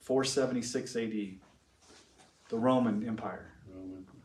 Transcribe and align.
476 0.00 0.96
AD, 0.96 1.38
the 2.48 2.56
Roman 2.58 3.06
Empire. 3.06 3.49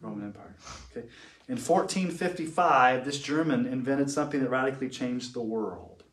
Roman. 0.06 0.26
Empire. 0.26 0.56
Okay, 0.92 1.08
in 1.48 1.58
1455, 1.58 3.06
this 3.06 3.20
German 3.20 3.66
invented 3.66 4.10
something 4.10 4.40
that 4.40 4.50
radically 4.50 4.90
changed 4.90 5.34
the 5.34 5.42
world, 5.42 6.04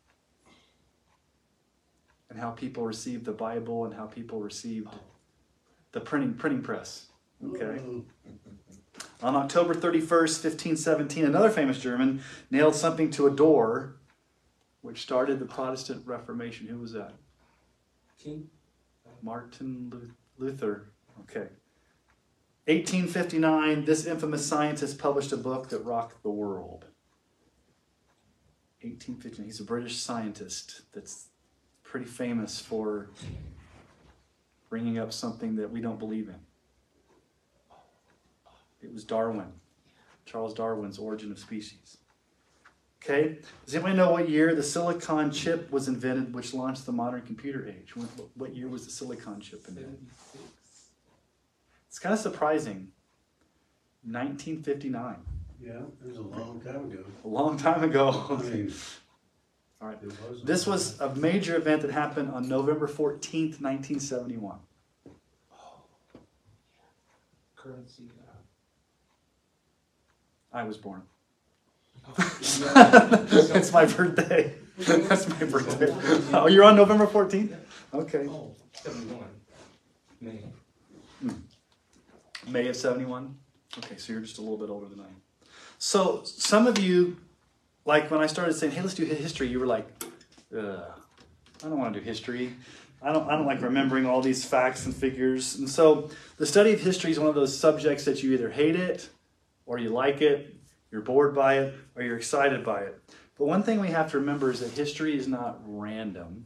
and 2.29 2.39
how 2.39 2.51
people 2.51 2.83
received 2.83 3.25
the 3.25 3.31
Bible, 3.31 3.85
and 3.85 3.93
how 3.93 4.05
people 4.05 4.41
received 4.41 4.89
the 5.91 6.01
printing 6.01 6.33
printing 6.33 6.61
press. 6.61 7.07
Okay. 7.45 7.79
On 9.21 9.35
October 9.35 9.73
31st, 9.73 10.43
1517, 10.43 11.25
another 11.25 11.49
famous 11.49 11.79
German 11.79 12.21
nailed 12.51 12.75
something 12.75 13.09
to 13.11 13.27
a 13.27 13.31
door, 13.31 13.95
which 14.81 15.01
started 15.01 15.39
the 15.39 15.45
Protestant 15.45 16.05
Reformation. 16.05 16.67
Who 16.67 16.79
was 16.79 16.91
that? 16.93 17.13
King? 18.17 18.49
Martin 19.21 20.13
Luther. 20.37 20.91
Okay. 21.21 21.47
1859, 22.65 23.83
this 23.83 24.05
infamous 24.05 24.45
scientist 24.45 24.97
published 24.97 25.33
a 25.33 25.37
book 25.37 25.67
that 25.69 25.79
rocked 25.79 26.23
the 26.23 26.29
world. 26.29 26.85
1859. 28.81 29.45
He's 29.45 29.59
a 29.59 29.65
British 29.65 29.97
scientist 29.97 30.81
that's 30.93 31.27
pretty 31.83 32.05
famous 32.05 32.59
for 32.59 33.09
bringing 34.69 34.97
up 34.97 35.11
something 35.11 35.55
that 35.57 35.71
we 35.71 35.81
don't 35.81 35.99
believe 35.99 36.29
in. 36.29 36.39
It 38.81 38.93
was 38.93 39.03
Darwin, 39.03 39.51
Charles 40.25 40.53
Darwin's 40.53 40.97
Origin 40.97 41.31
of 41.31 41.39
Species. 41.39 41.97
Okay, 43.03 43.39
does 43.65 43.75
anybody 43.75 43.97
know 43.97 44.11
what 44.11 44.29
year 44.29 44.55
the 44.55 44.63
silicon 44.63 45.29
chip 45.31 45.69
was 45.69 45.89
invented, 45.89 46.33
which 46.33 46.53
launched 46.53 46.85
the 46.85 46.93
modern 46.93 47.21
computer 47.21 47.67
age? 47.67 47.95
What, 47.95 48.07
what 48.35 48.55
year 48.55 48.69
was 48.69 48.85
the 48.85 48.91
silicon 48.91 49.41
chip 49.41 49.67
invented? 49.67 49.99
It's 51.93 51.99
kind 51.99 52.11
of 52.11 52.17
surprising. 52.19 52.87
1959, 54.01 55.15
Yeah, 55.61 55.73
it 55.73 56.07
was 56.07 56.17
a 56.17 56.21
long 56.23 56.59
time 56.59 56.91
ago. 56.91 57.03
a 57.23 57.27
long 57.27 57.55
time 57.55 57.83
ago. 57.83 58.25
I 58.31 58.41
mean, 58.49 58.73
All 59.79 59.89
right. 59.89 60.03
was. 60.03 60.41
This 60.43 60.65
was 60.65 60.99
a 60.99 61.13
major 61.13 61.55
event 61.55 61.83
that 61.83 61.91
happened 61.91 62.31
on 62.31 62.49
November 62.49 62.87
14th, 62.87 63.61
1971. 63.61 64.57
currency. 67.55 68.09
I 70.51 70.63
was 70.63 70.77
born. 70.77 71.03
Uh, 72.17 73.25
It's 73.31 73.71
my 73.71 73.85
birthday. 73.85 74.55
That's 74.79 75.29
my 75.29 75.43
birthday. 75.45 75.93
Oh, 76.33 76.47
you're 76.47 76.63
on 76.63 76.75
November 76.75 77.05
14th? 77.05 77.55
Okay. 77.93 78.25
oh, 78.27 78.55
71. 78.73 79.23
May. 80.19 80.39
May 82.47 82.67
of 82.67 82.75
71? 82.75 83.35
Okay, 83.77 83.97
so 83.97 84.13
you're 84.13 84.21
just 84.21 84.37
a 84.37 84.41
little 84.41 84.57
bit 84.57 84.69
older 84.69 84.87
than 84.87 84.99
I 84.99 85.05
am. 85.05 85.21
So, 85.79 86.21
some 86.23 86.67
of 86.67 86.77
you, 86.79 87.17
like 87.85 88.09
when 88.11 88.21
I 88.21 88.27
started 88.27 88.53
saying, 88.53 88.73
hey, 88.73 88.81
let's 88.81 88.93
do 88.93 89.05
history, 89.05 89.47
you 89.47 89.59
were 89.59 89.65
like, 89.65 89.87
Ugh, 90.55 90.83
I 91.63 91.67
don't 91.67 91.79
want 91.79 91.93
to 91.93 91.99
do 91.99 92.05
history. 92.05 92.53
I 93.01 93.11
don't, 93.11 93.27
I 93.29 93.35
don't 93.35 93.45
like 93.45 93.61
remembering 93.61 94.05
all 94.05 94.21
these 94.21 94.45
facts 94.45 94.85
and 94.85 94.95
figures. 94.95 95.55
And 95.55 95.69
so, 95.69 96.09
the 96.37 96.45
study 96.45 96.73
of 96.73 96.79
history 96.79 97.11
is 97.11 97.19
one 97.19 97.27
of 97.27 97.35
those 97.35 97.57
subjects 97.57 98.05
that 98.05 98.23
you 98.23 98.33
either 98.33 98.49
hate 98.49 98.75
it, 98.75 99.09
or 99.65 99.77
you 99.77 99.89
like 99.89 100.21
it, 100.21 100.55
you're 100.91 101.01
bored 101.01 101.35
by 101.35 101.59
it, 101.59 101.73
or 101.95 102.03
you're 102.03 102.17
excited 102.17 102.63
by 102.63 102.81
it. 102.81 103.01
But 103.37 103.45
one 103.45 103.63
thing 103.63 103.79
we 103.79 103.89
have 103.89 104.11
to 104.11 104.19
remember 104.19 104.51
is 104.51 104.59
that 104.59 104.71
history 104.71 105.17
is 105.17 105.27
not 105.27 105.59
random. 105.65 106.45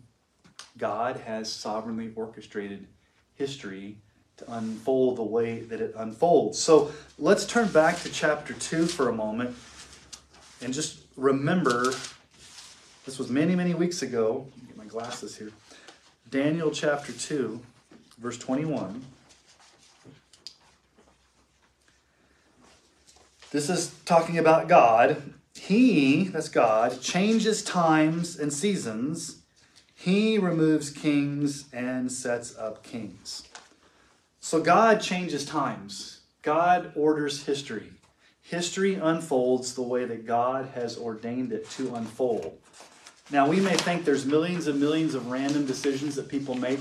God 0.78 1.18
has 1.18 1.52
sovereignly 1.52 2.12
orchestrated 2.16 2.88
history 3.36 3.98
to 4.38 4.54
unfold 4.54 5.18
the 5.18 5.24
way 5.24 5.62
that 5.62 5.82
it 5.82 5.94
unfolds. 5.98 6.60
So 6.60 6.92
let's 7.18 7.46
turn 7.46 7.70
back 7.70 8.00
to 8.02 8.10
chapter 8.10 8.54
2 8.54 8.86
for 8.86 9.10
a 9.10 9.14
moment 9.14 9.56
and 10.62 10.74
just 10.74 11.00
remember 11.16 11.94
this 13.06 13.18
was 13.18 13.30
many, 13.30 13.56
many 13.56 13.74
weeks 13.74 14.02
ago. 14.02 14.48
Get 14.68 14.76
my 14.76 14.86
glasses 14.86 15.38
here. 15.38 15.52
Daniel 16.30 16.72
chapter 16.72 17.14
2, 17.14 17.62
verse 18.18 18.38
21. 18.38 19.04
This 23.52 23.70
is 23.70 23.96
talking 24.04 24.38
about 24.38 24.68
God. 24.68 25.34
He, 25.56 26.26
that's 26.26 26.50
God, 26.50 27.02
changes 27.02 27.64
times 27.64 28.38
and 28.38 28.52
seasons. 28.52 29.42
He 29.96 30.38
removes 30.38 30.90
kings 30.90 31.66
and 31.72 32.12
sets 32.12 32.58
up 32.58 32.84
kings. 32.84 33.44
So 34.48 34.62
God 34.62 35.02
changes 35.02 35.44
times. 35.44 36.22
God 36.42 36.94
orders 36.96 37.44
history. 37.44 37.92
History 38.44 38.96
unfolds 38.96 39.76
the 39.76 39.82
way 39.82 40.06
that 40.06 40.26
God 40.26 40.70
has 40.74 40.98
ordained 40.98 41.52
it 41.52 41.70
to 41.72 41.96
unfold. 41.96 42.58
Now, 43.30 43.50
we 43.50 43.60
may 43.60 43.76
think 43.76 44.06
there's 44.06 44.26
millions 44.26 44.68
and 44.68 44.80
millions 44.80 45.16
of 45.16 45.30
random 45.30 45.66
decisions 45.66 46.16
that 46.16 46.30
people 46.30 46.56
make 46.56 46.80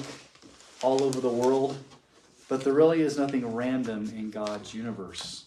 all 0.81 1.03
over 1.03 1.21
the 1.21 1.29
world, 1.29 1.77
but 2.49 2.63
there 2.63 2.73
really 2.73 3.01
is 3.01 3.19
nothing 3.19 3.45
random 3.53 4.13
in 4.17 4.31
God's 4.31 4.73
universe. 4.73 5.47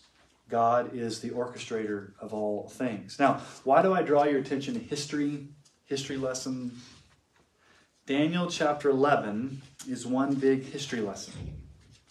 God 0.50 0.94
is 0.94 1.22
the 1.22 1.30
orchestrator 1.30 2.12
of 2.20 2.34
all 2.34 2.68
things. 2.68 3.18
Now, 3.18 3.40
why 3.64 3.82
do 3.82 3.94
I 3.94 4.02
draw 4.02 4.26
your 4.26 4.40
attention 4.40 4.74
to 4.74 4.82
history, 4.82 5.48
history 5.86 6.18
lesson? 6.18 6.82
Daniel 8.06 8.48
chapter 8.48 8.90
11 8.90 9.62
is 9.88 10.06
one 10.06 10.36
big 10.36 10.66
history 10.66 11.00
lesson. 11.00 11.59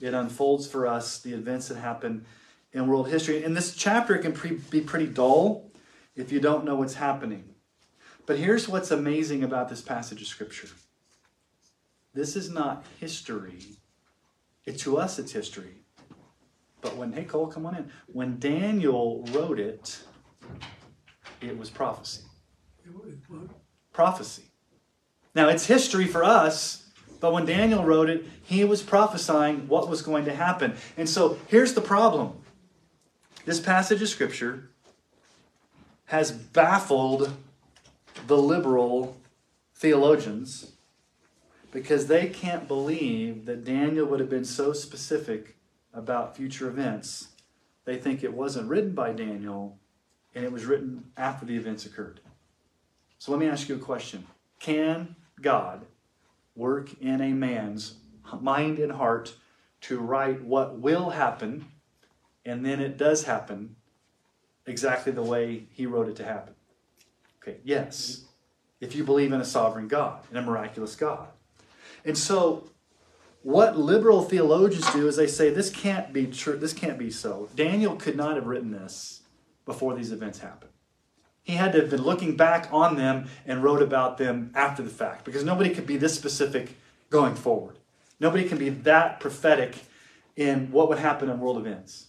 It 0.01 0.15
unfolds 0.15 0.67
for 0.67 0.87
us 0.87 1.21
the 1.21 1.33
events 1.33 1.69
that 1.69 1.79
happen 1.79 2.25
in 2.73 2.87
world 2.87 3.09
history. 3.09 3.43
In 3.43 3.55
this 3.55 3.75
chapter, 3.75 4.15
it 4.15 4.23
can 4.23 4.33
pre- 4.33 4.61
be 4.71 4.81
pretty 4.81 5.07
dull 5.07 5.71
if 6.15 6.31
you 6.33 6.41
don't 6.41 6.65
know 6.65 6.77
what's 6.77 6.95
happening. 6.95 7.55
But 8.27 8.39
here's 8.39 8.69
what's 8.69 8.91
amazing 8.91 9.43
about 9.43 9.69
this 9.69 9.81
passage 9.81 10.21
of 10.21 10.29
Scripture 10.29 10.69
this 12.15 12.35
is 12.35 12.51
not 12.51 12.85
history, 12.99 13.77
it, 14.65 14.79
to 14.81 14.99
us, 14.99 15.19
it's 15.19 15.33
history. 15.33 15.83
But 16.81 16.97
when, 16.97 17.13
hey, 17.13 17.25
Cole, 17.25 17.47
come 17.47 17.67
on 17.67 17.77
in. 17.77 17.91
When 18.07 18.39
Daniel 18.39 19.25
wrote 19.31 19.61
it, 19.61 20.01
it 21.41 21.57
was 21.57 21.71
prophecy. 21.71 22.23
It 22.85 22.95
was- 23.31 23.49
Prophecy. 23.93 24.45
Now, 25.35 25.49
it's 25.49 25.67
history 25.67 26.07
for 26.07 26.25
us, 26.25 26.88
but 27.21 27.33
when 27.33 27.47
Daniel 27.47 27.85
wrote 27.85 28.09
it, 28.09 28.25
he 28.43 28.65
was 28.65 28.83
prophesying 28.83 29.69
what 29.69 29.89
was 29.89 30.03
going 30.03 30.25
to 30.27 30.35
happen. 30.35 30.75
And 30.97 31.09
so 31.09 31.39
here's 31.49 31.75
the 31.75 31.81
problem 31.81 32.35
this 33.45 33.61
passage 33.61 34.03
of 34.03 34.09
Scripture 34.09 34.69
has 36.07 36.31
baffled 36.31 37.35
the 38.27 38.37
liberal 38.37 39.17
theologians 39.75 40.73
because 41.73 42.07
they 42.07 42.29
can't 42.29 42.67
believe 42.67 43.47
that 43.47 43.65
Daniel 43.65 44.07
would 44.07 44.21
have 44.21 44.31
been 44.31 44.45
so 44.45 44.73
specific 44.73 45.57
about 45.93 46.37
future 46.37 46.69
events. 46.69 47.29
They 47.85 47.97
think 47.97 48.23
it 48.23 48.33
wasn't 48.33 48.69
written 48.69 48.93
by 48.93 49.13
Daniel 49.13 49.79
and 50.35 50.45
it 50.45 50.53
was 50.53 50.67
written 50.67 51.05
after 51.17 51.45
the 51.45 51.57
events 51.57 51.87
occurred. 51.87 52.21
So 53.19 53.33
let 53.33 53.41
me 53.41 53.49
ask 53.49 53.69
you 53.69 53.75
a 53.75 53.79
question 53.79 54.27
Can 54.61 55.17
God 55.41 55.87
work 56.59 56.91
in 57.01 57.21
a 57.21 57.33
man's 57.33 57.95
mind 58.41 58.79
and 58.79 58.93
heart 58.93 59.35
to 59.81 59.99
write 59.99 60.43
what 60.43 60.79
will 60.79 61.11
happen 61.11 61.65
and 62.45 62.67
then 62.67 62.81
it 62.81 62.97
does 62.97 63.25
happen 63.25 63.77
exactly 64.67 65.13
the 65.13 65.23
way 65.23 65.67
he 65.71 65.87
wrote 65.87 66.09
it 66.09 66.17
to 66.17 66.25
happen? 66.25 66.55
Okay, 67.41 67.59
yes. 67.65 68.25
If 68.81 68.95
you 68.95 69.05
believe 69.05 69.33
in 69.33 69.41
a 69.41 69.45
sovereign 69.45 69.89
God, 69.89 70.25
in 70.31 70.37
a 70.37 70.43
miraculous 70.43 70.97
God. 70.97 71.29
And 72.05 72.17
so 72.17 72.71
what 73.43 73.79
liberal 73.79 74.23
theologians 74.23 74.91
do 74.93 75.07
is 75.07 75.17
they 75.17 75.27
say 75.27 75.51
this 75.51 75.71
can't 75.71 76.13
be 76.13 76.27
true, 76.27 76.57
this 76.57 76.73
can't 76.73 76.99
be 76.99 77.11
so. 77.11 77.49
Daniel 77.55 77.97
could 77.97 78.17
not 78.17 78.37
have 78.37 78.47
written 78.47 78.71
this 78.71 79.23
before 79.65 79.95
these 79.95 80.13
events 80.13 80.39
happened. 80.39 80.73
He 81.49 81.55
had 81.55 81.73
to 81.73 81.81
have 81.81 81.89
been 81.89 82.03
looking 82.03 82.37
back 82.37 82.69
on 82.71 82.97
them 82.97 83.31
and 83.47 83.65
wrote 83.65 83.81
about 83.81 84.19
them 84.19 84.53
after 84.55 84.83
the 84.83 84.91
fact 84.91 85.25
because 85.25 85.45
nobody 85.45 85.71
could 85.71 85.87
be 85.87 85.97
this 85.97 86.15
specific 86.15 86.77
going 87.09 87.35
forward. 87.35 87.79
Nobody 88.21 88.47
can 88.47 88.59
be 88.59 88.69
that 88.69 89.19
prophetic 89.19 89.77
in 90.37 90.71
what 90.71 90.91
would 90.91 90.99
happen 90.99 91.31
in 91.31 91.41
world 91.41 91.57
events. 91.57 92.09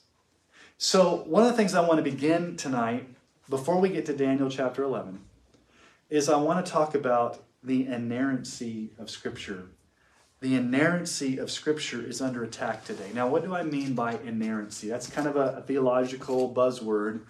So, 0.77 1.23
one 1.25 1.43
of 1.43 1.49
the 1.49 1.55
things 1.55 1.73
I 1.73 1.87
want 1.87 2.03
to 2.03 2.11
begin 2.11 2.57
tonight, 2.57 3.07
before 3.49 3.79
we 3.79 3.87
get 3.87 4.05
to 4.07 4.13
Daniel 4.13 4.49
chapter 4.49 4.83
11, 4.83 5.21
is 6.09 6.27
I 6.27 6.35
want 6.35 6.65
to 6.65 6.69
talk 6.69 6.93
about 6.93 7.41
the 7.63 7.87
inerrancy 7.87 8.89
of 8.99 9.09
Scripture. 9.09 9.67
The 10.41 10.55
inerrancy 10.55 11.37
of 11.37 11.49
Scripture 11.49 12.05
is 12.05 12.21
under 12.21 12.43
attack 12.43 12.83
today. 12.83 13.11
Now, 13.13 13.29
what 13.29 13.45
do 13.45 13.55
I 13.55 13.63
mean 13.63 13.93
by 13.93 14.19
inerrancy? 14.25 14.89
That's 14.89 15.09
kind 15.09 15.29
of 15.29 15.37
a, 15.37 15.59
a 15.59 15.61
theological 15.61 16.53
buzzword. 16.53 17.21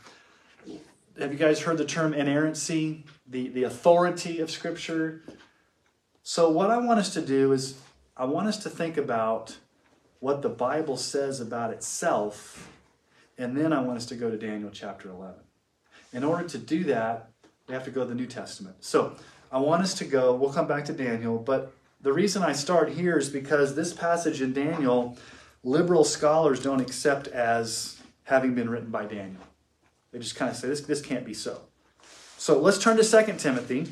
Have 1.20 1.34
you 1.34 1.38
guys 1.38 1.60
heard 1.60 1.78
the 1.78 1.86
term 1.86 2.14
inerrancy? 2.14 3.04
The, 3.28 3.50
the 3.50 3.64
authority 3.64 4.40
of 4.40 4.50
Scripture? 4.50 5.22
So, 6.24 6.50
what 6.50 6.72
I 6.72 6.78
want 6.78 7.00
us 7.00 7.14
to 7.16 7.22
do 7.22 7.52
is, 7.52 7.78
I 8.16 8.24
want 8.24 8.48
us 8.48 8.58
to 8.64 8.70
think 8.70 8.96
about 8.96 9.58
what 10.22 10.42
the 10.42 10.50
Bible 10.50 10.96
says 10.96 11.42
about 11.42 11.72
itself, 11.72 12.72
and 13.38 13.58
then 13.58 13.74
I 13.74 13.82
want 13.82 13.98
us 13.98 14.06
to 14.08 14.16
go 14.16 14.32
to 14.32 14.38
Daniel 14.38 14.70
chapter 14.72 15.10
11. 15.10 15.36
In 16.14 16.24
order 16.24 16.48
to 16.48 16.58
do 16.58 16.86
that, 16.86 17.30
we 17.68 17.74
have 17.74 17.84
to 17.84 17.92
go 17.92 18.04
to 18.04 18.08
the 18.08 18.16
New 18.16 18.28
Testament. 18.28 18.78
So, 18.80 19.14
I 19.52 19.58
want 19.58 19.82
us 19.84 19.94
to 19.96 20.06
go, 20.06 20.34
we'll 20.34 20.54
come 20.54 20.68
back 20.68 20.86
to 20.86 20.94
Daniel, 20.94 21.38
but 21.38 21.74
the 22.00 22.14
reason 22.14 22.44
I 22.44 22.54
start 22.54 22.92
here 22.92 23.18
is 23.18 23.30
because 23.30 23.76
this 23.76 23.92
passage 23.92 24.42
in 24.42 24.54
Daniel, 24.54 25.18
liberal 25.66 26.06
scholars 26.06 26.62
don't 26.62 26.80
accept 26.80 27.28
as 27.28 28.00
having 28.24 28.56
been 28.56 28.70
written 28.70 28.90
by 28.90 29.06
Daniel. 29.06 29.42
They 30.12 30.20
just 30.20 30.36
kind 30.36 30.50
of 30.50 30.58
say, 30.58 30.68
this, 30.68 30.82
this 30.82 31.02
can't 31.02 31.26
be 31.26 31.34
so. 31.34 31.62
So 32.38 32.60
let's 32.60 32.80
turn 32.80 32.98
to 32.98 33.04
2 33.04 33.34
Timothy 33.38 33.88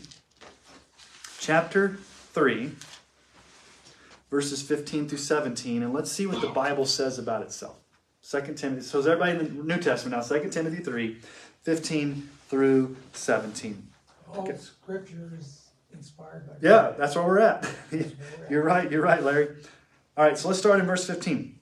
chapter 1.40 1.98
3, 2.34 2.72
verses 4.30 4.62
15 4.62 5.08
through 5.10 5.18
17, 5.18 5.84
and 5.84 5.94
let's 5.94 6.12
see 6.12 6.26
what 6.26 6.42
the 6.42 6.48
Bible 6.48 6.86
says 6.86 7.20
about 7.20 7.42
itself. 7.44 7.76
2 8.30 8.54
Timothy, 8.56 8.82
so 8.82 9.00
is 9.00 9.08
everybody 9.08 9.32
in 9.32 9.58
the 9.58 9.64
New 9.64 9.82
Testament 9.82 10.18
now? 10.18 10.38
2 10.40 10.50
Timothy 10.50 10.84
3, 10.84 11.18
15 11.64 12.30
through 12.50 12.98
17. 13.14 13.88
All 14.34 14.42
Okay. 14.42 14.58
scripture 14.58 15.34
is 15.40 15.68
inspired 15.94 16.46
by 16.48 16.54
God. 16.54 16.60
Yeah, 16.62 16.94
that's 16.98 17.16
where 17.16 17.26
we're 17.26 17.40
at. 17.40 17.70
you're 18.50 18.64
right, 18.64 18.92
you're 18.92 19.02
right, 19.04 19.24
Larry. 19.24 19.50
All 20.18 20.26
right, 20.26 20.38
so 20.38 20.48
let's 20.48 20.60
start 20.60 20.80
in 20.80 20.86
verse 20.86 21.06
15. 21.06 21.57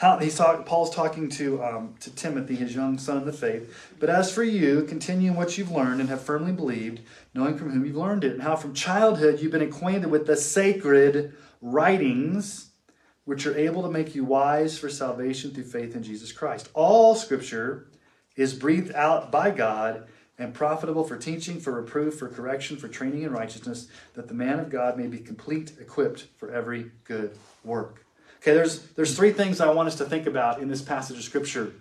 How 0.00 0.16
he's 0.16 0.34
talking, 0.34 0.64
Paul's 0.64 0.88
talking 0.88 1.28
to 1.28 1.62
um, 1.62 1.94
to 2.00 2.10
Timothy, 2.14 2.56
his 2.56 2.74
young 2.74 2.96
son 2.96 3.18
in 3.18 3.26
the 3.26 3.34
faith. 3.34 3.92
But 3.98 4.08
as 4.08 4.32
for 4.32 4.42
you, 4.42 4.84
continue 4.84 5.32
in 5.32 5.36
what 5.36 5.58
you've 5.58 5.70
learned 5.70 6.00
and 6.00 6.08
have 6.08 6.22
firmly 6.22 6.52
believed, 6.52 7.02
knowing 7.34 7.58
from 7.58 7.68
whom 7.68 7.84
you've 7.84 7.96
learned 7.96 8.24
it, 8.24 8.32
and 8.32 8.40
how 8.40 8.56
from 8.56 8.72
childhood 8.72 9.40
you've 9.40 9.52
been 9.52 9.60
acquainted 9.60 10.10
with 10.10 10.26
the 10.26 10.38
sacred 10.38 11.34
writings, 11.60 12.70
which 13.26 13.44
are 13.44 13.54
able 13.54 13.82
to 13.82 13.90
make 13.90 14.14
you 14.14 14.24
wise 14.24 14.78
for 14.78 14.88
salvation 14.88 15.50
through 15.50 15.64
faith 15.64 15.94
in 15.94 16.02
Jesus 16.02 16.32
Christ. 16.32 16.70
All 16.72 17.14
Scripture 17.14 17.86
is 18.36 18.54
breathed 18.54 18.94
out 18.94 19.30
by 19.30 19.50
God 19.50 20.08
and 20.38 20.54
profitable 20.54 21.04
for 21.04 21.18
teaching, 21.18 21.60
for 21.60 21.72
reproof, 21.72 22.18
for 22.18 22.28
correction, 22.30 22.78
for 22.78 22.88
training 22.88 23.20
in 23.20 23.32
righteousness, 23.32 23.88
that 24.14 24.28
the 24.28 24.34
man 24.34 24.60
of 24.60 24.70
God 24.70 24.96
may 24.96 25.08
be 25.08 25.18
complete, 25.18 25.72
equipped 25.78 26.28
for 26.38 26.50
every 26.50 26.90
good 27.04 27.36
work. 27.62 28.06
Okay, 28.40 28.54
there's, 28.54 28.80
there's 28.92 29.14
three 29.14 29.32
things 29.32 29.60
I 29.60 29.70
want 29.70 29.88
us 29.88 29.96
to 29.96 30.06
think 30.06 30.26
about 30.26 30.62
in 30.62 30.68
this 30.68 30.80
passage 30.80 31.18
of 31.18 31.22
Scripture. 31.22 31.74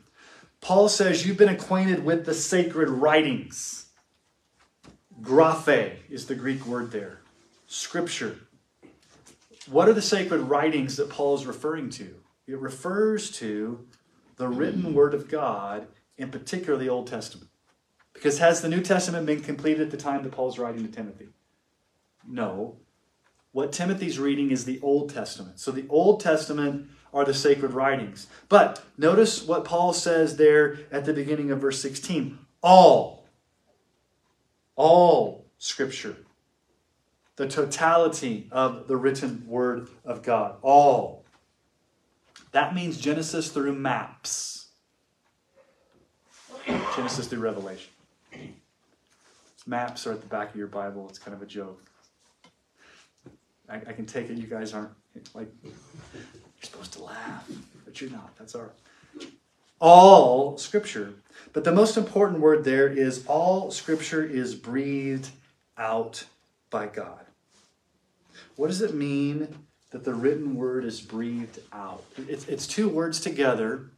Paul 0.60 0.90
says, 0.90 1.26
You've 1.26 1.38
been 1.38 1.48
acquainted 1.48 2.04
with 2.04 2.26
the 2.26 2.34
sacred 2.34 2.90
writings. 2.90 3.86
Graphe 5.22 5.96
is 6.10 6.26
the 6.26 6.36
Greek 6.36 6.66
word 6.66 6.92
there. 6.92 7.22
Scripture. 7.68 8.40
What 9.70 9.88
are 9.88 9.94
the 9.94 10.02
sacred 10.02 10.42
writings 10.42 10.98
that 10.98 11.10
Paul 11.10 11.36
is 11.36 11.46
referring 11.46 11.92
to? 11.92 12.16
It 12.46 12.60
refers 12.60 13.32
to 13.38 13.86
the 14.36 14.48
written 14.48 14.94
word 14.94 15.14
of 15.14 15.30
God, 15.30 15.88
in 16.18 16.30
particular 16.30 16.78
the 16.78 16.90
Old 16.90 17.08
Testament. 17.08 17.50
Because 18.14 18.40
has 18.40 18.62
the 18.62 18.70
New 18.70 18.82
Testament 18.82 19.26
been 19.26 19.42
completed 19.42 19.82
at 19.82 19.92
the 19.92 19.98
time 19.98 20.24
that 20.24 20.32
Paul's 20.32 20.60
writing 20.60 20.84
to 20.84 20.92
Timothy? 20.92 21.30
No. 22.28 22.78
What 23.52 23.72
Timothy's 23.72 24.20
reading 24.20 24.52
is 24.52 24.66
the 24.66 24.80
Old 24.82 25.14
Testament. 25.14 25.60
So 25.60 25.72
the 25.72 25.86
Old 25.90 26.20
Testament 26.20 26.90
are 27.14 27.26
the 27.26 27.34
sacred 27.34 27.74
writings. 27.74 28.28
But 28.48 28.84
notice 28.98 29.44
what 29.44 29.66
Paul 29.66 29.94
says 29.94 30.38
there 30.38 30.80
at 30.92 31.06
the 31.06 31.14
beginning 31.14 31.52
of 31.52 31.60
verse 31.60 31.82
16 31.82 32.38
all, 32.62 33.26
all 34.76 35.46
Scripture, 35.58 36.18
the 37.38 37.48
totality 37.48 38.48
of 38.52 38.88
the 38.88 38.98
written 38.98 39.46
Word 39.48 39.90
of 40.06 40.24
God, 40.24 40.56
all. 40.62 41.24
That 42.52 42.76
means 42.76 42.98
Genesis 42.98 43.50
through 43.50 43.74
maps, 43.74 44.68
Genesis 46.96 47.28
through 47.28 47.40
Revelation. 47.40 47.92
Maps 49.66 50.08
are 50.08 50.14
at 50.14 50.22
the 50.22 50.28
back 50.28 50.50
of 50.50 50.56
your 50.56 50.68
Bible. 50.68 51.08
It's 51.10 51.20
kind 51.20 51.36
of 51.36 51.42
a 51.42 51.46
joke. 51.46 51.90
I, 53.70 53.76
I 53.76 53.94
can 53.94 54.06
take 54.06 54.30
it 54.30 54.38
you 54.38 54.48
guys 54.48 54.74
aren't 54.74 54.92
like 55.34 55.52
you're 55.64 55.74
supposed 56.62 56.94
to 56.94 57.04
laugh, 57.04 57.50
but 57.86 58.00
you're 58.02 58.10
not. 58.12 58.36
That's 58.38 58.56
all. 58.56 58.72
All 59.80 60.58
scripture. 60.58 61.14
But 61.54 61.64
the 61.64 61.72
most 61.72 61.98
important 61.98 62.40
word 62.40 62.64
there 62.64 62.88
is 62.88 63.26
all 63.26 63.72
scripture 63.72 64.24
is 64.24 64.56
breathed 64.56 65.30
out 65.78 66.26
by 66.70 66.88
God. 66.88 67.26
What 68.56 68.68
does 68.68 68.82
it 68.82 68.94
mean 68.94 69.48
that 69.92 70.04
the 70.04 70.14
written 70.14 70.56
word 70.56 70.84
is 70.84 71.00
breathed 71.00 71.60
out? 71.72 72.04
It's, 72.28 72.46
it's 72.48 72.68
two 72.68 72.90
words 72.90 73.20
together 73.20 73.92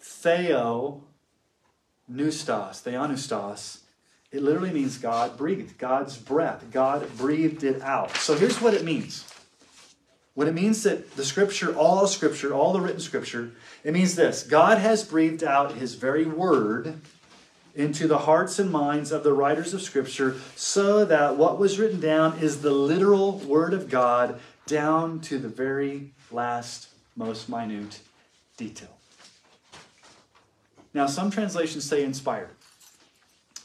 theo, 0.00 1.02
nustos, 2.10 2.82
theopneustos. 2.82 3.80
It 4.30 4.42
literally 4.42 4.72
means 4.72 4.98
God 4.98 5.36
breathed, 5.38 5.78
God's 5.78 6.16
breath. 6.18 6.64
God 6.70 7.16
breathed 7.16 7.64
it 7.64 7.80
out. 7.80 8.14
So 8.16 8.36
here's 8.36 8.60
what 8.60 8.74
it 8.74 8.84
means. 8.84 9.24
When 10.34 10.46
it 10.46 10.54
means 10.54 10.82
that 10.84 11.16
the 11.16 11.24
scripture, 11.24 11.74
all 11.74 12.06
scripture, 12.06 12.52
all 12.52 12.72
the 12.72 12.80
written 12.80 13.00
scripture, 13.00 13.52
it 13.82 13.92
means 13.92 14.14
this 14.14 14.42
God 14.42 14.78
has 14.78 15.02
breathed 15.02 15.42
out 15.42 15.76
his 15.76 15.94
very 15.94 16.26
word 16.26 17.00
into 17.74 18.06
the 18.06 18.18
hearts 18.18 18.58
and 18.58 18.70
minds 18.70 19.12
of 19.12 19.22
the 19.22 19.32
writers 19.32 19.72
of 19.72 19.80
scripture 19.80 20.36
so 20.56 21.04
that 21.04 21.36
what 21.36 21.58
was 21.58 21.78
written 21.78 22.00
down 22.00 22.38
is 22.38 22.60
the 22.60 22.70
literal 22.70 23.38
word 23.38 23.72
of 23.72 23.88
God 23.88 24.40
down 24.66 25.20
to 25.20 25.38
the 25.38 25.48
very 25.48 26.12
last, 26.30 26.88
most 27.16 27.48
minute 27.48 28.00
detail. 28.56 28.96
Now, 30.92 31.06
some 31.06 31.30
translations 31.30 31.84
say 31.84 32.02
inspired. 32.02 32.57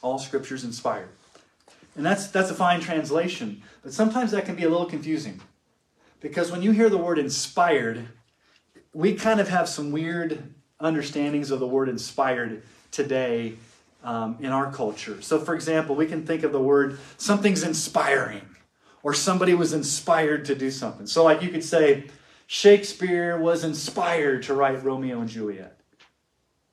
All 0.04 0.20
scriptures 0.20 0.64
inspired. 0.64 1.10
And 1.96 2.06
that's, 2.06 2.28
that's 2.28 2.52
a 2.52 2.56
fine 2.56 2.80
translation, 2.80 3.64
but 3.82 3.94
sometimes 3.94 4.32
that 4.32 4.46
can 4.46 4.56
be 4.56 4.64
a 4.64 4.70
little 4.70 4.86
confusing. 4.86 5.42
Because 6.20 6.52
when 6.52 6.62
you 6.62 6.72
hear 6.72 6.90
the 6.90 6.98
word 6.98 7.18
inspired, 7.18 8.08
we 8.94 9.16
kind 9.16 9.40
of 9.40 9.50
have 9.50 9.68
some 9.68 9.92
weird 9.92 10.54
understandings 10.80 11.50
of 11.50 11.60
the 11.60 11.68
word 11.68 11.90
inspired 11.90 12.64
today 12.92 13.56
um, 14.04 14.38
in 14.40 14.52
our 14.52 14.72
culture. 14.72 15.22
So, 15.22 15.40
for 15.40 15.56
example, 15.56 15.96
we 15.96 16.06
can 16.06 16.26
think 16.26 16.44
of 16.44 16.52
the 16.52 16.62
word 16.62 17.00
something's 17.18 17.64
inspiring, 17.64 18.46
or 19.02 19.14
somebody 19.14 19.54
was 19.54 19.74
inspired 19.74 20.46
to 20.46 20.56
do 20.56 20.72
something. 20.72 21.08
So, 21.08 21.24
like 21.24 21.42
you 21.42 21.50
could 21.50 21.64
say, 21.64 22.06
Shakespeare 22.48 23.38
was 23.38 23.64
inspired 23.64 24.44
to 24.44 24.54
write 24.54 24.84
Romeo 24.84 25.22
and 25.22 25.30
Juliet. 25.30 25.80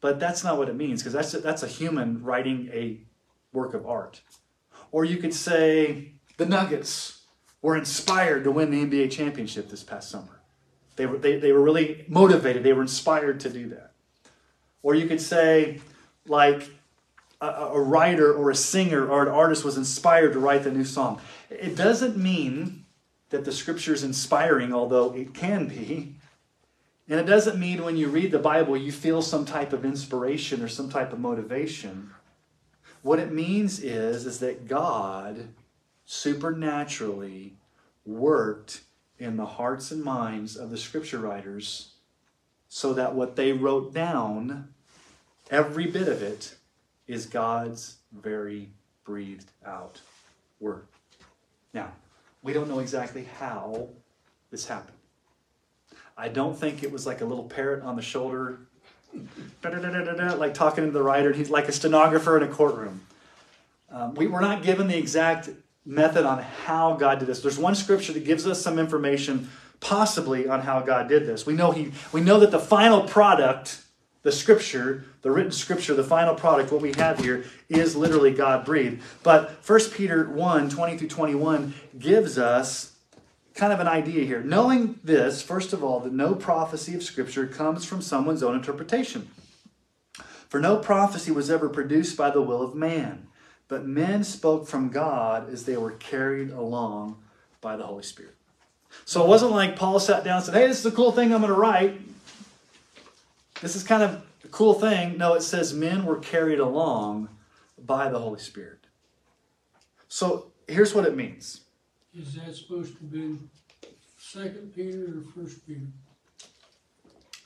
But 0.00 0.18
that's 0.18 0.42
not 0.42 0.58
what 0.58 0.68
it 0.68 0.76
means 0.76 1.02
because 1.02 1.12
that's 1.12 1.32
that's 1.42 1.62
a 1.62 1.68
human 1.68 2.22
writing 2.22 2.70
a 2.72 3.00
work 3.52 3.74
of 3.74 3.86
art. 3.86 4.20
Or 4.92 5.04
you 5.04 5.18
could 5.18 5.34
say 5.34 6.12
the 6.36 6.46
Nuggets 6.46 7.22
were 7.62 7.76
inspired 7.76 8.44
to 8.44 8.50
win 8.50 8.70
the 8.70 8.84
NBA 8.84 9.10
championship 9.10 9.68
this 9.68 9.82
past 9.82 10.10
summer. 10.10 10.40
They 10.96 11.06
were, 11.06 11.18
they, 11.18 11.38
they 11.38 11.52
were 11.52 11.62
really 11.62 12.04
motivated, 12.08 12.62
they 12.62 12.72
were 12.72 12.82
inspired 12.82 13.40
to 13.40 13.50
do 13.50 13.68
that. 13.68 13.92
Or 14.82 14.94
you 14.94 15.06
could 15.06 15.20
say, 15.20 15.80
like, 16.26 16.70
a, 17.40 17.46
a 17.46 17.80
writer 17.80 18.32
or 18.32 18.50
a 18.50 18.54
singer 18.54 19.06
or 19.06 19.22
an 19.22 19.28
artist 19.28 19.64
was 19.64 19.76
inspired 19.76 20.32
to 20.32 20.38
write 20.38 20.64
the 20.64 20.70
new 20.70 20.84
song. 20.84 21.20
It 21.48 21.76
doesn't 21.76 22.16
mean 22.16 22.84
that 23.30 23.44
the 23.44 23.52
scripture 23.52 23.94
is 23.94 24.04
inspiring, 24.04 24.72
although 24.72 25.14
it 25.14 25.34
can 25.34 25.66
be. 25.66 26.16
And 27.08 27.18
it 27.18 27.26
doesn't 27.26 27.58
mean 27.58 27.82
when 27.82 27.96
you 27.96 28.08
read 28.08 28.30
the 28.30 28.38
Bible 28.38 28.76
you 28.76 28.92
feel 28.92 29.22
some 29.22 29.44
type 29.44 29.72
of 29.72 29.84
inspiration 29.84 30.62
or 30.62 30.68
some 30.68 30.88
type 30.88 31.12
of 31.12 31.18
motivation. 31.18 32.10
What 33.02 33.18
it 33.18 33.32
means 33.32 33.80
is, 33.80 34.26
is 34.26 34.40
that 34.40 34.68
God 34.68 35.48
supernaturally 36.04 37.54
worked 38.04 38.82
in 39.18 39.36
the 39.36 39.46
hearts 39.46 39.90
and 39.90 40.02
minds 40.02 40.56
of 40.56 40.70
the 40.70 40.76
scripture 40.76 41.18
writers 41.18 41.92
so 42.68 42.92
that 42.94 43.14
what 43.14 43.36
they 43.36 43.52
wrote 43.52 43.92
down, 43.94 44.68
every 45.50 45.86
bit 45.86 46.08
of 46.08 46.22
it, 46.22 46.56
is 47.06 47.26
God's 47.26 47.96
very 48.12 48.68
breathed 49.04 49.50
out 49.66 50.00
word. 50.60 50.86
Now, 51.74 51.92
we 52.42 52.52
don't 52.52 52.68
know 52.68 52.78
exactly 52.78 53.24
how 53.38 53.88
this 54.50 54.66
happened. 54.66 54.96
I 56.16 56.28
don't 56.28 56.56
think 56.56 56.82
it 56.82 56.92
was 56.92 57.06
like 57.06 57.20
a 57.20 57.24
little 57.24 57.44
parrot 57.44 57.82
on 57.82 57.96
the 57.96 58.02
shoulder, 58.02 58.60
like 60.38 60.54
talking 60.54 60.84
to 60.84 60.90
the 60.90 61.02
writer, 61.02 61.28
and 61.28 61.36
he's 61.36 61.50
like 61.50 61.68
a 61.68 61.72
stenographer 61.72 62.36
in 62.36 62.42
a 62.42 62.48
courtroom. 62.48 63.00
Um, 63.90 64.14
we 64.14 64.26
were 64.26 64.40
not 64.40 64.62
given 64.62 64.86
the 64.86 64.96
exact 64.96 65.50
method 65.84 66.24
on 66.24 66.42
how 66.42 66.94
God 66.94 67.18
did 67.18 67.28
this. 67.28 67.40
There's 67.40 67.58
one 67.58 67.74
scripture 67.74 68.12
that 68.12 68.24
gives 68.24 68.46
us 68.46 68.62
some 68.62 68.78
information, 68.78 69.50
possibly 69.80 70.46
on 70.48 70.60
how 70.60 70.80
God 70.80 71.08
did 71.08 71.26
this. 71.26 71.46
We 71.46 71.54
know 71.54 71.72
he, 71.72 71.92
we 72.12 72.20
know 72.20 72.38
that 72.40 72.50
the 72.50 72.58
final 72.58 73.02
product, 73.02 73.82
the 74.22 74.30
scripture, 74.30 75.04
the 75.22 75.30
written 75.30 75.52
scripture, 75.52 75.94
the 75.94 76.04
final 76.04 76.34
product, 76.34 76.70
what 76.70 76.82
we 76.82 76.92
have 76.96 77.18
here 77.18 77.44
is 77.68 77.96
literally 77.96 78.32
God 78.32 78.64
breathed. 78.64 79.02
But 79.22 79.50
1 79.66 79.80
Peter 79.92 80.28
1, 80.28 80.70
20 80.70 80.98
through 80.98 81.08
21 81.08 81.74
gives 81.98 82.38
us 82.38 82.89
kind 83.60 83.72
of 83.72 83.78
an 83.78 83.86
idea 83.86 84.24
here. 84.24 84.42
Knowing 84.42 84.98
this, 85.04 85.42
first 85.42 85.72
of 85.72 85.84
all, 85.84 86.00
that 86.00 86.12
no 86.12 86.34
prophecy 86.34 86.94
of 86.94 87.02
scripture 87.04 87.46
comes 87.46 87.84
from 87.84 88.02
someone's 88.02 88.42
own 88.42 88.56
interpretation. 88.56 89.28
For 90.48 90.58
no 90.58 90.78
prophecy 90.78 91.30
was 91.30 91.50
ever 91.50 91.68
produced 91.68 92.16
by 92.16 92.30
the 92.30 92.42
will 92.42 92.62
of 92.62 92.74
man 92.74 93.28
but 93.70 93.86
men 93.86 94.24
spoke 94.24 94.66
from 94.66 94.88
God 94.88 95.48
as 95.48 95.64
they 95.64 95.76
were 95.76 95.92
carried 95.92 96.50
along 96.50 97.22
by 97.60 97.76
the 97.76 97.84
Holy 97.84 98.02
Spirit. 98.02 98.34
So 99.04 99.24
it 99.24 99.28
wasn't 99.28 99.52
like 99.52 99.76
Paul 99.76 100.00
sat 100.00 100.24
down 100.24 100.38
and 100.38 100.44
said, 100.44 100.54
Hey, 100.54 100.66
this 100.66 100.80
is 100.80 100.86
a 100.86 100.90
cool 100.90 101.12
thing 101.12 101.32
I'm 101.32 101.40
going 101.40 101.52
to 101.52 101.58
write. 101.58 102.00
This 103.62 103.76
is 103.76 103.84
kind 103.84 104.02
of 104.02 104.22
a 104.44 104.48
cool 104.48 104.74
thing. 104.74 105.16
No, 105.16 105.34
it 105.34 105.42
says 105.42 105.72
men 105.72 106.04
were 106.04 106.18
carried 106.18 106.58
along 106.58 107.28
by 107.78 108.10
the 108.10 108.18
Holy 108.18 108.40
Spirit. 108.40 108.88
So 110.08 110.50
here's 110.66 110.92
what 110.92 111.06
it 111.06 111.14
means. 111.14 111.60
Is 112.16 112.34
that 112.34 112.54
supposed 112.54 112.96
to 112.98 113.04
be 113.04 113.38
Second 114.18 114.74
Peter 114.74 115.04
or 115.04 115.22
First 115.34 115.64
Peter? 115.66 115.86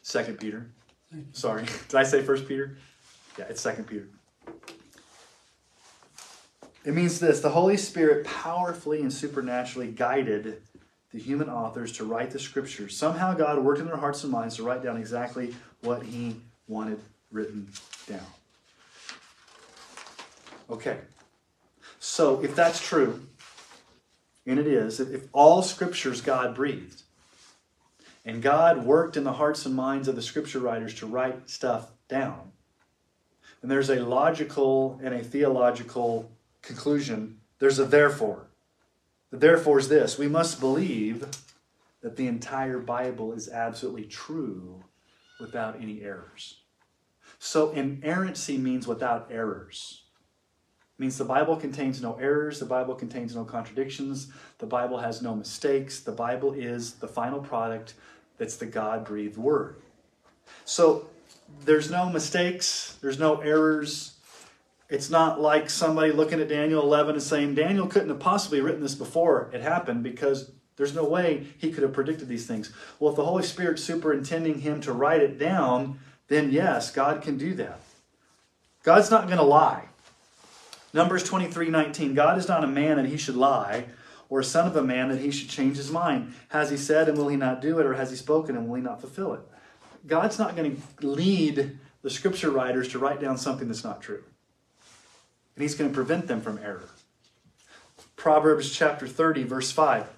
Second 0.02 0.38
Peter. 0.38 0.66
Thank 1.11 1.26
you. 1.26 1.33
Sorry. 1.33 1.64
Did 1.88 1.97
I 1.97 2.02
say 2.02 2.23
First 2.23 2.49
Peter? 2.49 2.78
Yeah, 3.38 3.44
it's 3.49 3.61
Second 3.61 3.87
Peter. 3.87 4.09
It 6.85 6.94
means 6.94 7.21
this 7.21 7.40
the 7.40 7.50
Holy 7.50 7.76
Spirit 7.76 8.26
powerfully 8.26 9.00
and 9.00 9.12
supernaturally 9.12 9.88
guided 9.88 10.62
the 11.12 11.18
human 11.18 11.49
authors 11.49 11.92
to 11.92 12.04
write 12.04 12.30
the 12.30 12.38
scriptures. 12.38 12.97
Somehow 12.97 13.35
God 13.35 13.59
worked 13.59 13.80
in 13.80 13.87
their 13.87 13.97
hearts 13.97 14.23
and 14.23 14.33
minds 14.33 14.56
to 14.56 14.62
write 14.62 14.83
down 14.83 14.97
exactly 14.97 15.54
what 15.83 16.02
He 16.02 16.37
wanted 16.68 17.00
written 17.30 17.68
down. 18.09 18.26
Okay. 20.71 20.99
So 22.00 22.42
if 22.42 22.54
that's 22.54 22.80
true, 22.80 23.26
and 24.46 24.58
it 24.58 24.66
is, 24.66 24.98
that 24.98 25.12
if 25.12 25.28
all 25.32 25.62
scriptures 25.62 26.20
God 26.20 26.54
breathed, 26.54 27.02
and 28.24 28.42
God 28.42 28.84
worked 28.84 29.16
in 29.16 29.24
the 29.24 29.34
hearts 29.34 29.66
and 29.66 29.74
minds 29.74 30.08
of 30.08 30.16
the 30.16 30.22
scripture 30.22 30.58
writers 30.58 30.94
to 30.94 31.06
write 31.06 31.48
stuff 31.48 31.90
down, 32.08 32.52
and 33.62 33.70
there's 33.70 33.90
a 33.90 34.04
logical 34.04 35.00
and 35.02 35.14
a 35.14 35.24
theological 35.24 36.30
conclusion, 36.62 37.40
there's 37.58 37.78
a 37.78 37.84
therefore. 37.84 38.46
The 39.30 39.38
therefore 39.38 39.78
is 39.78 39.88
this 39.88 40.18
we 40.18 40.28
must 40.28 40.60
believe 40.60 41.26
that 42.02 42.16
the 42.16 42.26
entire 42.26 42.78
Bible 42.78 43.32
is 43.32 43.48
absolutely 43.48 44.04
true 44.04 44.84
without 45.40 45.80
any 45.80 46.02
errors. 46.02 46.60
So, 47.38 47.70
inerrancy 47.70 48.58
means 48.58 48.86
without 48.86 49.28
errors. 49.30 50.03
It 50.96 51.02
means 51.02 51.18
the 51.18 51.24
Bible 51.24 51.56
contains 51.56 52.00
no 52.00 52.14
errors, 52.14 52.60
the 52.60 52.66
Bible 52.66 52.94
contains 52.94 53.34
no 53.34 53.44
contradictions, 53.44 54.28
the 54.58 54.66
Bible 54.66 54.98
has 54.98 55.22
no 55.22 55.34
mistakes. 55.34 56.00
The 56.00 56.12
Bible 56.12 56.52
is 56.52 56.94
the 56.94 57.08
final 57.08 57.40
product 57.40 57.94
that's 58.38 58.56
the 58.56 58.66
God 58.66 59.04
breathed 59.04 59.36
word. 59.36 59.76
So, 60.64 61.08
there's 61.64 61.90
no 61.90 62.08
mistakes, 62.08 62.96
there's 63.00 63.18
no 63.18 63.40
errors, 63.40 64.14
it's 64.88 65.10
not 65.10 65.40
like 65.40 65.70
somebody 65.70 66.12
looking 66.12 66.40
at 66.40 66.48
Daniel 66.48 66.82
11 66.82 67.14
and 67.14 67.22
saying, 67.22 67.54
Daniel 67.54 67.86
couldn't 67.86 68.10
have 68.10 68.20
possibly 68.20 68.60
written 68.60 68.82
this 68.82 68.94
before 68.94 69.50
it 69.52 69.62
happened 69.62 70.02
because 70.02 70.50
there's 70.76 70.94
no 70.94 71.04
way 71.04 71.46
he 71.58 71.72
could 71.72 71.82
have 71.82 71.92
predicted 71.92 72.28
these 72.28 72.46
things. 72.46 72.72
Well, 72.98 73.10
if 73.10 73.16
the 73.16 73.24
Holy 73.24 73.42
Spirit's 73.42 73.82
superintending 73.82 74.60
him 74.60 74.80
to 74.82 74.92
write 74.92 75.22
it 75.22 75.38
down, 75.38 75.98
then 76.28 76.52
yes, 76.52 76.90
God 76.90 77.22
can 77.22 77.38
do 77.38 77.54
that. 77.54 77.80
God's 78.82 79.10
not 79.10 79.26
going 79.26 79.38
to 79.38 79.44
lie. 79.44 79.88
Numbers 80.94 81.22
23 81.24 81.68
19. 81.68 82.14
God 82.14 82.38
is 82.38 82.48
not 82.48 82.64
a 82.64 82.68
man 82.68 82.96
that 82.96 83.06
he 83.06 83.18
should 83.18 83.36
lie, 83.36 83.84
or 84.30 84.40
a 84.40 84.44
son 84.44 84.66
of 84.66 84.76
a 84.76 84.82
man 84.82 85.10
that 85.10 85.20
he 85.20 85.30
should 85.30 85.50
change 85.50 85.76
his 85.76 85.90
mind. 85.90 86.32
Has 86.48 86.70
he 86.70 86.78
said, 86.78 87.10
and 87.10 87.18
will 87.18 87.28
he 87.28 87.36
not 87.36 87.60
do 87.60 87.78
it? 87.78 87.84
Or 87.84 87.92
has 87.92 88.08
he 88.08 88.16
spoken, 88.16 88.56
and 88.56 88.66
will 88.66 88.76
he 88.76 88.82
not 88.82 89.02
fulfill 89.02 89.34
it? 89.34 89.40
God's 90.06 90.38
not 90.38 90.56
going 90.56 90.80
to 91.00 91.06
lead 91.06 91.78
the 92.00 92.10
scripture 92.10 92.50
writers 92.50 92.88
to 92.88 92.98
write 92.98 93.20
down 93.20 93.36
something 93.36 93.68
that's 93.68 93.84
not 93.84 94.00
true 94.00 94.24
and 95.54 95.62
he's 95.62 95.74
going 95.74 95.90
to 95.90 95.94
prevent 95.94 96.26
them 96.26 96.40
from 96.40 96.58
error. 96.58 96.88
Proverbs 98.16 98.70
chapter 98.70 99.06
30, 99.06 99.44
verse 99.44 99.70
5. 99.70 100.08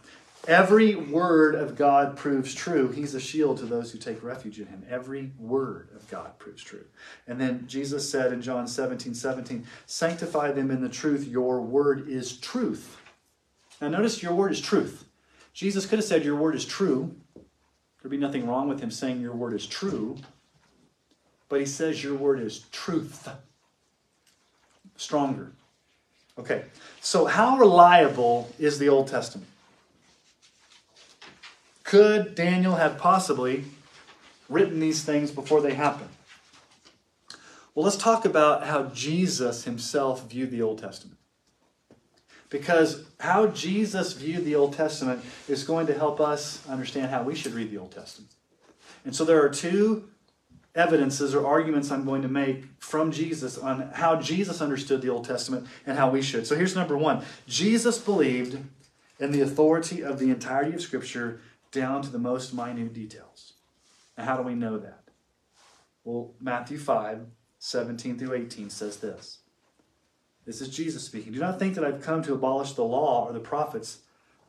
Every 0.48 0.94
word 0.94 1.56
of 1.56 1.76
God 1.76 2.16
proves 2.16 2.54
true. 2.54 2.92
He's 2.92 3.14
a 3.14 3.20
shield 3.20 3.58
to 3.58 3.66
those 3.66 3.90
who 3.90 3.98
take 3.98 4.22
refuge 4.22 4.60
in 4.60 4.66
him. 4.66 4.84
Every 4.88 5.32
word 5.38 5.88
of 5.94 6.08
God 6.08 6.38
proves 6.38 6.62
true. 6.62 6.84
And 7.26 7.40
then 7.40 7.66
Jesus 7.66 8.08
said 8.08 8.32
in 8.32 8.40
John 8.40 8.68
17, 8.68 9.14
17, 9.14 9.66
Sanctify 9.86 10.52
them 10.52 10.70
in 10.70 10.82
the 10.82 10.88
truth. 10.88 11.26
Your 11.26 11.60
word 11.60 12.08
is 12.08 12.36
truth. 12.38 12.96
Now 13.80 13.88
notice 13.88 14.22
your 14.22 14.34
word 14.34 14.52
is 14.52 14.60
truth. 14.60 15.04
Jesus 15.52 15.86
could 15.86 15.98
have 15.98 16.06
said, 16.06 16.24
Your 16.24 16.36
word 16.36 16.54
is 16.54 16.64
true. 16.64 17.14
There'd 18.00 18.10
be 18.10 18.16
nothing 18.16 18.46
wrong 18.46 18.68
with 18.68 18.80
him 18.80 18.90
saying, 18.90 19.20
Your 19.20 19.34
word 19.34 19.54
is 19.54 19.66
true. 19.66 20.16
But 21.48 21.60
he 21.60 21.66
says, 21.66 22.04
Your 22.04 22.14
word 22.14 22.40
is 22.40 22.60
truth 22.70 23.28
stronger. 24.96 25.52
Okay, 26.38 26.64
so 27.00 27.24
how 27.24 27.56
reliable 27.56 28.52
is 28.58 28.78
the 28.78 28.88
Old 28.88 29.08
Testament? 29.08 29.48
Could 31.86 32.34
Daniel 32.34 32.74
have 32.74 32.98
possibly 32.98 33.64
written 34.48 34.80
these 34.80 35.04
things 35.04 35.30
before 35.30 35.60
they 35.60 35.74
happened? 35.74 36.10
Well, 37.74 37.84
let's 37.84 37.96
talk 37.96 38.24
about 38.24 38.66
how 38.66 38.86
Jesus 38.86 39.64
himself 39.64 40.28
viewed 40.28 40.50
the 40.50 40.62
Old 40.62 40.80
Testament. 40.80 41.16
Because 42.50 43.04
how 43.20 43.46
Jesus 43.46 44.14
viewed 44.14 44.44
the 44.44 44.56
Old 44.56 44.72
Testament 44.72 45.24
is 45.48 45.62
going 45.62 45.86
to 45.86 45.94
help 45.94 46.20
us 46.20 46.66
understand 46.68 47.10
how 47.10 47.22
we 47.22 47.36
should 47.36 47.54
read 47.54 47.70
the 47.70 47.78
Old 47.78 47.92
Testament. 47.92 48.32
And 49.04 49.14
so 49.14 49.24
there 49.24 49.40
are 49.44 49.48
two 49.48 50.08
evidences 50.74 51.36
or 51.36 51.46
arguments 51.46 51.92
I'm 51.92 52.04
going 52.04 52.22
to 52.22 52.28
make 52.28 52.64
from 52.80 53.12
Jesus 53.12 53.56
on 53.56 53.90
how 53.94 54.20
Jesus 54.20 54.60
understood 54.60 55.02
the 55.02 55.10
Old 55.10 55.24
Testament 55.24 55.68
and 55.86 55.96
how 55.96 56.10
we 56.10 56.20
should. 56.20 56.48
So 56.48 56.56
here's 56.56 56.74
number 56.74 56.98
one 56.98 57.24
Jesus 57.46 57.96
believed 57.96 58.58
in 59.20 59.30
the 59.30 59.40
authority 59.40 60.02
of 60.02 60.18
the 60.18 60.30
entirety 60.30 60.74
of 60.74 60.82
Scripture 60.82 61.40
down 61.76 62.00
to 62.02 62.08
the 62.08 62.18
most 62.18 62.54
minute 62.54 62.94
details. 62.94 63.52
Now, 64.16 64.24
how 64.24 64.36
do 64.36 64.42
we 64.42 64.54
know 64.54 64.78
that? 64.78 65.04
Well, 66.04 66.34
Matthew 66.40 66.78
5 66.78 67.26
17 67.58 68.18
through 68.18 68.34
18 68.34 68.70
says 68.70 68.98
this. 68.98 69.38
This 70.44 70.60
is 70.60 70.68
Jesus 70.68 71.04
speaking. 71.04 71.32
Do 71.32 71.40
not 71.40 71.58
think 71.58 71.74
that 71.74 71.84
I've 71.84 72.02
come 72.02 72.22
to 72.22 72.34
abolish 72.34 72.72
the 72.72 72.84
law 72.84 73.26
or 73.26 73.32
the 73.32 73.40
prophets. 73.40 73.98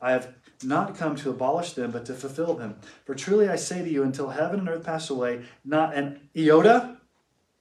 I 0.00 0.12
have 0.12 0.34
not 0.62 0.96
come 0.96 1.16
to 1.16 1.30
abolish 1.30 1.72
them, 1.72 1.90
but 1.90 2.06
to 2.06 2.14
fulfill 2.14 2.54
them. 2.54 2.76
For 3.04 3.14
truly 3.14 3.48
I 3.48 3.56
say 3.56 3.82
to 3.82 3.90
you, 3.90 4.04
until 4.04 4.28
heaven 4.28 4.60
and 4.60 4.68
earth 4.68 4.84
pass 4.84 5.10
away, 5.10 5.42
not 5.64 5.94
an 5.94 6.28
iota, 6.36 6.98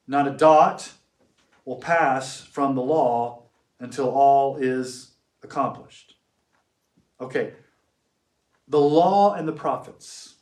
not 0.07 0.27
a 0.27 0.31
dot 0.31 0.91
will 1.65 1.77
pass 1.77 2.41
from 2.41 2.75
the 2.75 2.81
law 2.81 3.43
until 3.79 4.09
all 4.09 4.57
is 4.57 5.13
accomplished. 5.41 6.15
Okay, 7.19 7.53
the 8.67 8.79
law 8.79 9.33
and 9.33 9.47
the 9.47 9.53
prophets. 9.53 10.35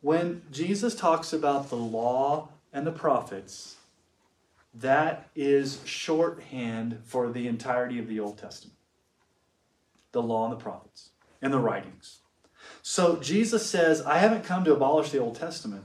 When 0.00 0.42
Jesus 0.50 0.94
talks 0.94 1.32
about 1.32 1.70
the 1.70 1.76
law 1.76 2.50
and 2.72 2.86
the 2.86 2.92
prophets, 2.92 3.76
that 4.74 5.30
is 5.34 5.80
shorthand 5.84 7.00
for 7.04 7.30
the 7.30 7.46
entirety 7.46 7.98
of 7.98 8.08
the 8.08 8.20
Old 8.20 8.38
Testament 8.38 8.76
the 10.12 10.22
law 10.22 10.44
and 10.44 10.52
the 10.52 10.62
prophets 10.62 11.10
and 11.42 11.52
the 11.52 11.58
writings. 11.58 12.20
So 12.80 13.16
Jesus 13.16 13.66
says, 13.68 14.00
I 14.02 14.18
haven't 14.18 14.44
come 14.44 14.64
to 14.64 14.72
abolish 14.72 15.10
the 15.10 15.18
Old 15.18 15.34
Testament. 15.34 15.84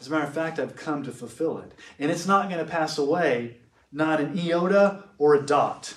As 0.00 0.06
a 0.06 0.10
matter 0.10 0.24
of 0.24 0.32
fact, 0.32 0.58
I've 0.58 0.76
come 0.76 1.02
to 1.02 1.10
fulfill 1.10 1.58
it. 1.58 1.72
And 1.98 2.10
it's 2.10 2.26
not 2.26 2.48
going 2.48 2.64
to 2.64 2.70
pass 2.70 2.96
away, 2.96 3.56
not 3.90 4.20
an 4.20 4.38
iota 4.38 5.04
or 5.18 5.34
a 5.34 5.42
dot. 5.42 5.94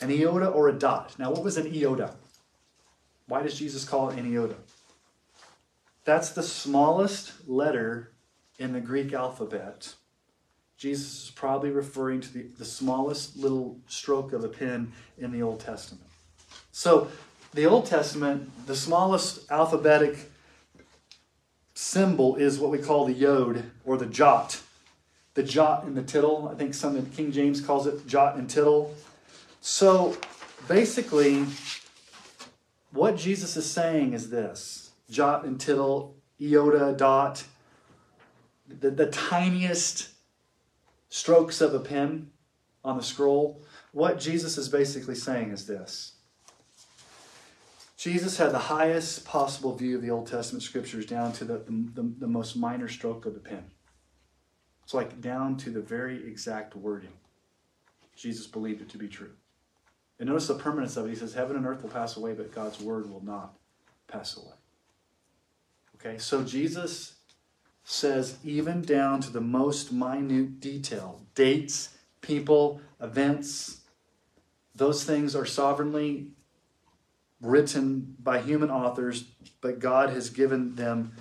An 0.00 0.10
iota 0.10 0.48
or 0.48 0.68
a 0.68 0.72
dot. 0.72 1.14
Now, 1.18 1.30
what 1.30 1.44
was 1.44 1.56
an 1.56 1.66
iota? 1.66 2.14
Why 3.30 3.44
does 3.44 3.56
Jesus 3.56 3.84
call 3.84 4.10
it 4.10 4.18
an 4.18 4.26
iota? 4.26 4.56
That's 6.04 6.30
the 6.30 6.42
smallest 6.42 7.48
letter 7.48 8.10
in 8.58 8.72
the 8.72 8.80
Greek 8.80 9.12
alphabet. 9.12 9.94
Jesus 10.76 11.26
is 11.26 11.30
probably 11.30 11.70
referring 11.70 12.22
to 12.22 12.34
the, 12.34 12.46
the 12.58 12.64
smallest 12.64 13.36
little 13.36 13.78
stroke 13.86 14.32
of 14.32 14.42
a 14.42 14.48
pen 14.48 14.92
in 15.16 15.30
the 15.30 15.42
Old 15.42 15.60
Testament. 15.60 16.10
So, 16.72 17.06
the 17.54 17.66
Old 17.66 17.86
Testament, 17.86 18.50
the 18.66 18.74
smallest 18.74 19.48
alphabetic 19.48 20.28
symbol 21.74 22.34
is 22.34 22.58
what 22.58 22.72
we 22.72 22.78
call 22.78 23.04
the 23.04 23.12
yod 23.12 23.62
or 23.84 23.96
the 23.96 24.06
jot. 24.06 24.60
The 25.34 25.44
jot 25.44 25.84
and 25.84 25.96
the 25.96 26.02
tittle. 26.02 26.50
I 26.52 26.58
think 26.58 26.74
some 26.74 27.00
King 27.12 27.30
James 27.30 27.60
calls 27.60 27.86
it 27.86 28.08
jot 28.08 28.34
and 28.34 28.50
tittle. 28.50 28.92
So 29.60 30.16
basically, 30.66 31.46
what 32.92 33.16
Jesus 33.16 33.56
is 33.56 33.70
saying 33.70 34.12
is 34.12 34.30
this 34.30 34.90
jot 35.10 35.44
and 35.44 35.60
tittle, 35.60 36.16
iota, 36.40 36.94
dot, 36.96 37.44
the, 38.68 38.90
the 38.90 39.06
tiniest 39.06 40.10
strokes 41.08 41.60
of 41.60 41.74
a 41.74 41.80
pen 41.80 42.30
on 42.84 42.96
the 42.96 43.02
scroll. 43.02 43.60
What 43.92 44.20
Jesus 44.20 44.56
is 44.56 44.68
basically 44.68 45.14
saying 45.16 45.50
is 45.50 45.66
this 45.66 46.12
Jesus 47.96 48.38
had 48.38 48.52
the 48.52 48.58
highest 48.58 49.26
possible 49.26 49.74
view 49.76 49.96
of 49.96 50.02
the 50.02 50.10
Old 50.10 50.26
Testament 50.26 50.62
scriptures 50.62 51.04
down 51.04 51.32
to 51.34 51.44
the, 51.44 51.58
the, 51.58 52.10
the, 52.18 52.26
most 52.26 52.56
minor 52.56 52.88
stroke 52.88 53.26
of 53.26 53.34
the 53.34 53.40
pen. 53.40 53.64
It's 54.84 54.94
like 54.94 55.20
down 55.20 55.58
to 55.58 55.70
the 55.70 55.82
very 55.82 56.26
exact 56.26 56.74
wording. 56.74 57.12
Jesus 58.16 58.46
believed 58.46 58.80
it 58.80 58.88
to 58.88 58.98
be 58.98 59.06
true. 59.06 59.32
And 60.20 60.28
notice 60.28 60.46
the 60.48 60.54
permanence 60.54 60.98
of 60.98 61.06
it. 61.06 61.08
He 61.08 61.16
says, 61.16 61.32
Heaven 61.32 61.56
and 61.56 61.66
earth 61.66 61.82
will 61.82 61.90
pass 61.90 62.16
away, 62.16 62.34
but 62.34 62.54
God's 62.54 62.78
word 62.78 63.10
will 63.10 63.24
not 63.24 63.54
pass 64.06 64.36
away. 64.36 64.52
Okay, 65.96 66.18
so 66.18 66.44
Jesus 66.44 67.14
says, 67.84 68.36
even 68.44 68.82
down 68.82 69.20
to 69.22 69.30
the 69.30 69.40
most 69.40 69.92
minute 69.92 70.60
detail 70.60 71.22
dates, 71.34 71.96
people, 72.20 72.80
events, 73.00 73.80
those 74.74 75.04
things 75.04 75.34
are 75.34 75.46
sovereignly 75.46 76.28
written 77.40 78.14
by 78.22 78.40
human 78.40 78.70
authors, 78.70 79.24
but 79.62 79.78
God 79.78 80.10
has 80.10 80.28
given 80.28 80.74
them 80.74 81.12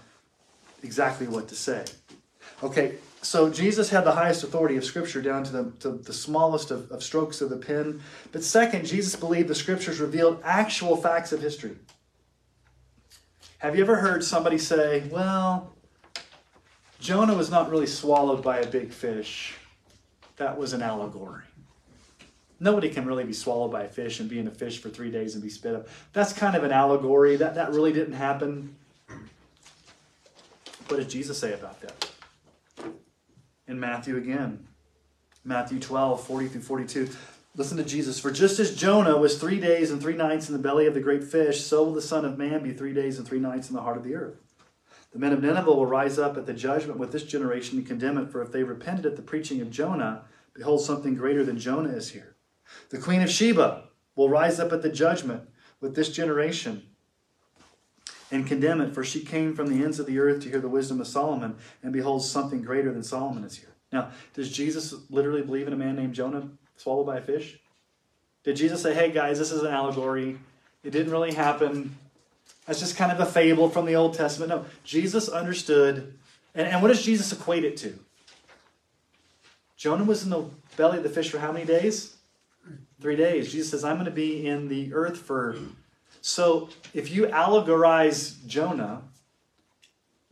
exactly 0.84 1.28
what 1.28 1.48
to 1.48 1.56
say. 1.56 1.86
Okay, 2.62 2.96
so 3.22 3.50
Jesus 3.50 3.90
had 3.90 4.06
the 4.06 4.14
highest 4.14 4.44
authority 4.44 4.78
of 4.78 4.86
Scripture 4.86 5.22
down 5.22 5.44
to 5.44 5.52
the, 5.52 5.72
to 5.82 5.92
the 5.92 6.14
smallest 6.14 6.72
of, 6.72 6.90
of 6.92 7.04
strokes 7.04 7.42
of 7.42 7.50
the 7.50 7.58
pen. 7.58 8.02
But 8.32 8.44
second, 8.44 8.86
Jesus 8.86 9.16
believed 9.16 9.50
the 9.50 9.56
Scriptures 9.56 10.00
revealed 10.00 10.42
actual 10.44 10.96
facts 10.96 11.34
of 11.34 11.42
history. 11.42 11.76
Have 13.58 13.76
you 13.76 13.84
ever 13.84 13.98
heard 13.98 14.24
somebody 14.24 14.58
say, 14.58 15.04
well, 15.12 15.74
Jonah 17.02 17.34
was 17.34 17.52
not 17.52 17.70
really 17.70 17.88
swallowed 17.88 18.42
by 18.42 18.60
a 18.60 18.68
big 18.68 18.94
fish? 18.94 19.56
That 20.38 20.58
was 20.58 20.72
an 20.72 20.82
allegory. 20.82 21.44
Nobody 22.62 22.90
can 22.90 23.06
really 23.06 23.26
be 23.26 23.34
swallowed 23.34 23.72
by 23.72 23.84
a 23.84 23.90
fish 23.90 24.22
and 24.22 24.30
be 24.30 24.40
in 24.40 24.48
a 24.48 24.52
fish 24.52 24.80
for 24.80 24.90
three 24.90 25.12
days 25.12 25.34
and 25.34 25.44
be 25.44 25.50
spit 25.50 25.76
up. 25.76 25.88
That's 26.14 26.32
kind 26.32 26.56
of 26.56 26.64
an 26.64 26.72
allegory. 26.72 27.36
That, 27.36 27.56
that 27.56 27.72
really 27.72 27.92
didn't 27.92 28.14
happen. 28.14 28.76
What 30.88 30.98
did 30.98 31.10
Jesus 31.10 31.38
say 31.38 31.54
about 31.54 31.82
that? 31.82 32.09
In 33.70 33.80
Matthew 33.80 34.18
again. 34.18 34.66
Matthew 35.46 35.80
12, 35.80 36.24
40 36.24 36.48
through 36.48 36.62
42. 36.62 37.10
Listen 37.56 37.78
to 37.78 37.84
Jesus. 37.84 38.20
For 38.20 38.32
just 38.32 38.58
as 38.58 38.76
Jonah 38.76 39.16
was 39.16 39.38
three 39.38 39.60
days 39.60 39.92
and 39.92 40.02
three 40.02 40.16
nights 40.16 40.50
in 40.50 40.54
the 40.54 40.62
belly 40.62 40.88
of 40.88 40.96
the 40.96 41.00
great 41.00 41.24
fish, 41.24 41.62
so 41.64 41.84
will 41.84 41.94
the 41.94 42.02
Son 42.02 42.26
of 42.26 42.36
Man 42.36 42.64
be 42.64 42.74
three 42.74 42.94
days 42.94 43.20
and 43.20 43.28
three 43.28 43.40
nights 43.40 43.70
in 43.70 43.76
the 43.76 43.84
heart 43.84 43.96
of 43.96 44.04
the 44.04 44.16
earth. 44.16 44.38
The 45.12 45.20
men 45.20 45.34
of 45.34 45.44
Nineveh 45.44 45.72
will 45.72 45.86
rise 45.86 46.18
up 46.18 46.36
at 46.36 46.48
the 46.48 46.54
judgment 46.54 46.98
with 46.98 47.12
this 47.12 47.24
generation 47.24 47.78
and 47.78 47.86
condemn 47.86 48.18
it, 48.18 48.32
for 48.32 48.42
if 48.42 48.52
they 48.52 48.64
repented 48.64 49.06
at 49.06 49.16
the 49.16 49.22
preaching 49.22 49.62
of 49.62 49.70
Jonah, 49.70 50.24
behold, 50.56 50.82
something 50.82 51.14
greater 51.14 51.46
than 51.46 51.60
Jonah 51.60 51.90
is 51.90 52.10
here. 52.10 52.36
The 52.90 52.98
Queen 52.98 53.22
of 53.22 53.30
Sheba 53.30 53.84
will 54.16 54.30
rise 54.30 54.60
up 54.60 54.74
at 54.74 54.82
the 54.82 54.90
judgment 54.90 55.48
with 55.80 55.94
this 55.94 56.10
generation 56.10 56.89
and 58.32 58.46
condemn 58.46 58.80
it, 58.82 58.94
for 58.94 59.04
she 59.04 59.22
came 59.22 59.56
from 59.56 59.68
the 59.68 59.84
ends 59.84 60.00
of 60.00 60.06
the 60.06 60.20
earth 60.20 60.44
to 60.44 60.50
hear 60.50 60.60
the 60.60 60.70
wisdom 60.70 61.02
of 61.02 61.08
Solomon, 61.08 61.56
and 61.82 61.92
behold, 61.92 62.24
something 62.24 62.62
greater 62.62 62.94
than 62.94 63.04
Solomon 63.04 63.44
is 63.44 63.58
here. 63.58 63.70
Now, 63.92 64.12
does 64.36 64.52
Jesus 64.52 64.94
literally 65.10 65.42
believe 65.42 65.68
in 65.68 65.74
a 65.74 65.78
man 65.78 65.96
named 65.96 66.14
Jonah 66.14 66.50
swallowed 66.78 67.08
by 67.08 67.18
a 67.18 67.22
fish? 67.22 67.60
Did 68.44 68.56
Jesus 68.56 68.82
say, 68.82 68.94
hey 68.94 69.12
guys, 69.12 69.40
this 69.40 69.52
is 69.52 69.64
an 69.64 69.74
allegory? 69.74 70.38
It 70.84 70.92
didn't 70.92 71.12
really 71.12 71.34
happen. 71.34 71.98
That's 72.66 72.80
just 72.80 72.96
kind 72.96 73.12
of 73.12 73.20
a 73.20 73.26
fable 73.26 73.70
from 73.70 73.86
the 73.86 73.96
Old 73.96 74.14
Testament. 74.14 74.50
No, 74.50 74.66
Jesus 74.84 75.28
understood. 75.28 76.14
And, 76.54 76.68
and 76.68 76.82
what 76.82 76.90
does 76.90 77.04
Jesus 77.04 77.34
equate 77.34 77.64
it 77.64 77.78
to? 77.78 77.98
Jonah 79.76 80.04
was 80.04 80.24
in 80.24 80.30
the 80.30 80.46
belly 80.78 80.98
of 80.98 81.04
the 81.04 81.10
fish 81.10 81.32
for 81.32 81.40
how 81.40 81.52
many 81.52 81.66
days? 81.66 82.16
Three 83.02 83.16
days. 83.16 83.52
Jesus 83.52 83.72
says, 83.72 83.84
I'm 83.84 83.96
going 83.96 84.06
to 84.06 84.12
be 84.12 84.46
in 84.46 84.68
the 84.68 84.94
earth 84.94 85.18
for. 85.18 85.58
So 86.30 86.70
if 86.94 87.10
you 87.10 87.26
allegorize 87.26 88.46
Jonah, 88.46 89.02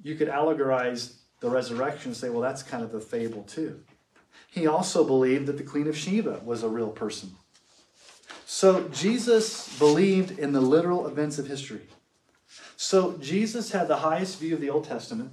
you 0.04 0.16
could 0.16 0.28
allegorize 0.28 1.16
the 1.40 1.50
resurrection 1.50 2.10
and 2.10 2.18
say, 2.18 2.30
well, 2.30 2.42
that's 2.42 2.62
kind 2.62 2.84
of 2.84 2.94
a 2.94 3.02
fable 3.02 3.44
too. 3.44 3.82
He 4.50 4.68
also 4.68 5.04
believed 5.04 5.48
that 5.48 5.58
the 5.58 5.64
Queen 5.64 5.88
of 5.88 5.98
Sheba 5.98 6.42
was 6.46 6.62
a 6.62 6.70
real 6.70 6.90
person. 6.90 7.32
So 8.46 8.88
Jesus 8.90 9.78
believed 9.80 10.38
in 10.38 10.54
the 10.54 10.62
literal 10.62 11.08
events 11.08 11.40
of 11.40 11.48
history. 11.48 11.82
So 12.76 13.18
Jesus 13.18 13.72
had 13.72 13.88
the 13.88 13.98
highest 13.98 14.40
view 14.40 14.54
of 14.54 14.62
the 14.62 14.70
Old 14.70 14.86
Testament, 14.86 15.32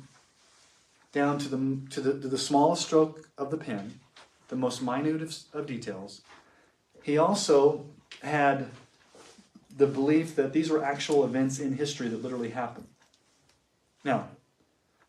down 1.12 1.38
to 1.38 1.48
the, 1.48 1.78
to 1.90 2.00
the, 2.00 2.20
to 2.20 2.28
the 2.28 2.38
smallest 2.38 2.86
stroke 2.86 3.28
of 3.36 3.50
the 3.50 3.58
pen, 3.58 4.00
the 4.48 4.56
most 4.56 4.82
minute 4.82 5.22
of, 5.22 5.36
of 5.52 5.66
details. 5.66 6.22
He 7.02 7.18
also 7.18 7.84
had 8.22 8.70
the 9.76 9.86
belief 9.86 10.36
that 10.36 10.52
these 10.52 10.70
were 10.70 10.84
actual 10.84 11.24
events 11.24 11.58
in 11.58 11.76
history 11.76 12.08
that 12.08 12.22
literally 12.22 12.50
happened. 12.50 12.86
Now, 14.04 14.28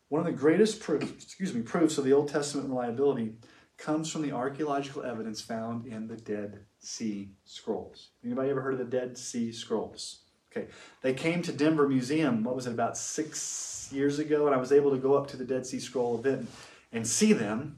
one 0.08 0.20
of 0.20 0.26
the 0.26 0.32
greatest 0.32 0.80
proofs, 0.80 1.24
excuse 1.24 1.52
me, 1.54 1.62
proofs 1.62 1.98
of 1.98 2.04
the 2.04 2.12
Old 2.12 2.28
Testament 2.28 2.68
reliability 2.68 3.34
comes 3.76 4.10
from 4.10 4.22
the 4.22 4.32
archaeological 4.32 5.02
evidence 5.02 5.40
found 5.40 5.86
in 5.86 6.08
the 6.08 6.16
Dead 6.16 6.60
Sea 6.78 7.30
Scrolls. 7.44 8.08
Anybody 8.24 8.50
ever 8.50 8.62
heard 8.62 8.74
of 8.74 8.78
the 8.78 8.84
Dead 8.84 9.18
Sea 9.18 9.52
Scrolls? 9.52 10.22
Okay, 10.50 10.68
they 11.02 11.12
came 11.12 11.42
to 11.42 11.52
Denver 11.52 11.86
Museum. 11.86 12.42
What 12.42 12.56
was 12.56 12.66
it 12.66 12.72
about 12.72 12.96
six 12.96 13.90
years 13.92 14.18
ago? 14.18 14.46
And 14.46 14.54
I 14.54 14.58
was 14.58 14.72
able 14.72 14.90
to 14.92 14.96
go 14.96 15.14
up 15.14 15.26
to 15.28 15.36
the 15.36 15.44
Dead 15.44 15.66
Sea 15.66 15.80
Scroll 15.80 16.18
event 16.18 16.48
and 16.92 17.06
see 17.06 17.32
them. 17.32 17.76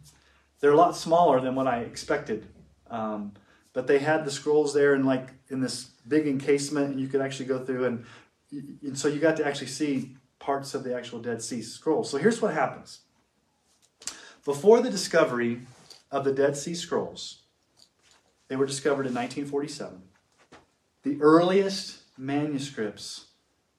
They're 0.61 0.73
a 0.73 0.77
lot 0.77 0.97
smaller 0.97 1.41
than 1.41 1.55
what 1.55 1.67
I 1.67 1.81
expected. 1.81 2.47
Um, 2.89 3.33
but 3.79 3.87
they 3.87 4.01
had 4.01 4.25
the 4.25 4.31
scrolls 4.33 4.75
there 4.75 4.97
in 4.97 5.05
like 5.05 5.29
in 5.51 5.61
this 5.61 5.85
big 6.09 6.27
encasement, 6.27 6.91
and 6.91 7.01
you 7.01 7.07
could 7.07 7.21
actually 7.21 7.47
go 7.47 7.65
through 7.65 7.85
and, 7.85 8.05
and 8.83 8.99
so 8.99 9.07
you 9.07 9.21
got 9.21 9.37
to 9.37 9.47
actually 9.47 9.69
see 9.69 10.17
parts 10.41 10.75
of 10.75 10.83
the 10.83 10.97
actual 10.97 11.21
Dead 11.21 11.41
Sea 11.41 11.63
Scrolls. 11.63 12.11
So 12.11 12.19
here's 12.19 12.43
what 12.43 12.55
happens. 12.55 13.03
Before 14.45 14.81
the 14.81 14.91
discovery 14.91 15.61
of 16.11 16.25
the 16.25 16.33
Dead 16.33 16.57
Sea 16.57 16.75
Scrolls, 16.75 17.43
they 18.49 18.57
were 18.57 18.67
discovered 18.67 19.07
in 19.07 19.15
1947. 19.15 20.03
The 21.05 21.17
earliest 21.21 22.01
manuscripts 22.19 23.27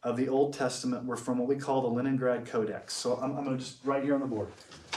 of 0.02 0.16
the 0.16 0.30
Old 0.30 0.54
Testament 0.54 1.04
were 1.04 1.18
from 1.18 1.40
what 1.40 1.50
we 1.50 1.58
call 1.58 1.82
the 1.82 1.90
Leningrad 1.90 2.46
Codex. 2.46 2.94
So 2.94 3.16
I'm, 3.18 3.36
I'm 3.36 3.44
going 3.44 3.58
to 3.58 3.62
just 3.66 3.84
write 3.84 4.06
here 4.06 4.16
on 4.16 4.22
the 4.22 4.28
board. 4.28 4.48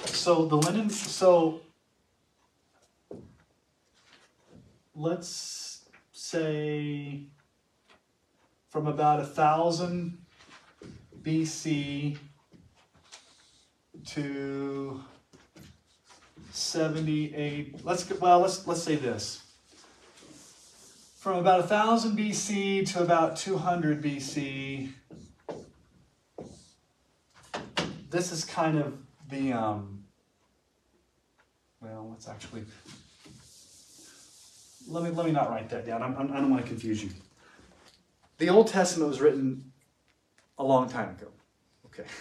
So 0.05 0.45
the 0.45 0.59
Lenin, 0.59 0.91
so 0.91 1.63
let's 4.95 5.85
say 6.13 7.23
from 8.69 8.87
about 8.87 9.21
a 9.21 9.25
thousand 9.25 10.19
BC 11.23 12.19
to 14.07 15.03
78. 16.51 17.85
Let's 17.85 18.09
well, 18.19 18.41
let's 18.41 18.67
let's 18.67 18.83
say 18.83 18.97
this. 18.97 19.43
From 21.19 21.39
about 21.39 21.61
1000 21.61 22.19
BC 22.19 22.93
to 22.93 23.03
about 23.03 23.37
200 23.37 24.03
BC, 24.03 24.91
this 28.11 28.33
is 28.33 28.45
kind 28.45 28.77
of 28.77 28.95
the 29.31 29.53
um, 29.53 30.05
well, 31.81 32.09
let's 32.11 32.27
actually 32.27 32.65
let 34.93 35.03
me 35.03 35.11
let 35.11 35.27
me 35.27 35.33
not 35.33 35.51
write 35.51 35.71
that 35.71 35.87
down. 35.87 36.03
I'm, 36.03 36.17
I'm, 36.17 36.33
I 36.33 36.37
don't 36.37 36.51
want 36.51 36.63
to 36.63 36.69
confuse 36.69 37.03
you. 37.03 37.11
The 38.39 38.49
Old 38.49 38.69
Testament 38.69 39.09
was 39.09 39.21
written 39.21 39.73
a 40.59 40.65
long 40.65 40.89
time 40.89 41.11
ago. 41.11 41.29
Okay. 41.87 42.05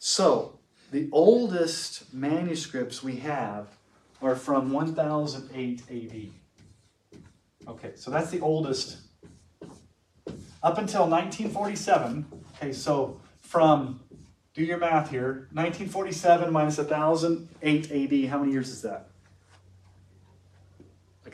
So, 0.00 0.58
the 0.90 1.08
oldest 1.12 2.14
manuscripts 2.14 3.02
we 3.02 3.16
have 3.16 3.68
are 4.22 4.34
from 4.34 4.72
1008 4.72 5.82
AD. 5.90 7.20
Okay, 7.68 7.92
so 7.94 8.10
that's 8.10 8.30
the 8.30 8.40
oldest. 8.40 8.98
Up 10.62 10.78
until 10.78 11.06
1947, 11.08 12.24
okay, 12.56 12.72
so 12.72 13.20
from, 13.42 14.00
do 14.54 14.64
your 14.64 14.78
math 14.78 15.10
here, 15.10 15.48
1947 15.52 16.50
minus 16.52 16.78
1008 16.78 17.90
AD, 17.92 18.30
how 18.30 18.38
many 18.38 18.52
years 18.52 18.70
is 18.70 18.80
that? 18.82 19.07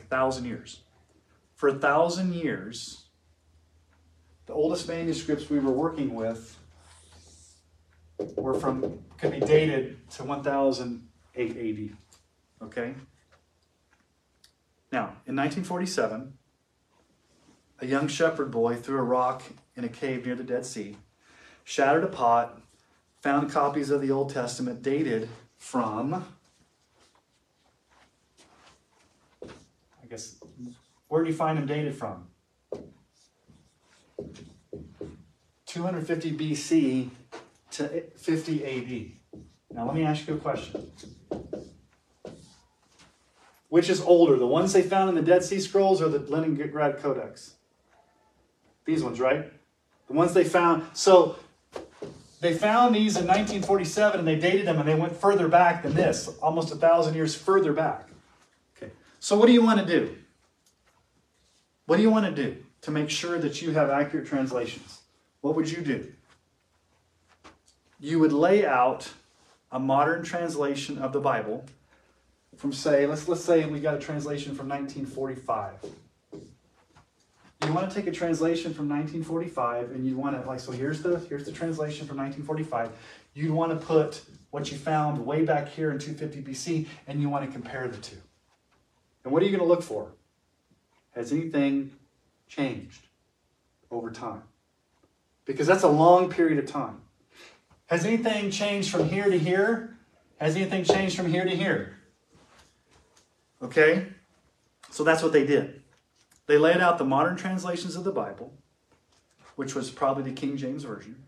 Thousand 0.09 0.45
years. 0.45 0.81
For 1.55 1.69
a 1.69 1.73
thousand 1.73 2.33
years, 2.33 3.05
the 4.45 4.53
oldest 4.53 4.87
manuscripts 4.87 5.49
we 5.49 5.59
were 5.59 5.71
working 5.71 6.13
with 6.13 6.57
were 8.35 8.53
from, 8.53 8.99
could 9.17 9.31
be 9.31 9.39
dated 9.39 9.97
to 10.11 10.23
1008 10.23 11.49
AD. 11.49 11.97
Okay? 12.67 12.93
Now, 14.91 15.17
in 15.25 15.35
1947, 15.35 16.37
a 17.79 17.85
young 17.85 18.07
shepherd 18.07 18.51
boy 18.51 18.75
threw 18.75 18.97
a 18.97 19.03
rock 19.03 19.43
in 19.75 19.83
a 19.83 19.89
cave 19.89 20.25
near 20.25 20.35
the 20.35 20.43
Dead 20.43 20.65
Sea, 20.65 20.95
shattered 21.63 22.03
a 22.03 22.07
pot, 22.07 22.61
found 23.21 23.51
copies 23.51 23.89
of 23.89 24.01
the 24.01 24.11
Old 24.11 24.33
Testament 24.33 24.81
dated 24.81 25.27
from, 25.57 26.34
Where 31.07 31.23
do 31.23 31.29
you 31.29 31.35
find 31.35 31.57
them 31.57 31.65
dated 31.65 31.95
from? 31.95 32.27
250 35.65 36.31
BC 36.37 37.09
to 37.71 38.03
50 38.17 38.65
AD. 38.65 39.41
Now, 39.75 39.85
let 39.85 39.95
me 39.95 40.03
ask 40.03 40.27
you 40.27 40.35
a 40.35 40.37
question. 40.37 40.89
Which 43.67 43.89
is 43.89 43.99
older, 43.99 44.37
the 44.37 44.47
ones 44.47 44.71
they 44.71 44.81
found 44.81 45.09
in 45.09 45.15
the 45.15 45.21
Dead 45.21 45.43
Sea 45.43 45.59
Scrolls 45.59 46.01
or 46.01 46.07
the 46.07 46.19
Leningrad 46.19 46.99
Codex? 46.99 47.55
These 48.85 49.03
ones, 49.03 49.19
right? 49.19 49.51
The 50.07 50.13
ones 50.13 50.33
they 50.33 50.45
found. 50.45 50.83
So, 50.93 51.37
they 52.39 52.53
found 52.53 52.95
these 52.95 53.17
in 53.17 53.25
1947 53.27 54.19
and 54.19 54.27
they 54.27 54.37
dated 54.37 54.67
them 54.67 54.79
and 54.79 54.87
they 54.87 54.95
went 54.95 55.15
further 55.17 55.47
back 55.47 55.83
than 55.83 55.93
this, 55.93 56.29
almost 56.41 56.71
a 56.71 56.75
thousand 56.75 57.15
years 57.15 57.35
further 57.35 57.73
back. 57.73 58.07
So, 59.25 59.35
what 59.35 59.47
do 59.47 59.53
you 59.53 59.63
want 59.63 59.79
to 59.79 59.85
do? 59.87 60.15
What 61.87 61.95
do 61.95 62.03
you 62.03 62.11
want 62.11 62.27
to 62.27 62.43
do 62.43 62.57
to 62.81 62.91
make 62.91 63.09
sure 63.09 63.39
that 63.39 63.59
you 63.59 63.71
have 63.71 63.89
accurate 63.89 64.27
translations? 64.27 65.01
What 65.41 65.55
would 65.55 65.67
you 65.67 65.81
do? 65.81 66.13
You 67.99 68.19
would 68.19 68.31
lay 68.31 68.67
out 68.67 69.11
a 69.71 69.79
modern 69.79 70.23
translation 70.23 70.99
of 70.99 71.11
the 71.11 71.19
Bible 71.19 71.65
from 72.55 72.71
say, 72.71 73.07
let's 73.07 73.27
let's 73.27 73.43
say 73.43 73.65
we 73.65 73.79
got 73.79 73.95
a 73.95 73.99
translation 73.99 74.53
from 74.53 74.69
1945. 74.69 75.73
You 77.65 77.73
want 77.73 77.89
to 77.89 77.95
take 77.95 78.05
a 78.05 78.11
translation 78.11 78.75
from 78.75 78.87
1945 78.87 79.89
and 79.89 80.05
you 80.05 80.17
want 80.17 80.39
to 80.39 80.47
like 80.47 80.59
so 80.59 80.71
here's 80.71 81.01
the 81.01 81.17
here's 81.21 81.45
the 81.45 81.51
translation 81.51 82.05
from 82.05 82.17
1945. 82.17 82.91
You'd 83.33 83.49
want 83.49 83.71
to 83.71 83.83
put 83.87 84.21
what 84.51 84.71
you 84.71 84.77
found 84.77 85.25
way 85.25 85.43
back 85.43 85.67
here 85.67 85.89
in 85.89 85.97
250 85.97 86.43
BC 86.43 86.85
and 87.07 87.19
you 87.19 87.27
want 87.27 87.43
to 87.43 87.51
compare 87.51 87.87
the 87.87 87.97
two. 87.97 88.17
And 89.25 89.33
what 89.33 89.41
are 89.41 89.45
you 89.45 89.51
going 89.51 89.67
to 89.67 89.67
look 89.67 89.83
for? 89.83 90.11
Has 91.15 91.33
anything 91.33 91.91
changed 92.47 93.07
over 93.91 94.11
time? 94.11 94.43
Because 95.45 95.67
that's 95.67 95.83
a 95.83 95.89
long 95.89 96.29
period 96.29 96.59
of 96.59 96.67
time. 96.67 97.01
Has 97.87 98.05
anything 98.05 98.51
changed 98.51 98.91
from 98.91 99.09
here 99.09 99.29
to 99.29 99.37
here? 99.37 99.97
Has 100.39 100.55
anything 100.55 100.83
changed 100.83 101.17
from 101.17 101.29
here 101.31 101.43
to 101.43 101.55
here? 101.55 101.97
Okay? 103.61 104.07
So 104.91 105.03
that's 105.03 105.23
what 105.23 105.33
they 105.33 105.45
did. 105.45 105.81
They 106.45 106.57
laid 106.57 106.77
out 106.77 106.99
the 106.99 107.05
modern 107.05 107.35
translations 107.35 107.95
of 107.95 108.03
the 108.03 108.11
Bible, 108.11 108.53
which 109.55 109.73
was 109.73 109.89
probably 109.89 110.23
the 110.23 110.33
King 110.33 110.55
James 110.57 110.83
Version. 110.83 111.23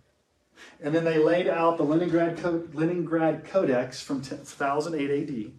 And 0.82 0.94
then 0.94 1.04
they 1.04 1.18
laid 1.18 1.48
out 1.48 1.78
the 1.78 1.84
Leningrad, 1.84 2.44
Leningrad 2.76 3.46
Codex 3.46 4.02
from 4.02 4.18
1008 4.18 5.30
AD. 5.30 5.52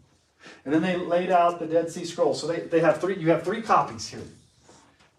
And 0.65 0.73
then 0.73 0.83
they 0.83 0.97
laid 0.97 1.31
out 1.31 1.59
the 1.59 1.67
Dead 1.67 1.91
Sea 1.91 2.05
Scrolls. 2.05 2.41
So 2.41 2.47
they, 2.47 2.61
they 2.61 2.81
have 2.81 3.01
three, 3.01 3.17
you 3.17 3.31
have 3.31 3.43
three 3.43 3.63
copies 3.63 4.09
here. 4.09 4.23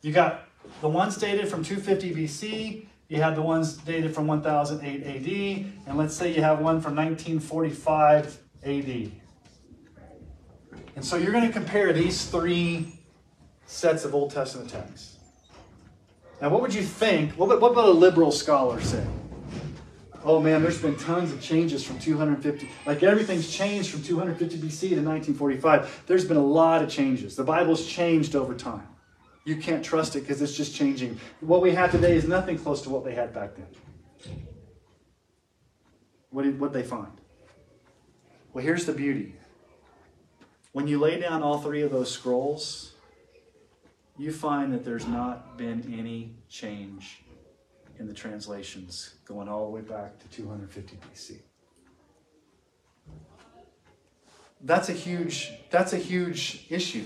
You 0.02 0.14
got 0.14 0.48
the 0.82 0.90
ones 0.90 1.18
dated 1.18 1.48
from 1.50 1.64
250 1.64 2.14
BC, 2.14 2.86
you 3.10 3.22
have 3.22 3.36
the 3.36 3.42
ones 3.42 3.78
dated 3.78 4.14
from 4.14 4.28
1008 4.28 5.04
AD, 5.04 5.88
and 5.88 5.98
let's 5.98 6.16
say 6.16 6.34
you 6.34 6.42
have 6.42 6.60
one 6.60 6.80
from 6.80 6.96
1945 6.96 8.38
AD. 8.64 9.12
And 10.96 11.06
so 11.06 11.16
you're 11.16 11.32
going 11.32 11.48
to 11.48 11.54
compare 11.54 11.92
these 11.92 12.26
three 12.26 13.00
sets 13.66 14.06
of 14.06 14.14
Old 14.14 14.32
Testament 14.32 14.70
texts. 14.70 15.18
Now, 16.42 16.50
what 16.50 16.62
would 16.62 16.74
you 16.74 16.84
think? 16.84 17.34
What 17.34 17.50
would, 17.50 17.62
what 17.62 17.76
would 17.76 17.86
a 17.86 17.90
liberal 17.90 18.32
scholar 18.32 18.80
say? 18.80 19.06
Oh 20.24 20.42
man, 20.42 20.62
there's 20.62 20.82
been 20.82 20.98
tons 20.98 21.32
of 21.32 21.42
changes 21.42 21.84
from 21.84 21.98
250. 22.00 22.70
Like 22.86 23.04
everything's 23.04 23.50
changed 23.50 23.90
from 23.90 24.04
250 24.04 24.58
BC 24.58 24.80
to 24.90 24.96
1945. 25.02 26.04
There's 26.08 26.26
been 26.26 26.38
a 26.38 26.46
lot 26.46 26.84
of 26.84 26.90
changes. 26.90 27.36
The 27.36 27.44
Bible's 27.44 27.86
changed 27.86 28.36
over 28.36 28.54
time. 28.54 28.88
You 29.46 29.56
can't 29.56 29.84
trust 29.84 30.16
it 30.16 30.22
because 30.22 30.42
it's 30.42 30.56
just 30.56 30.76
changing. 30.76 31.20
What 31.40 31.62
we 31.62 31.72
have 31.72 31.92
today 31.92 32.16
is 32.16 32.28
nothing 32.28 32.58
close 32.58 32.82
to 32.82 32.90
what 32.90 33.06
they 33.06 33.16
had 33.16 33.34
back 33.34 33.52
then. 33.56 34.46
What 36.32 36.44
did 36.44 36.60
what 36.60 36.74
they 36.74 36.84
find? 36.84 37.14
Well, 38.54 38.64
here's 38.64 38.86
the 38.86 38.94
beauty. 38.94 39.36
When 40.74 40.88
you 40.88 41.00
lay 41.00 41.20
down 41.20 41.42
all 41.42 41.60
three 41.60 41.82
of 41.82 41.92
those 41.92 42.12
scrolls, 42.12 42.94
you 44.18 44.32
find 44.32 44.74
that 44.74 44.84
there's 44.84 45.08
not 45.08 45.58
been 45.58 45.96
any 45.98 46.36
change 46.50 47.24
in 48.00 48.08
the 48.08 48.14
translations 48.14 49.16
going 49.26 49.50
all 49.50 49.66
the 49.66 49.72
way 49.72 49.82
back 49.82 50.18
to 50.20 50.28
250 50.30 50.98
BC. 50.98 51.38
That's 54.62 54.90
a 54.90 54.94
huge 54.94 55.52
that's 55.70 55.94
a 55.94 55.98
huge 55.98 56.66
issue. 56.70 57.06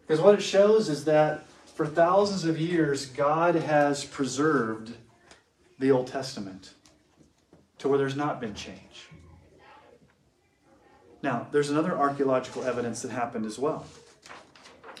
Because 0.00 0.20
what 0.20 0.34
it 0.34 0.42
shows 0.42 0.88
is 0.88 1.04
that 1.04 1.46
for 1.74 1.86
thousands 1.86 2.44
of 2.44 2.58
years 2.58 3.06
God 3.06 3.54
has 3.56 4.04
preserved 4.04 4.94
the 5.78 5.90
Old 5.90 6.06
Testament 6.06 6.74
to 7.78 7.88
where 7.88 7.98
there's 7.98 8.16
not 8.16 8.40
been 8.40 8.54
change. 8.54 9.08
Now, 11.22 11.46
there's 11.52 11.70
another 11.70 11.96
archaeological 11.96 12.64
evidence 12.64 13.02
that 13.02 13.12
happened 13.12 13.46
as 13.46 13.58
well. 13.58 13.86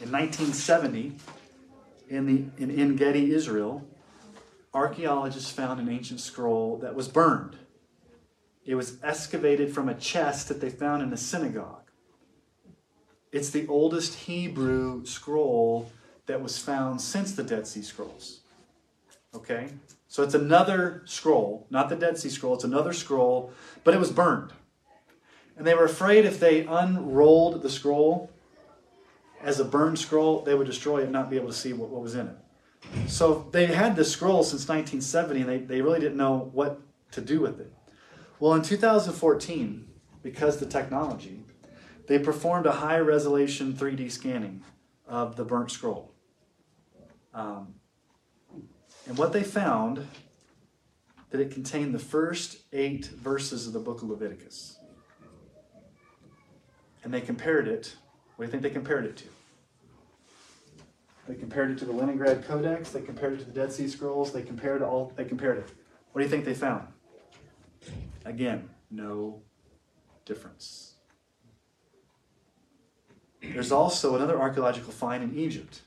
In 0.00 0.10
1970, 0.10 1.12
in 2.08 2.26
the 2.26 2.62
in 2.62 2.70
En 2.70 2.96
Gedi, 2.96 3.32
Israel, 3.32 3.84
archaeologists 4.74 5.50
found 5.50 5.80
an 5.80 5.88
ancient 5.88 6.20
scroll 6.20 6.78
that 6.78 6.94
was 6.94 7.08
burned. 7.08 7.56
It 8.64 8.74
was 8.74 8.98
excavated 9.02 9.74
from 9.74 9.88
a 9.88 9.94
chest 9.94 10.48
that 10.48 10.60
they 10.60 10.70
found 10.70 11.02
in 11.02 11.12
a 11.12 11.16
synagogue. 11.16 11.90
It's 13.32 13.50
the 13.50 13.66
oldest 13.66 14.14
Hebrew 14.14 15.04
scroll 15.04 15.90
that 16.26 16.42
was 16.42 16.58
found 16.58 17.00
since 17.00 17.32
the 17.32 17.42
Dead 17.42 17.66
Sea 17.66 17.82
Scrolls. 17.82 18.40
Okay? 19.34 19.68
So 20.06 20.22
it's 20.22 20.34
another 20.34 21.02
scroll, 21.06 21.66
not 21.70 21.88
the 21.88 21.96
Dead 21.96 22.18
Sea 22.18 22.28
Scroll, 22.28 22.54
it's 22.54 22.64
another 22.64 22.92
scroll, 22.92 23.50
but 23.82 23.94
it 23.94 24.00
was 24.00 24.12
burned. 24.12 24.52
And 25.56 25.66
they 25.66 25.74
were 25.74 25.84
afraid 25.84 26.24
if 26.24 26.38
they 26.38 26.66
unrolled 26.66 27.62
the 27.62 27.70
scroll 27.70 28.30
as 29.42 29.58
a 29.58 29.64
burned 29.64 29.98
scroll, 29.98 30.42
they 30.42 30.54
would 30.54 30.66
destroy 30.66 31.00
it 31.00 31.04
and 31.04 31.12
not 31.12 31.30
be 31.30 31.36
able 31.36 31.48
to 31.48 31.54
see 31.54 31.72
what, 31.72 31.88
what 31.88 32.02
was 32.02 32.14
in 32.14 32.28
it. 32.28 32.36
So 33.06 33.48
they 33.52 33.66
had 33.66 33.96
this 33.96 34.10
scroll 34.12 34.42
since 34.42 34.68
1970 34.68 35.40
and 35.40 35.48
they, 35.48 35.58
they 35.58 35.82
really 35.82 36.00
didn't 36.00 36.16
know 36.16 36.50
what 36.52 36.80
to 37.12 37.20
do 37.20 37.40
with 37.40 37.60
it. 37.60 37.72
Well, 38.40 38.54
in 38.54 38.62
2014, 38.62 39.88
because 40.22 40.58
the 40.58 40.66
technology, 40.66 41.44
they 42.06 42.18
performed 42.18 42.66
a 42.66 42.72
high 42.72 42.98
resolution 42.98 43.72
3D 43.74 44.10
scanning 44.10 44.62
of 45.06 45.36
the 45.36 45.44
burnt 45.44 45.70
scroll. 45.70 46.12
Um, 47.34 47.74
and 49.06 49.18
what 49.18 49.32
they 49.32 49.42
found 49.42 50.06
that 51.30 51.40
it 51.40 51.50
contained 51.50 51.94
the 51.94 51.98
first 51.98 52.58
eight 52.72 53.06
verses 53.06 53.66
of 53.66 53.72
the 53.72 53.78
book 53.78 54.02
of 54.02 54.10
Leviticus. 54.10 54.78
and 57.04 57.12
they 57.12 57.20
compared 57.20 57.66
it. 57.66 57.96
What 58.36 58.44
do 58.44 58.48
you 58.48 58.50
think 58.50 58.62
they 58.62 58.70
compared 58.70 59.04
it 59.04 59.16
to? 59.18 59.24
They 61.28 61.34
compared 61.34 61.70
it 61.70 61.78
to 61.78 61.84
the 61.84 61.92
Leningrad 61.92 62.44
Codex. 62.44 62.90
They 62.90 63.00
compared 63.00 63.34
it 63.34 63.38
to 63.40 63.44
the 63.44 63.52
Dead 63.52 63.72
Sea 63.72 63.88
Scrolls. 63.88 64.32
They 64.32 64.42
compared 64.42 64.82
it 64.82 64.84
all. 64.84 65.12
They 65.14 65.24
compared 65.24 65.58
it. 65.58 65.70
What 66.12 66.20
do 66.20 66.24
you 66.24 66.30
think 66.30 66.44
they 66.44 66.54
found? 66.54 66.88
Again, 68.24 68.68
no 68.90 69.40
difference. 70.24 70.94
There's 73.40 73.72
also 73.72 74.14
another 74.14 74.38
archaeological 74.38 74.92
find 74.92 75.22
in 75.22 75.36
Egypt. 75.36 75.82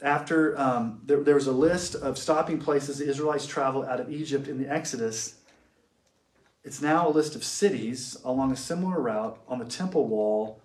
After 0.00 0.56
um, 0.58 1.00
there, 1.04 1.22
there 1.24 1.34
was 1.34 1.48
a 1.48 1.52
list 1.52 1.96
of 1.96 2.18
stopping 2.18 2.58
places 2.58 2.98
the 2.98 3.08
Israelites 3.08 3.46
traveled 3.46 3.86
out 3.86 3.98
of 3.98 4.12
Egypt 4.12 4.46
in 4.46 4.62
the 4.62 4.72
Exodus, 4.72 5.37
it's 6.68 6.82
now 6.82 7.08
a 7.08 7.10
list 7.10 7.34
of 7.34 7.42
cities 7.42 8.18
along 8.26 8.52
a 8.52 8.56
similar 8.56 9.00
route 9.00 9.40
on 9.48 9.58
the 9.58 9.64
temple 9.64 10.06
wall 10.06 10.60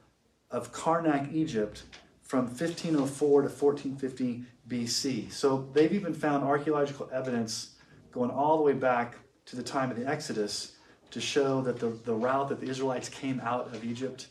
of 0.52 0.74
Karnak, 0.74 1.34
Egypt, 1.34 1.84
from 2.22 2.48
1504 2.48 3.44
to 3.44 3.48
1450 3.48 4.44
BC. 4.68 5.32
So 5.32 5.70
they've 5.72 5.94
even 5.94 6.14
found 6.14 6.44
archaeological 6.44 7.10
evidence 7.14 7.76
going 8.12 8.32
all 8.32 8.58
the 8.58 8.64
way 8.64 8.74
back 8.74 9.16
to 9.46 9.56
the 9.56 9.64
time 9.64 9.92
of 9.92 9.98
the 9.98 10.06
Exodus 10.06 10.74
to 11.12 11.22
show 11.22 11.62
that 11.62 11.80
the, 11.80 11.92
the 12.04 12.14
route 12.14 12.50
that 12.50 12.60
the 12.60 12.68
Israelites 12.68 13.08
came 13.08 13.40
out 13.40 13.74
of 13.74 13.86
Egypt 13.86 14.28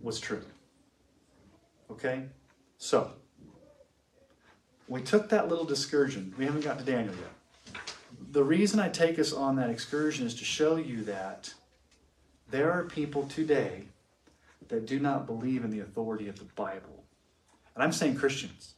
was 0.00 0.18
true. 0.18 0.42
Okay? 1.90 2.22
So, 2.78 3.10
we 4.88 5.02
took 5.02 5.28
that 5.28 5.50
little 5.50 5.70
excursion. 5.70 6.34
We 6.38 6.46
haven't 6.46 6.64
got 6.64 6.78
to 6.78 6.84
Daniel 6.86 7.14
yet. 7.14 7.41
The 8.32 8.42
reason 8.42 8.80
I 8.80 8.88
take 8.88 9.18
us 9.18 9.30
on 9.34 9.56
that 9.56 9.68
excursion 9.68 10.26
is 10.26 10.34
to 10.36 10.44
show 10.46 10.76
you 10.76 11.04
that 11.04 11.52
there 12.50 12.72
are 12.72 12.84
people 12.84 13.24
today 13.24 13.84
that 14.68 14.86
do 14.86 14.98
not 14.98 15.26
believe 15.26 15.66
in 15.66 15.70
the 15.70 15.80
authority 15.80 16.28
of 16.28 16.38
the 16.38 16.46
Bible. 16.56 17.04
And 17.74 17.84
I'm 17.84 17.92
saying 17.92 18.16
Christians. 18.16 18.76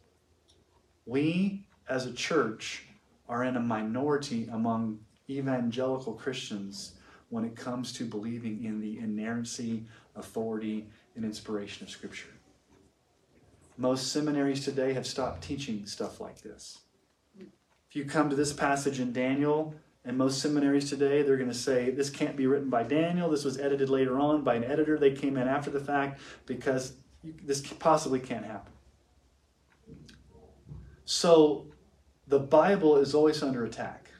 We, 1.07 1.69
as 1.88 2.05
a 2.05 2.12
church, 2.12 2.85
are 3.29 3.45
in 3.45 3.57
a 3.57 3.61
minority 3.61 4.49
among 4.51 4.99
evangelical 5.31 6.14
Christians 6.14 6.95
when 7.29 7.45
it 7.45 7.55
comes 7.55 7.93
to 7.93 8.05
believing 8.05 8.64
in 8.64 8.81
the 8.81 8.99
inerrancy, 8.99 9.85
authority, 10.17 10.88
and 11.14 11.25
inspiration 11.25 11.85
of 11.85 11.90
Scripture. 11.90 12.35
Most 13.77 14.11
seminaries 14.11 14.64
today 14.64 14.95
have 14.95 15.07
stopped 15.07 15.45
teaching 15.45 15.87
stuff 15.87 16.21
like 16.21 16.40
this. 16.43 16.81
You 17.95 18.05
come 18.05 18.29
to 18.29 18.35
this 18.35 18.53
passage 18.53 18.99
in 18.99 19.13
Daniel, 19.13 19.73
and 20.05 20.19
most 20.19 20.43
seminaries 20.43 20.91
today, 20.91 21.23
they're 21.23 21.37
going 21.37 21.49
to 21.49 21.55
say 21.55 21.91
this 21.91 22.11
can't 22.11 22.37
be 22.37 22.49
written 22.49 22.69
by 22.69 22.83
Daniel. 22.83 23.31
This 23.31 23.45
was 23.45 23.57
edited 23.57 23.89
later 23.89 24.19
on 24.19 24.43
by 24.43 24.57
an 24.57 24.65
editor. 24.65 24.99
They 24.99 25.13
came 25.13 25.37
in 25.37 25.47
after 25.47 25.71
the 25.71 25.79
fact 25.79 26.21
because 26.45 26.95
this 27.23 27.61
possibly 27.61 28.19
can't 28.19 28.45
happen. 28.45 28.73
So 31.05 31.67
the 32.27 32.41
Bible 32.41 32.97
is 32.97 33.15
always 33.15 33.43
under 33.45 33.65
attack 33.65 34.11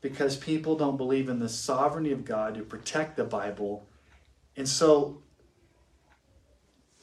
because 0.00 0.36
people 0.36 0.76
don't 0.76 0.96
believe 0.96 1.28
in 1.28 1.38
the 1.38 1.48
sovereignty 1.48 2.10
of 2.10 2.24
God 2.24 2.56
to 2.56 2.62
protect 2.62 3.16
the 3.16 3.24
Bible. 3.24 3.86
And 4.56 4.68
so 4.68 5.22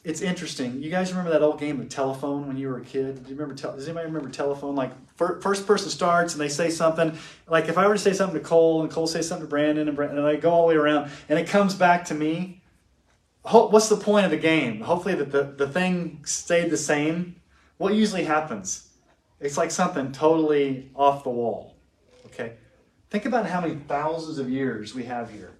it's 0.04 0.20
interesting. 0.20 0.82
You 0.82 0.90
guys 0.90 1.10
remember 1.10 1.30
that 1.30 1.42
old 1.42 1.60
game 1.60 1.80
of 1.80 1.88
telephone 1.88 2.48
when 2.48 2.56
you 2.56 2.68
were 2.68 2.78
a 2.78 2.84
kid? 2.84 3.24
Do 3.24 3.30
you 3.30 3.36
remember? 3.36 3.54
Te- 3.54 3.74
does 3.76 3.86
anybody 3.86 4.06
remember 4.06 4.28
telephone? 4.28 4.74
Like 4.74 4.92
first 5.16 5.66
person 5.66 5.90
starts 5.90 6.34
and 6.34 6.40
they 6.40 6.48
say 6.48 6.70
something. 6.70 7.16
Like 7.48 7.68
if 7.68 7.78
I 7.78 7.86
were 7.86 7.94
to 7.94 8.00
say 8.00 8.12
something 8.12 8.38
to 8.38 8.44
Cole 8.44 8.82
and 8.82 8.90
Cole 8.90 9.06
say 9.06 9.22
something 9.22 9.46
to 9.46 9.50
Brandon 9.50 9.88
and 9.88 9.96
Brandon, 9.96 10.18
and 10.18 10.26
I 10.26 10.36
go 10.36 10.50
all 10.50 10.62
the 10.62 10.74
way 10.74 10.76
around 10.76 11.10
and 11.28 11.38
it 11.38 11.48
comes 11.48 11.74
back 11.74 12.04
to 12.06 12.14
me. 12.14 12.62
What's 13.44 13.88
the 13.88 13.96
point 13.96 14.24
of 14.24 14.30
the 14.30 14.36
game? 14.36 14.82
Hopefully 14.82 15.16
that 15.16 15.32
the, 15.32 15.42
the 15.42 15.68
thing 15.68 16.22
stayed 16.24 16.70
the 16.70 16.76
same. 16.76 17.40
What 17.76 17.92
usually 17.92 18.22
happens? 18.22 18.90
It's 19.40 19.56
like 19.56 19.72
something 19.72 20.12
totally 20.12 20.90
off 20.94 21.24
the 21.24 21.30
wall. 21.30 21.74
Okay, 22.26 22.52
think 23.10 23.26
about 23.26 23.46
how 23.46 23.60
many 23.60 23.74
thousands 23.74 24.38
of 24.38 24.48
years 24.48 24.94
we 24.94 25.02
have 25.04 25.30
here 25.30 25.50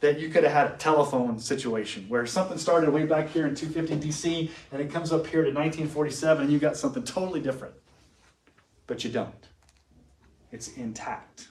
that 0.00 0.18
you 0.18 0.28
could 0.28 0.44
have 0.44 0.52
had 0.52 0.66
a 0.72 0.76
telephone 0.76 1.38
situation 1.38 2.06
where 2.08 2.26
something 2.26 2.58
started 2.58 2.90
way 2.90 3.04
back 3.04 3.28
here 3.30 3.46
in 3.46 3.54
250 3.54 4.06
BC 4.06 4.50
and 4.72 4.80
it 4.80 4.90
comes 4.90 5.12
up 5.12 5.26
here 5.26 5.42
to 5.42 5.50
1947 5.50 6.44
and 6.44 6.52
you 6.52 6.58
got 6.58 6.76
something 6.76 7.02
totally 7.02 7.40
different. 7.40 7.74
But 8.86 9.04
you 9.04 9.10
don't. 9.10 9.48
It's 10.52 10.68
intact, 10.76 11.48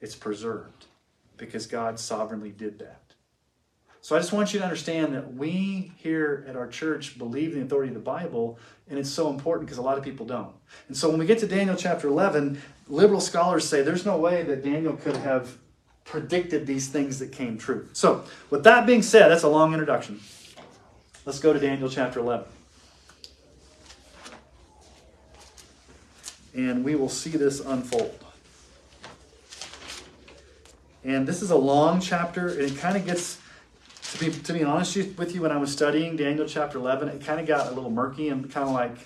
it's 0.00 0.14
preserved 0.14 0.86
because 1.36 1.66
God 1.66 1.98
sovereignly 1.98 2.50
did 2.50 2.78
that. 2.78 3.02
So 4.00 4.16
I 4.16 4.18
just 4.18 4.32
want 4.32 4.52
you 4.52 4.58
to 4.58 4.64
understand 4.64 5.14
that 5.14 5.34
we 5.34 5.92
here 5.96 6.44
at 6.48 6.56
our 6.56 6.66
church 6.66 7.16
believe 7.18 7.52
in 7.52 7.60
the 7.60 7.64
authority 7.64 7.88
of 7.88 7.94
the 7.94 8.00
Bible, 8.00 8.58
and 8.90 8.98
it's 8.98 9.08
so 9.08 9.30
important 9.30 9.66
because 9.66 9.78
a 9.78 9.82
lot 9.82 9.96
of 9.96 10.02
people 10.02 10.26
don't. 10.26 10.54
And 10.88 10.96
so 10.96 11.08
when 11.08 11.20
we 11.20 11.26
get 11.26 11.38
to 11.38 11.46
Daniel 11.46 11.76
chapter 11.76 12.08
11, 12.08 12.60
liberal 12.88 13.20
scholars 13.20 13.66
say 13.66 13.82
there's 13.82 14.04
no 14.04 14.18
way 14.18 14.42
that 14.42 14.64
Daniel 14.64 14.94
could 14.94 15.16
have 15.18 15.56
predicted 16.04 16.66
these 16.66 16.88
things 16.88 17.20
that 17.20 17.30
came 17.30 17.56
true. 17.56 17.88
So, 17.92 18.24
with 18.50 18.64
that 18.64 18.86
being 18.86 19.02
said, 19.02 19.28
that's 19.28 19.44
a 19.44 19.48
long 19.48 19.72
introduction. 19.72 20.20
Let's 21.24 21.38
go 21.38 21.52
to 21.52 21.60
Daniel 21.60 21.88
chapter 21.88 22.18
11. 22.18 22.46
And 26.54 26.84
we 26.84 26.94
will 26.94 27.08
see 27.08 27.30
this 27.30 27.60
unfold. 27.60 28.18
And 31.04 31.26
this 31.26 31.42
is 31.42 31.50
a 31.50 31.56
long 31.56 32.00
chapter, 32.00 32.48
and 32.48 32.60
it 32.60 32.76
kind 32.76 32.96
of 32.96 33.04
gets, 33.04 33.40
to 34.12 34.18
be, 34.18 34.30
to 34.30 34.52
be 34.52 34.62
honest 34.62 34.96
with 34.96 35.34
you, 35.34 35.42
when 35.42 35.50
I 35.50 35.56
was 35.56 35.72
studying 35.72 36.16
Daniel 36.16 36.46
chapter 36.46 36.78
11, 36.78 37.08
it 37.08 37.24
kind 37.24 37.40
of 37.40 37.46
got 37.46 37.66
a 37.66 37.74
little 37.74 37.90
murky 37.90 38.28
and 38.28 38.48
kind 38.50 38.68
of 38.68 38.74
like, 38.74 38.96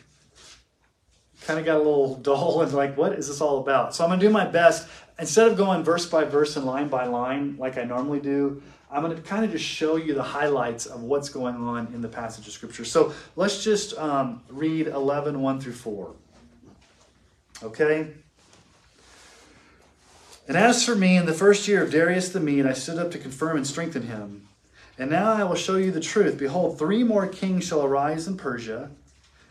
kind 1.46 1.59
of 1.59 1.64
got 1.64 1.76
a 1.76 1.78
little 1.78 2.14
dull 2.22 2.61
and 2.61 2.72
like, 2.72 2.96
what 2.96 3.12
is 3.12 3.28
this 3.28 3.40
all 3.40 3.61
about? 3.61 3.94
So 3.94 4.04
I'm 4.04 4.11
going 4.11 4.20
to 4.20 4.26
do 4.26 4.32
my 4.32 4.44
best 4.46 4.88
instead 5.18 5.48
of 5.48 5.56
going 5.56 5.82
verse 5.82 6.06
by 6.06 6.24
verse 6.24 6.56
and 6.56 6.66
line 6.66 6.88
by 6.88 7.06
line 7.06 7.56
like 7.59 7.78
I 7.78 7.85
normally 7.85 8.20
do, 8.20 8.62
I'm 8.90 9.02
going 9.02 9.16
to 9.16 9.22
kind 9.22 9.44
of 9.44 9.50
just 9.50 9.64
show 9.64 9.96
you 9.96 10.14
the 10.14 10.22
highlights 10.22 10.87
of 10.87 11.02
what's 11.02 11.28
going 11.28 11.56
on 11.56 11.88
in 11.92 12.02
the 12.02 12.09
passage 12.09 12.46
of 12.46 12.52
Scripture. 12.52 12.85
So 12.85 13.12
let's 13.35 13.64
just 13.64 13.96
um, 13.98 14.42
read 14.48 14.87
11, 14.87 15.40
1 15.40 15.61
through 15.61 15.72
4. 15.72 16.14
Okay? 17.62 18.09
And 20.49 20.57
as 20.57 20.85
for 20.85 20.95
me, 20.95 21.16
in 21.16 21.27
the 21.27 21.33
first 21.33 21.66
year 21.66 21.83
of 21.83 21.90
Darius 21.90 22.29
the 22.29 22.40
Mede, 22.40 22.66
I 22.66 22.73
stood 22.73 22.99
up 22.99 23.11
to 23.12 23.19
confirm 23.19 23.57
and 23.57 23.66
strengthen 23.66 24.03
him. 24.03 24.47
And 24.99 25.11
now 25.11 25.33
I 25.33 25.45
will 25.45 25.57
show 25.57 25.77
you 25.77 25.90
the 25.90 26.01
truth. 26.01 26.38
Behold, 26.38 26.79
three 26.79 27.03
more 27.03 27.27
kings 27.27 27.64
shall 27.64 27.85
arise 27.85 28.27
in 28.27 28.37
Persia, 28.37 28.90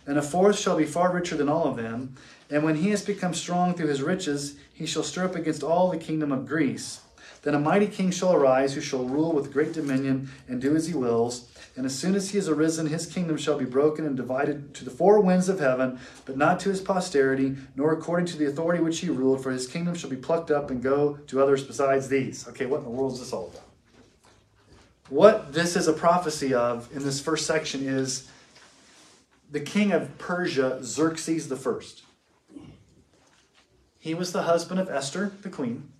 and 0.07 0.17
a 0.17 0.21
fourth 0.21 0.57
shall 0.57 0.77
be 0.77 0.85
far 0.85 1.13
richer 1.13 1.35
than 1.35 1.49
all 1.49 1.67
of 1.67 1.75
them. 1.75 2.15
And 2.49 2.63
when 2.63 2.75
he 2.75 2.89
has 2.89 3.03
become 3.03 3.33
strong 3.33 3.73
through 3.73 3.87
his 3.87 4.01
riches, 4.01 4.55
he 4.73 4.85
shall 4.85 5.03
stir 5.03 5.25
up 5.25 5.35
against 5.35 5.63
all 5.63 5.89
the 5.89 5.97
kingdom 5.97 6.31
of 6.31 6.47
Greece. 6.47 7.01
Then 7.45 7.53
a 7.53 7.59
mighty 7.59 7.85
king 7.85 8.09
shall 8.09 8.33
arise, 8.33 8.73
who 8.73 8.81
shall 8.81 9.05
rule 9.05 9.31
with 9.31 9.53
great 9.53 9.71
dominion 9.71 10.31
and 10.47 10.59
do 10.59 10.75
as 10.75 10.87
he 10.87 10.95
wills. 10.95 11.47
And 11.75 11.85
as 11.85 11.93
soon 11.93 12.15
as 12.15 12.31
he 12.31 12.39
is 12.39 12.49
arisen, 12.49 12.87
his 12.87 13.05
kingdom 13.05 13.37
shall 13.37 13.59
be 13.59 13.65
broken 13.65 14.03
and 14.03 14.17
divided 14.17 14.73
to 14.73 14.83
the 14.83 14.89
four 14.89 15.19
winds 15.19 15.47
of 15.47 15.59
heaven, 15.59 15.99
but 16.25 16.37
not 16.37 16.59
to 16.61 16.69
his 16.69 16.81
posterity, 16.81 17.55
nor 17.75 17.93
according 17.93 18.25
to 18.27 18.37
the 18.37 18.47
authority 18.47 18.81
which 18.81 18.99
he 18.99 19.11
ruled, 19.11 19.43
for 19.43 19.51
his 19.51 19.67
kingdom 19.67 19.93
shall 19.93 20.09
be 20.09 20.15
plucked 20.15 20.49
up 20.49 20.71
and 20.71 20.81
go 20.81 21.19
to 21.27 21.39
others 21.39 21.63
besides 21.63 22.07
these. 22.07 22.47
Okay, 22.47 22.65
what 22.65 22.79
in 22.79 22.85
the 22.85 22.89
world 22.89 23.13
is 23.13 23.19
this 23.19 23.31
all 23.31 23.49
about? 23.49 23.61
What 25.09 25.53
this 25.53 25.75
is 25.75 25.87
a 25.87 25.93
prophecy 25.93 26.51
of 26.51 26.89
in 26.95 27.03
this 27.03 27.21
first 27.21 27.45
section 27.45 27.87
is 27.87 28.27
the 29.51 29.59
king 29.59 29.91
of 29.91 30.17
Persia, 30.17 30.79
Xerxes 30.81 31.47
the 31.47 31.55
First. 31.55 32.01
He 33.99 34.15
was 34.15 34.31
the 34.31 34.43
husband 34.43 34.79
of 34.79 34.89
Esther, 34.89 35.31
the 35.43 35.49
queen. 35.49 35.91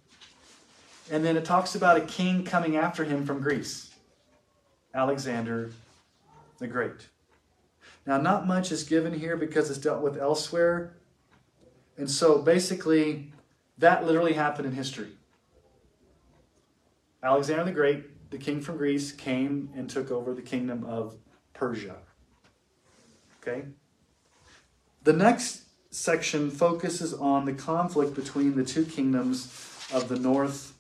And 1.12 1.24
then 1.24 1.38
it 1.38 1.46
talks 1.46 1.76
about 1.76 1.98
a 1.98 2.02
king 2.02 2.44
coming 2.44 2.76
after 2.78 3.04
him 3.04 3.26
from 3.26 3.40
Greece, 3.40 3.92
Alexander 4.94 5.72
the 6.58 6.68
Great. 6.68 7.10
Now, 8.06 8.18
not 8.18 8.48
much 8.48 8.72
is 8.72 8.84
given 8.84 9.14
here 9.14 9.36
because 9.36 9.70
it's 9.70 9.80
dealt 9.80 10.02
with 10.02 10.18
elsewhere. 10.18 10.94
And 11.98 12.10
so 12.10 12.40
basically, 12.40 13.32
that 13.78 14.06
literally 14.06 14.34
happened 14.34 14.68
in 14.68 14.74
history. 14.74 15.10
Alexander 17.24 17.64
the 17.64 17.72
Great, 17.72 18.30
the 18.32 18.38
king 18.38 18.62
from 18.62 18.78
Greece, 18.78 19.12
came 19.12 19.70
and 19.76 19.90
took 19.90 20.12
over 20.12 20.34
the 20.34 20.42
kingdom 20.42 20.84
of 20.86 21.18
Persia. 21.54 21.96
Okay? 23.42 23.66
The 25.04 25.14
next 25.14 25.64
section 25.90 26.52
focuses 26.52 27.14
on 27.14 27.46
the 27.46 27.54
conflict 27.54 28.16
between 28.16 28.56
the 28.56 28.64
two 28.64 28.86
kingdoms 28.86 29.46
of 29.94 30.10
the 30.10 30.20
north 30.20 30.75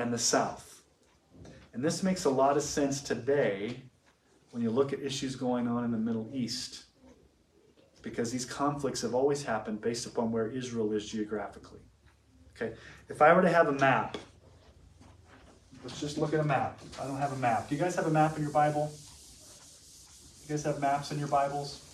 and 0.00 0.12
the 0.12 0.18
south. 0.18 0.82
And 1.72 1.84
this 1.84 2.02
makes 2.02 2.24
a 2.24 2.30
lot 2.30 2.56
of 2.56 2.62
sense 2.62 3.00
today 3.00 3.82
when 4.50 4.62
you 4.62 4.70
look 4.70 4.92
at 4.92 5.00
issues 5.00 5.36
going 5.36 5.68
on 5.68 5.84
in 5.84 5.92
the 5.92 5.98
Middle 5.98 6.28
East, 6.32 6.84
because 8.02 8.32
these 8.32 8.44
conflicts 8.44 9.02
have 9.02 9.14
always 9.14 9.44
happened 9.44 9.80
based 9.80 10.06
upon 10.06 10.32
where 10.32 10.48
Israel 10.48 10.92
is 10.92 11.06
geographically. 11.06 11.80
Okay, 12.56 12.74
if 13.08 13.22
I 13.22 13.32
were 13.32 13.42
to 13.42 13.48
have 13.48 13.68
a 13.68 13.72
map, 13.72 14.16
let's 15.84 16.00
just 16.00 16.18
look 16.18 16.34
at 16.34 16.40
a 16.40 16.44
map. 16.44 16.80
I 17.00 17.06
don't 17.06 17.18
have 17.18 17.32
a 17.32 17.36
map. 17.36 17.68
Do 17.68 17.74
you 17.74 17.80
guys 17.80 17.94
have 17.94 18.06
a 18.06 18.10
map 18.10 18.36
in 18.36 18.42
your 18.42 18.52
Bible? 18.52 18.90
You 20.42 20.48
guys 20.48 20.64
have 20.64 20.80
maps 20.80 21.12
in 21.12 21.18
your 21.18 21.28
Bibles? 21.28 21.86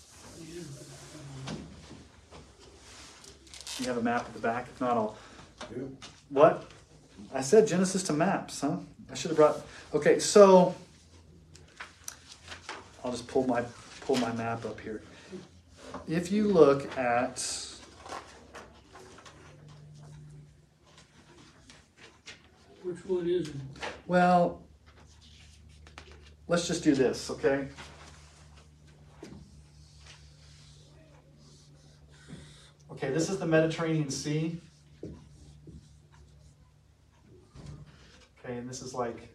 You 3.78 3.86
have 3.86 3.98
a 3.98 4.02
map 4.02 4.24
at 4.24 4.32
the 4.32 4.40
back? 4.40 4.68
If 4.72 4.80
not, 4.80 4.96
I'll. 4.96 5.16
What? 6.30 6.70
I 7.32 7.40
said 7.40 7.66
Genesis 7.66 8.02
to 8.04 8.12
maps, 8.12 8.60
huh? 8.60 8.76
I 9.10 9.14
should 9.14 9.30
have 9.30 9.36
brought. 9.36 9.60
Okay, 9.94 10.18
so 10.18 10.74
I'll 13.04 13.10
just 13.10 13.28
pull 13.28 13.46
my 13.46 13.62
pull 14.00 14.16
my 14.16 14.32
map 14.32 14.64
up 14.64 14.80
here. 14.80 15.02
If 16.08 16.30
you 16.30 16.48
look 16.48 16.96
at 16.98 17.44
Which 22.82 23.04
one 23.06 23.28
is 23.28 23.48
it? 23.48 23.54
well, 24.06 24.62
let's 26.46 26.68
just 26.68 26.84
do 26.84 26.94
this, 26.94 27.30
okay? 27.30 27.68
Okay, 32.92 33.10
this 33.10 33.28
is 33.28 33.38
the 33.38 33.46
Mediterranean 33.46 34.10
Sea. 34.10 34.60
Okay, 38.46 38.58
and 38.58 38.70
this 38.70 38.80
is 38.80 38.94
like 38.94 39.28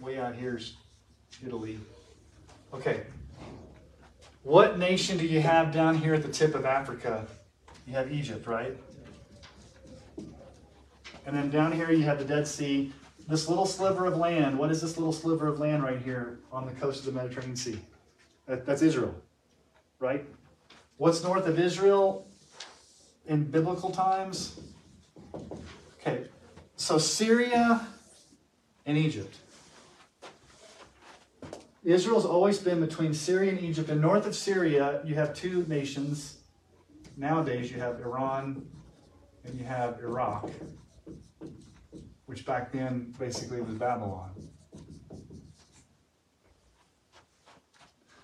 way 0.00 0.18
out 0.18 0.34
here's 0.34 0.78
Italy. 1.46 1.78
Okay. 2.72 3.02
What 4.44 4.78
nation 4.78 5.18
do 5.18 5.26
you 5.26 5.42
have 5.42 5.74
down 5.74 5.98
here 5.98 6.14
at 6.14 6.22
the 6.22 6.30
tip 6.30 6.54
of 6.54 6.64
Africa? 6.64 7.26
You 7.86 7.92
have 7.92 8.10
Egypt, 8.10 8.46
right? 8.46 8.74
And 11.26 11.36
then 11.36 11.50
down 11.50 11.70
here 11.70 11.90
you 11.90 12.04
have 12.04 12.18
the 12.18 12.24
Dead 12.24 12.48
Sea. 12.48 12.94
This 13.28 13.46
little 13.46 13.66
sliver 13.66 14.06
of 14.06 14.16
land, 14.16 14.58
what 14.58 14.70
is 14.70 14.80
this 14.80 14.96
little 14.96 15.12
sliver 15.12 15.46
of 15.46 15.58
land 15.58 15.82
right 15.82 16.00
here 16.00 16.38
on 16.50 16.64
the 16.64 16.72
coast 16.72 17.00
of 17.00 17.04
the 17.04 17.12
Mediterranean 17.12 17.56
Sea? 17.56 17.78
That, 18.46 18.64
that's 18.64 18.80
Israel, 18.80 19.14
right? 19.98 20.24
What's 20.96 21.22
north 21.22 21.46
of 21.46 21.58
Israel 21.58 22.26
in 23.26 23.44
biblical 23.44 23.90
times? 23.90 24.58
Okay, 26.00 26.24
so 26.76 26.96
Syria 26.96 27.86
and 28.88 28.96
Egypt. 28.96 29.36
Israel's 31.84 32.24
always 32.24 32.58
been 32.58 32.80
between 32.80 33.12
Syria 33.14 33.52
and 33.52 33.60
Egypt. 33.60 33.90
And 33.90 34.00
north 34.00 34.26
of 34.26 34.34
Syria, 34.34 35.02
you 35.04 35.14
have 35.14 35.34
two 35.34 35.64
nations. 35.68 36.38
Nowadays, 37.16 37.70
you 37.70 37.78
have 37.78 38.00
Iran 38.00 38.66
and 39.44 39.58
you 39.58 39.64
have 39.64 40.00
Iraq, 40.00 40.50
which 42.26 42.44
back 42.44 42.72
then 42.72 43.14
basically 43.18 43.60
was 43.60 43.74
Babylon. 43.74 44.30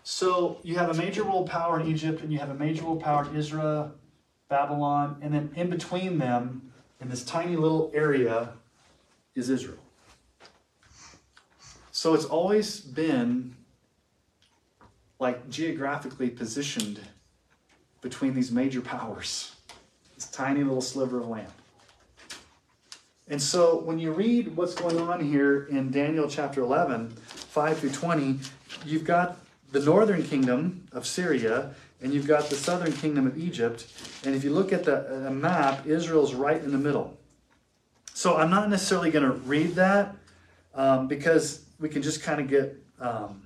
So 0.03 0.61
you 0.63 0.77
have 0.77 0.91
a 0.91 0.95
major 0.95 1.25
world 1.25 1.49
power 1.49 1.79
in 1.81 1.89
Egypt, 1.89 2.23
and 2.23 2.33
you 2.33 2.39
have 2.39 2.51
a 2.51 2.55
major 2.55 2.85
world 2.85 3.03
power 3.03 3.29
in 3.29 3.37
Israel, 3.37 3.93
Babylon, 4.49 5.19
and 5.21 5.33
then 5.33 5.51
in 5.57 5.71
between 5.71 6.19
them, 6.19 6.73
in 7.01 7.09
this 7.09 7.25
tiny 7.25 7.57
little 7.57 7.91
area, 7.95 8.55
is 9.35 9.51
Israel. 9.51 9.84
So 12.05 12.13
it's 12.13 12.27
always 12.27 12.83
been 12.83 13.57
like 15.19 15.49
geographically 15.49 16.29
positioned 16.29 17.01
between 18.03 18.35
these 18.35 18.53
major 18.53 18.83
powers, 18.83 19.57
this 20.15 20.27
tiny 20.27 20.63
little 20.63 20.83
sliver 20.83 21.21
of 21.21 21.29
land. 21.29 21.49
And 23.27 23.41
so 23.41 23.79
when 23.79 23.99
you 23.99 24.13
read 24.13 24.55
what's 24.55 24.75
going 24.75 24.99
on 24.99 25.21
here 25.21 25.65
in 25.71 25.91
Daniel 25.91 26.29
chapter 26.29 26.61
11, 26.61 27.09
5 27.09 27.79
through 27.79 27.93
20, 27.93 28.39
you've 28.85 29.05
got 29.05 29.39
the 29.73 29.81
northern 29.81 30.25
kingdom 30.25 30.87
of 30.93 31.07
Syria 31.07 31.75
and 32.03 32.13
you've 32.13 32.27
got 32.27 32.51
the 32.51 32.57
southern 32.57 32.93
kingdom 32.93 33.27
of 33.27 33.39
Egypt. 33.39 33.87
And 34.27 34.35
if 34.35 34.45
you 34.45 34.51
look 34.51 34.75
at 34.75 34.85
the, 34.85 35.31
map, 35.31 35.87
Israel's 35.87 36.35
right 36.35 36.63
in 36.63 36.71
the 36.71 36.77
middle. 36.77 37.17
So 38.13 38.37
I'm 38.37 38.51
not 38.51 38.69
necessarily 38.69 39.11
going 39.11 39.25
to 39.25 39.39
read 39.39 39.77
that 39.77 40.15
um, 40.75 41.09
because 41.09 41.64
we 41.85 41.91
can 41.91 42.01
just 42.01 42.23
kind 42.23 42.41
of 42.41 42.49
get 42.49 42.83
um, 42.99 43.43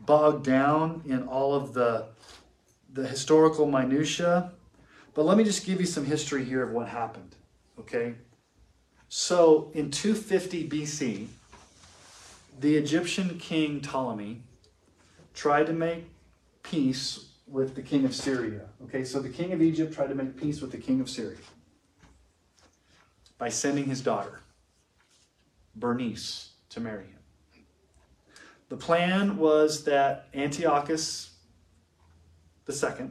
bogged 0.00 0.44
down 0.44 1.00
in 1.06 1.22
all 1.22 1.54
of 1.54 1.72
the 1.72 2.04
the 2.92 3.08
historical 3.08 3.64
minutia. 3.64 4.52
But 5.14 5.24
let 5.24 5.38
me 5.38 5.44
just 5.44 5.64
give 5.64 5.80
you 5.80 5.86
some 5.86 6.04
history 6.04 6.44
here 6.44 6.62
of 6.62 6.72
what 6.72 6.88
happened. 6.88 7.34
Okay, 7.80 8.16
so 9.08 9.70
in 9.72 9.90
250 9.90 10.68
BC, 10.68 11.26
the 12.60 12.76
Egyptian 12.76 13.38
king 13.38 13.80
Ptolemy 13.80 14.42
tried 15.32 15.68
to 15.68 15.72
make 15.72 16.04
peace 16.62 17.30
with 17.46 17.74
the 17.74 17.82
king 17.82 18.04
of 18.04 18.14
Syria. 18.14 18.68
Okay, 18.84 19.04
so 19.04 19.20
the 19.20 19.30
king 19.30 19.54
of 19.54 19.62
Egypt 19.62 19.94
tried 19.94 20.08
to 20.08 20.14
make 20.14 20.38
peace 20.38 20.60
with 20.60 20.70
the 20.70 20.76
king 20.76 21.00
of 21.00 21.08
Syria 21.08 21.38
by 23.38 23.48
sending 23.48 23.86
his 23.86 24.02
daughter, 24.02 24.40
Bernice, 25.74 26.50
to 26.68 26.78
marry 26.78 27.04
him. 27.04 27.21
The 28.72 28.78
plan 28.78 29.36
was 29.36 29.84
that 29.84 30.28
Antiochus 30.32 31.32
II 32.66 33.10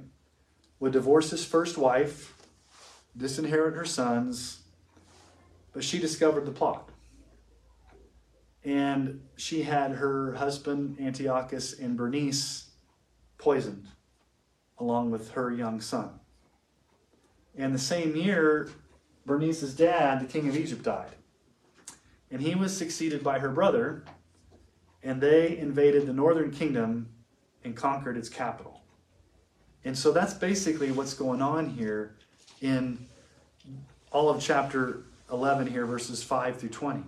would 0.79 0.91
divorce 0.91 1.29
his 1.29 1.45
first 1.45 1.77
wife, 1.77 2.35
disinherit 3.15 3.75
her 3.75 3.85
sons, 3.85 4.63
but 5.71 5.83
she 5.83 5.99
discovered 5.99 6.47
the 6.47 6.51
plot. 6.51 6.89
And 8.63 9.21
she 9.35 9.61
had 9.61 9.91
her 9.91 10.33
husband, 10.33 10.97
Antiochus, 10.99 11.77
and 11.77 11.95
Bernice 11.95 12.71
poisoned, 13.37 13.85
along 14.79 15.11
with 15.11 15.29
her 15.33 15.51
young 15.51 15.79
son. 15.79 16.09
And 17.55 17.71
the 17.71 17.77
same 17.77 18.15
year, 18.15 18.71
Bernice's 19.27 19.75
dad, 19.75 20.21
the 20.21 20.25
king 20.25 20.49
of 20.49 20.57
Egypt, 20.57 20.81
died. 20.81 21.13
And 22.31 22.41
he 22.41 22.55
was 22.55 22.75
succeeded 22.75 23.23
by 23.23 23.37
her 23.37 23.51
brother, 23.51 24.05
and 25.03 25.19
they 25.19 25.57
invaded 25.57 26.05
the 26.05 26.13
northern 26.13 26.51
kingdom 26.51 27.09
and 27.63 27.75
conquered 27.75 28.17
its 28.17 28.29
capital. 28.29 28.81
And 29.83 29.97
so 29.97 30.11
that's 30.11 30.33
basically 30.33 30.91
what's 30.91 31.13
going 31.13 31.41
on 31.41 31.69
here 31.69 32.15
in 32.61 33.07
all 34.11 34.29
of 34.29 34.41
chapter 34.41 35.03
11 35.31 35.67
here, 35.67 35.85
verses 35.85 36.23
5 36.23 36.57
through 36.57 36.69
20. 36.69 37.03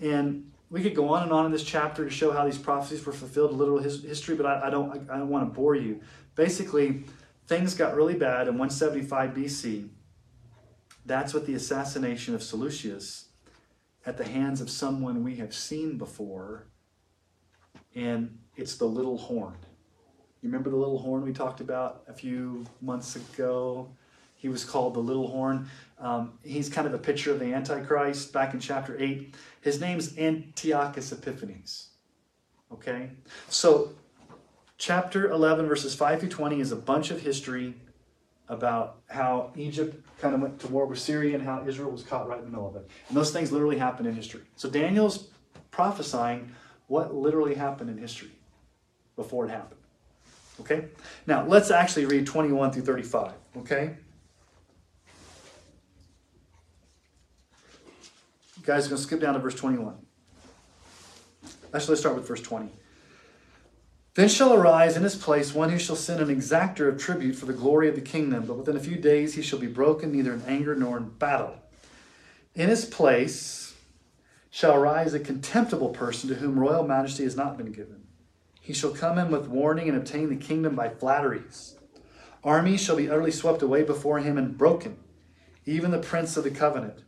And 0.00 0.50
we 0.70 0.82
could 0.82 0.96
go 0.96 1.10
on 1.10 1.22
and 1.22 1.32
on 1.32 1.46
in 1.46 1.52
this 1.52 1.62
chapter 1.62 2.04
to 2.04 2.10
show 2.10 2.32
how 2.32 2.44
these 2.44 2.58
prophecies 2.58 3.06
were 3.06 3.12
fulfilled, 3.12 3.52
in 3.52 3.58
literal 3.58 3.78
his, 3.78 4.02
history, 4.02 4.34
but 4.34 4.46
I, 4.46 4.66
I 4.66 4.70
don't, 4.70 4.90
I, 4.90 5.14
I 5.14 5.18
don't 5.18 5.28
want 5.28 5.48
to 5.48 5.54
bore 5.54 5.76
you. 5.76 6.00
Basically, 6.34 7.04
things 7.46 7.74
got 7.74 7.94
really 7.94 8.14
bad 8.14 8.48
in 8.48 8.58
175 8.58 9.30
BC. 9.30 9.88
That's 11.04 11.32
what 11.32 11.46
the 11.46 11.54
assassination 11.54 12.34
of 12.34 12.42
Seleucus 12.42 13.25
at 14.06 14.16
the 14.16 14.24
hands 14.24 14.60
of 14.60 14.70
someone 14.70 15.24
we 15.24 15.36
have 15.36 15.52
seen 15.52 15.98
before, 15.98 16.68
and 17.94 18.38
it's 18.56 18.76
the 18.76 18.84
little 18.84 19.18
horn. 19.18 19.56
You 20.40 20.48
remember 20.48 20.70
the 20.70 20.76
little 20.76 20.98
horn 20.98 21.24
we 21.24 21.32
talked 21.32 21.60
about 21.60 22.04
a 22.08 22.12
few 22.12 22.64
months 22.80 23.16
ago? 23.16 23.90
He 24.36 24.48
was 24.48 24.64
called 24.64 24.94
the 24.94 25.00
little 25.00 25.26
horn. 25.26 25.68
Um, 25.98 26.38
he's 26.44 26.68
kind 26.68 26.86
of 26.86 26.94
a 26.94 26.98
picture 26.98 27.32
of 27.32 27.40
the 27.40 27.52
Antichrist 27.52 28.32
back 28.32 28.54
in 28.54 28.60
chapter 28.60 28.96
8. 28.98 29.34
His 29.60 29.80
name's 29.80 30.16
Antiochus 30.16 31.10
Epiphanes. 31.10 31.88
Okay? 32.72 33.10
So, 33.48 33.90
chapter 34.78 35.30
11, 35.30 35.66
verses 35.66 35.94
5 35.94 36.20
through 36.20 36.28
20 36.28 36.60
is 36.60 36.70
a 36.70 36.76
bunch 36.76 37.10
of 37.10 37.22
history 37.22 37.74
about 38.48 39.00
how 39.08 39.52
Egypt 39.56 40.04
kind 40.20 40.34
of 40.34 40.40
went 40.40 40.60
to 40.60 40.68
war 40.68 40.86
with 40.86 40.98
Syria 40.98 41.34
and 41.34 41.44
how 41.44 41.64
Israel 41.66 41.90
was 41.90 42.02
caught 42.02 42.28
right 42.28 42.38
in 42.38 42.44
the 42.44 42.50
middle 42.50 42.68
of 42.68 42.76
it. 42.76 42.88
And 43.08 43.16
those 43.16 43.32
things 43.32 43.50
literally 43.50 43.78
happened 43.78 44.08
in 44.08 44.14
history. 44.14 44.42
So 44.56 44.70
Daniel's 44.70 45.28
prophesying 45.70 46.52
what 46.86 47.14
literally 47.14 47.54
happened 47.54 47.90
in 47.90 47.98
history 47.98 48.30
before 49.16 49.46
it 49.46 49.50
happened. 49.50 49.80
Okay? 50.60 50.86
Now, 51.26 51.44
let's 51.46 51.70
actually 51.70 52.06
read 52.06 52.26
21 52.26 52.72
through 52.72 52.82
35. 52.82 53.32
Okay? 53.58 53.96
You 58.56 58.62
guys 58.62 58.86
are 58.86 58.90
going 58.90 58.96
to 58.96 59.02
skip 59.02 59.20
down 59.20 59.34
to 59.34 59.40
verse 59.40 59.54
21. 59.54 59.96
Actually, 61.74 61.88
let's 61.88 62.00
start 62.00 62.14
with 62.14 62.26
verse 62.26 62.40
20. 62.40 62.70
Then 64.16 64.28
shall 64.30 64.54
arise 64.54 64.96
in 64.96 65.02
his 65.02 65.14
place 65.14 65.54
one 65.54 65.68
who 65.68 65.78
shall 65.78 65.94
send 65.94 66.20
an 66.20 66.34
exactor 66.34 66.88
of 66.88 66.96
tribute 66.96 67.36
for 67.36 67.44
the 67.44 67.52
glory 67.52 67.86
of 67.86 67.94
the 67.94 68.00
kingdom, 68.00 68.46
but 68.46 68.56
within 68.56 68.74
a 68.74 68.80
few 68.80 68.96
days 68.96 69.34
he 69.34 69.42
shall 69.42 69.58
be 69.58 69.66
broken 69.66 70.10
neither 70.10 70.32
in 70.32 70.40
anger 70.46 70.74
nor 70.74 70.96
in 70.96 71.10
battle. 71.10 71.56
In 72.54 72.70
his 72.70 72.86
place 72.86 73.74
shall 74.50 74.78
rise 74.78 75.12
a 75.12 75.20
contemptible 75.20 75.90
person 75.90 76.30
to 76.30 76.36
whom 76.36 76.58
royal 76.58 76.86
majesty 76.86 77.24
has 77.24 77.36
not 77.36 77.58
been 77.58 77.72
given. 77.72 78.06
He 78.62 78.72
shall 78.72 78.92
come 78.92 79.18
in 79.18 79.30
with 79.30 79.48
warning 79.48 79.86
and 79.86 79.98
obtain 79.98 80.30
the 80.30 80.36
kingdom 80.36 80.74
by 80.74 80.88
flatteries. 80.88 81.76
Armies 82.42 82.80
shall 82.80 82.96
be 82.96 83.10
utterly 83.10 83.30
swept 83.30 83.60
away 83.60 83.82
before 83.82 84.20
him 84.20 84.38
and 84.38 84.56
broken. 84.56 84.96
even 85.66 85.90
the 85.90 85.98
prince 85.98 86.38
of 86.38 86.44
the 86.44 86.50
covenant. 86.50 87.02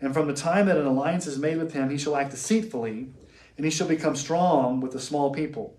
And 0.00 0.14
from 0.14 0.28
the 0.28 0.32
time 0.32 0.64
that 0.66 0.78
an 0.78 0.86
alliance 0.86 1.26
is 1.26 1.36
made 1.36 1.58
with 1.58 1.74
him, 1.74 1.90
he 1.90 1.98
shall 1.98 2.16
act 2.16 2.30
deceitfully, 2.30 3.12
and 3.56 3.66
he 3.66 3.70
shall 3.70 3.88
become 3.88 4.16
strong 4.16 4.80
with 4.80 4.92
the 4.92 5.00
small 5.00 5.30
people. 5.30 5.77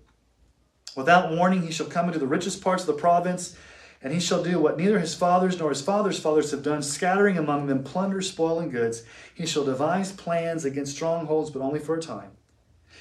Without 0.96 1.32
warning, 1.32 1.62
he 1.62 1.72
shall 1.72 1.86
come 1.86 2.06
into 2.06 2.18
the 2.18 2.26
richest 2.26 2.62
parts 2.62 2.82
of 2.82 2.88
the 2.88 3.00
province, 3.00 3.56
and 4.02 4.12
he 4.12 4.20
shall 4.20 4.42
do 4.42 4.58
what 4.58 4.78
neither 4.78 4.98
his 4.98 5.14
fathers 5.14 5.58
nor 5.58 5.68
his 5.68 5.82
fathers' 5.82 6.18
fathers 6.18 6.50
have 6.50 6.62
done, 6.62 6.82
scattering 6.82 7.36
among 7.36 7.66
them 7.66 7.84
plunder, 7.84 8.22
spoil, 8.22 8.58
and 8.58 8.72
goods. 8.72 9.02
He 9.34 9.46
shall 9.46 9.64
devise 9.64 10.12
plans 10.12 10.64
against 10.64 10.96
strongholds, 10.96 11.50
but 11.50 11.62
only 11.62 11.80
for 11.80 11.96
a 11.96 12.00
time. 12.00 12.32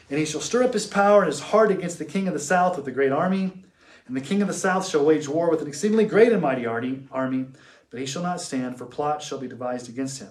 And 0.09 0.19
he 0.19 0.25
shall 0.25 0.41
stir 0.41 0.63
up 0.63 0.73
his 0.73 0.87
power 0.87 1.21
and 1.21 1.31
his 1.31 1.39
heart 1.39 1.71
against 1.71 1.99
the 1.99 2.05
king 2.05 2.27
of 2.27 2.33
the 2.33 2.39
south 2.39 2.77
with 2.77 2.87
a 2.87 2.91
great 2.91 3.11
army. 3.11 3.63
And 4.07 4.17
the 4.17 4.21
king 4.21 4.41
of 4.41 4.47
the 4.47 4.53
south 4.53 4.87
shall 4.87 5.05
wage 5.05 5.27
war 5.27 5.49
with 5.49 5.61
an 5.61 5.67
exceedingly 5.67 6.05
great 6.05 6.33
and 6.33 6.41
mighty 6.41 6.65
army, 6.65 7.45
but 7.91 7.99
he 7.99 8.05
shall 8.05 8.23
not 8.23 8.41
stand, 8.41 8.77
for 8.77 8.85
plots 8.85 9.25
shall 9.25 9.37
be 9.37 9.47
devised 9.47 9.87
against 9.87 10.19
him. 10.19 10.29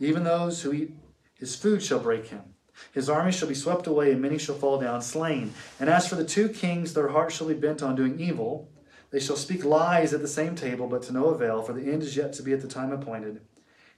Even 0.00 0.24
those 0.24 0.62
who 0.62 0.72
eat 0.72 0.94
his 1.38 1.54
food 1.54 1.82
shall 1.82 2.00
break 2.00 2.28
him. 2.28 2.53
His 2.92 3.08
army 3.08 3.32
shall 3.32 3.48
be 3.48 3.54
swept 3.54 3.86
away, 3.86 4.12
and 4.12 4.20
many 4.20 4.38
shall 4.38 4.54
fall 4.54 4.80
down 4.80 5.02
slain. 5.02 5.54
And 5.80 5.90
as 5.90 6.06
for 6.06 6.14
the 6.14 6.24
two 6.24 6.48
kings, 6.48 6.94
their 6.94 7.08
hearts 7.08 7.36
shall 7.36 7.48
be 7.48 7.54
bent 7.54 7.82
on 7.82 7.96
doing 7.96 8.20
evil. 8.20 8.68
They 9.10 9.20
shall 9.20 9.36
speak 9.36 9.64
lies 9.64 10.12
at 10.12 10.22
the 10.22 10.28
same 10.28 10.56
table, 10.56 10.88
but 10.88 11.02
to 11.04 11.12
no 11.12 11.26
avail, 11.26 11.62
for 11.62 11.72
the 11.72 11.92
end 11.92 12.02
is 12.02 12.16
yet 12.16 12.32
to 12.34 12.42
be 12.42 12.52
at 12.52 12.60
the 12.60 12.68
time 12.68 12.92
appointed. 12.92 13.40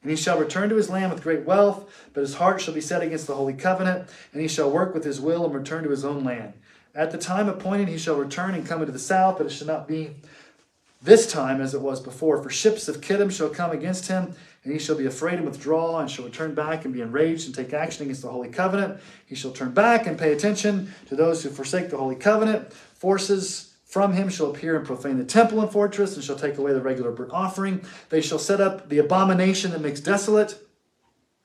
And 0.03 0.11
he 0.11 0.17
shall 0.17 0.39
return 0.39 0.69
to 0.69 0.77
his 0.77 0.91
land 0.91 1.13
with 1.13 1.23
great 1.23 1.45
wealth, 1.45 1.91
but 2.13 2.21
his 2.21 2.35
heart 2.35 2.61
shall 2.61 2.75
be 2.75 2.81
set 2.81 3.03
against 3.03 3.27
the 3.27 3.35
holy 3.35 3.55
covenant, 3.55 4.09
and 4.33 4.43
he 4.43 4.49
shall 4.49 4.71
work 4.71 4.95
with 4.95 5.05
his 5.05 5.21
will 5.21 5.45
and 5.45 5.55
return 5.55 5.85
to 5.85 5.91
his 5.91 6.05
own 6.05 6.23
land. 6.23 6.53
At 6.95 7.11
the 7.11 7.19
time 7.19 7.49
appointed 7.49 7.89
he 7.89 7.99
shall 7.99 8.17
return 8.17 8.55
and 8.55 8.67
come 8.67 8.81
into 8.81 8.93
the 8.93 8.99
south, 8.99 9.37
but 9.37 9.47
it 9.47 9.51
shall 9.51 9.67
not 9.67 9.89
be 9.89 10.17
this 11.07 11.31
time 11.31 11.61
as 11.61 11.73
it 11.73 11.81
was 11.81 12.01
before. 12.01 12.43
For 12.43 12.51
ships 12.51 12.89
of 12.89 13.01
Kittim 13.01 13.31
shall 13.31 13.49
come 13.49 13.71
against 13.71 14.09
him, 14.09 14.35
and 14.63 14.73
he 14.73 14.79
shall 14.79 14.97
be 14.97 15.07
afraid 15.07 15.35
and 15.35 15.47
withdraw, 15.47 15.99
and 16.01 16.11
shall 16.11 16.25
return 16.25 16.55
back 16.55 16.85
and 16.85 16.93
be 16.93 17.01
enraged 17.01 17.47
and 17.47 17.55
take 17.55 17.73
action 17.73 18.03
against 18.03 18.23
the 18.23 18.29
holy 18.29 18.51
covenant. 18.51 19.01
He 19.25 19.35
shall 19.35 19.53
turn 19.53 19.71
back 19.71 20.07
and 20.07 20.19
pay 20.19 20.33
attention 20.33 20.93
to 21.09 21.17
those 21.17 21.43
who 21.43 21.51
forsake 21.51 21.89
the 21.89 21.97
holy 21.97 22.17
covenant. 22.17 22.73
Forces 22.73 23.73
from 23.87 24.13
him 24.13 24.29
shall 24.29 24.51
appear 24.51 24.77
and 24.77 24.85
profane 24.85 25.17
the 25.17 25.25
temple 25.25 25.61
and 25.61 25.71
fortress, 25.71 26.17
and 26.17 26.25
shall 26.25 26.37
take 26.37 26.59
away 26.59 26.73
the 26.73 26.83
regular 26.83 27.13
burnt 27.13 27.33
offering. 27.33 27.83
They 28.11 28.21
shall 28.21 28.41
set 28.41 28.61
up 28.61 28.89
the 28.89 28.99
abomination 28.99 29.71
that 29.71 29.81
makes 29.81 30.01
desolate. 30.01 30.59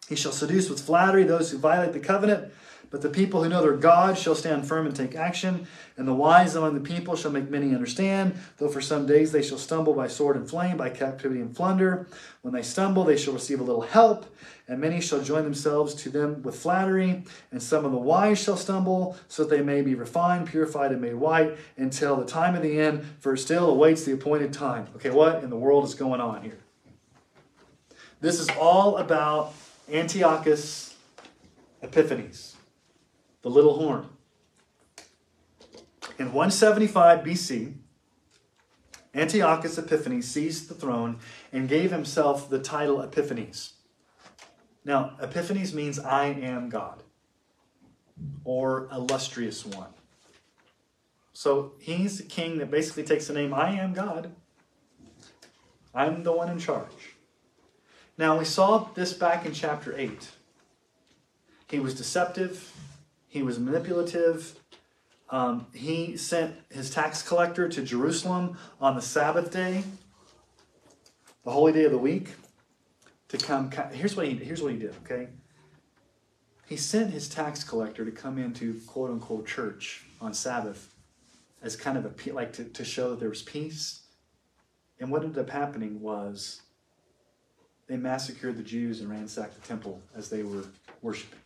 He 0.09 0.15
shall 0.15 0.33
seduce 0.33 0.69
with 0.69 0.81
flattery 0.81 1.23
those 1.23 1.51
who 1.51 1.57
violate 1.57 1.93
the 1.93 1.99
covenant. 1.99 2.51
But 2.91 3.01
the 3.01 3.09
people 3.09 3.41
who 3.41 3.49
know 3.49 3.61
their 3.61 3.77
God 3.77 4.17
shall 4.17 4.35
stand 4.35 4.67
firm 4.67 4.85
and 4.85 4.93
take 4.93 5.15
action, 5.15 5.65
and 5.95 6.05
the 6.05 6.13
wise 6.13 6.55
among 6.55 6.73
the 6.73 6.81
people 6.81 7.15
shall 7.15 7.31
make 7.31 7.49
many 7.49 7.73
understand, 7.73 8.35
though 8.57 8.67
for 8.67 8.81
some 8.81 9.07
days 9.07 9.31
they 9.31 9.41
shall 9.41 9.57
stumble 9.57 9.93
by 9.93 10.09
sword 10.09 10.35
and 10.35 10.47
flame, 10.47 10.75
by 10.75 10.89
captivity 10.89 11.39
and 11.39 11.55
plunder. 11.55 12.05
When 12.41 12.53
they 12.53 12.61
stumble, 12.61 13.05
they 13.05 13.15
shall 13.15 13.33
receive 13.33 13.61
a 13.61 13.63
little 13.63 13.83
help, 13.83 14.25
and 14.67 14.81
many 14.81 14.99
shall 14.99 15.21
join 15.21 15.43
themselves 15.43 15.95
to 15.95 16.09
them 16.09 16.43
with 16.43 16.57
flattery, 16.57 17.23
and 17.49 17.63
some 17.63 17.85
of 17.85 17.93
the 17.93 17.97
wise 17.97 18.43
shall 18.43 18.57
stumble, 18.57 19.15
so 19.29 19.45
that 19.45 19.55
they 19.55 19.63
may 19.63 19.81
be 19.81 19.95
refined, 19.95 20.47
purified, 20.47 20.91
and 20.91 20.99
made 20.99 21.15
white 21.15 21.57
until 21.77 22.17
the 22.17 22.25
time 22.25 22.55
of 22.55 22.61
the 22.61 22.77
end, 22.77 23.05
for 23.19 23.37
still 23.37 23.69
awaits 23.69 24.03
the 24.03 24.11
appointed 24.11 24.51
time. 24.51 24.87
Okay, 24.97 25.11
what 25.11 25.41
in 25.45 25.49
the 25.49 25.55
world 25.55 25.85
is 25.85 25.95
going 25.95 26.19
on 26.19 26.43
here? 26.43 26.59
This 28.19 28.37
is 28.37 28.49
all 28.59 28.97
about 28.97 29.53
Antiochus 29.89 30.97
Epiphanes 31.81 32.50
the 33.41 33.49
little 33.49 33.77
horn. 33.77 34.07
In 36.17 36.27
175 36.33 37.19
BC, 37.19 37.73
Antiochus 39.13 39.77
Epiphanes 39.77 40.27
seized 40.27 40.69
the 40.69 40.73
throne 40.73 41.19
and 41.51 41.67
gave 41.67 41.91
himself 41.91 42.49
the 42.49 42.59
title 42.59 43.01
Epiphanes. 43.01 43.73
Now, 44.85 45.15
Epiphanes 45.21 45.73
means 45.73 45.99
I 45.99 46.25
am 46.25 46.69
God 46.69 47.03
or 48.43 48.87
illustrious 48.91 49.65
one. 49.65 49.89
So 51.33 51.73
he's 51.79 52.19
a 52.19 52.23
king 52.23 52.57
that 52.59 52.71
basically 52.71 53.03
takes 53.03 53.27
the 53.27 53.33
name 53.33 53.53
I 53.53 53.71
am 53.71 53.93
God. 53.93 54.31
I'm 55.93 56.23
the 56.23 56.31
one 56.31 56.49
in 56.49 56.59
charge. 56.59 57.15
Now, 58.17 58.37
we 58.37 58.45
saw 58.45 58.89
this 58.93 59.13
back 59.13 59.45
in 59.45 59.53
chapter 59.53 59.97
8. 59.97 60.29
He 61.69 61.79
was 61.79 61.95
deceptive, 61.95 62.71
he 63.31 63.41
was 63.41 63.57
manipulative. 63.57 64.59
Um, 65.29 65.67
he 65.73 66.17
sent 66.17 66.53
his 66.69 66.89
tax 66.89 67.23
collector 67.23 67.69
to 67.69 67.81
Jerusalem 67.81 68.57
on 68.81 68.95
the 68.95 69.01
Sabbath 69.01 69.51
day, 69.51 69.85
the 71.45 71.51
holy 71.51 71.71
day 71.71 71.85
of 71.85 71.91
the 71.91 71.97
week, 71.97 72.31
to 73.29 73.37
come. 73.37 73.71
Here's 73.93 74.17
what 74.17 74.27
he, 74.27 74.33
here's 74.33 74.61
what 74.61 74.73
he 74.73 74.77
did, 74.77 74.93
okay? 75.05 75.29
He 76.67 76.75
sent 76.75 77.11
his 77.11 77.29
tax 77.29 77.63
collector 77.63 78.03
to 78.03 78.11
come 78.11 78.37
into 78.37 78.81
quote 78.85 79.09
unquote 79.09 79.47
church 79.47 80.03
on 80.19 80.33
Sabbath 80.33 80.93
as 81.61 81.77
kind 81.77 81.97
of 81.97 82.05
a, 82.05 82.33
like 82.33 82.51
to, 82.53 82.65
to 82.65 82.83
show 82.83 83.11
that 83.11 83.21
there 83.21 83.29
was 83.29 83.41
peace. 83.41 84.01
And 84.99 85.09
what 85.09 85.23
ended 85.23 85.39
up 85.39 85.49
happening 85.49 86.01
was 86.01 86.63
they 87.87 87.95
massacred 87.95 88.57
the 88.57 88.63
Jews 88.63 88.99
and 88.99 89.09
ransacked 89.09 89.55
the 89.55 89.65
temple 89.65 90.01
as 90.13 90.29
they 90.29 90.43
were 90.43 90.65
worshiping. 91.01 91.39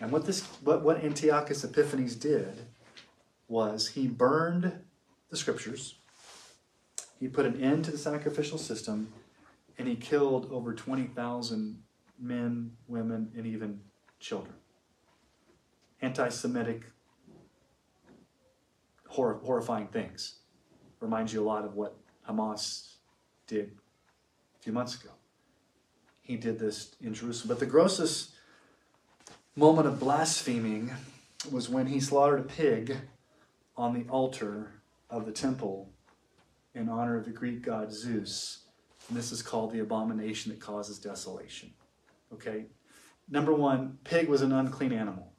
And 0.00 0.10
what 0.10 0.24
this 0.24 0.42
what, 0.62 0.82
what 0.82 1.04
Antiochus 1.04 1.62
Epiphanes 1.62 2.16
did 2.16 2.66
was 3.48 3.88
he 3.88 4.08
burned 4.08 4.72
the 5.28 5.36
scriptures, 5.36 5.96
he 7.18 7.28
put 7.28 7.44
an 7.44 7.60
end 7.60 7.84
to 7.84 7.90
the 7.90 7.98
sacrificial 7.98 8.58
system, 8.58 9.12
and 9.78 9.86
he 9.86 9.94
killed 9.94 10.48
over 10.50 10.72
20,000 10.72 11.82
men, 12.18 12.72
women, 12.88 13.30
and 13.36 13.46
even 13.46 13.80
children. 14.18 14.54
Anti 16.00 16.28
Semitic, 16.30 16.84
hor- 19.06 19.40
horrifying 19.44 19.88
things. 19.88 20.36
Reminds 21.00 21.32
you 21.32 21.42
a 21.42 21.44
lot 21.44 21.64
of 21.64 21.74
what 21.74 21.96
Hamas 22.28 22.94
did 23.46 23.72
a 24.58 24.62
few 24.62 24.72
months 24.72 25.02
ago. 25.02 25.10
He 26.20 26.36
did 26.36 26.58
this 26.58 26.94
in 27.00 27.14
Jerusalem. 27.14 27.48
But 27.48 27.58
the 27.58 27.66
grossest 27.66 28.34
moment 29.60 29.86
of 29.86 30.00
blaspheming 30.00 30.90
was 31.52 31.68
when 31.68 31.86
he 31.86 32.00
slaughtered 32.00 32.40
a 32.40 32.44
pig 32.44 32.96
on 33.76 33.92
the 33.92 34.10
altar 34.10 34.72
of 35.10 35.26
the 35.26 35.32
temple 35.32 35.92
in 36.74 36.88
honor 36.88 37.18
of 37.18 37.26
the 37.26 37.30
Greek 37.30 37.60
god 37.60 37.92
Zeus. 37.92 38.64
And 39.06 39.18
this 39.18 39.30
is 39.30 39.42
called 39.42 39.70
the 39.70 39.80
abomination 39.80 40.50
that 40.50 40.62
causes 40.62 40.98
desolation. 40.98 41.74
Okay? 42.32 42.68
Number 43.28 43.52
one, 43.52 43.98
pig 44.02 44.30
was 44.30 44.40
an 44.40 44.52
unclean 44.52 44.94
animal. 44.94 45.34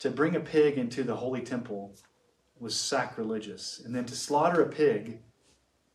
To 0.00 0.10
bring 0.10 0.36
a 0.36 0.40
pig 0.40 0.76
into 0.76 1.02
the 1.02 1.16
holy 1.16 1.40
temple 1.40 1.96
was 2.60 2.78
sacrilegious. 2.78 3.80
And 3.82 3.96
then 3.96 4.04
to 4.04 4.14
slaughter 4.14 4.60
a 4.60 4.68
pig 4.68 5.22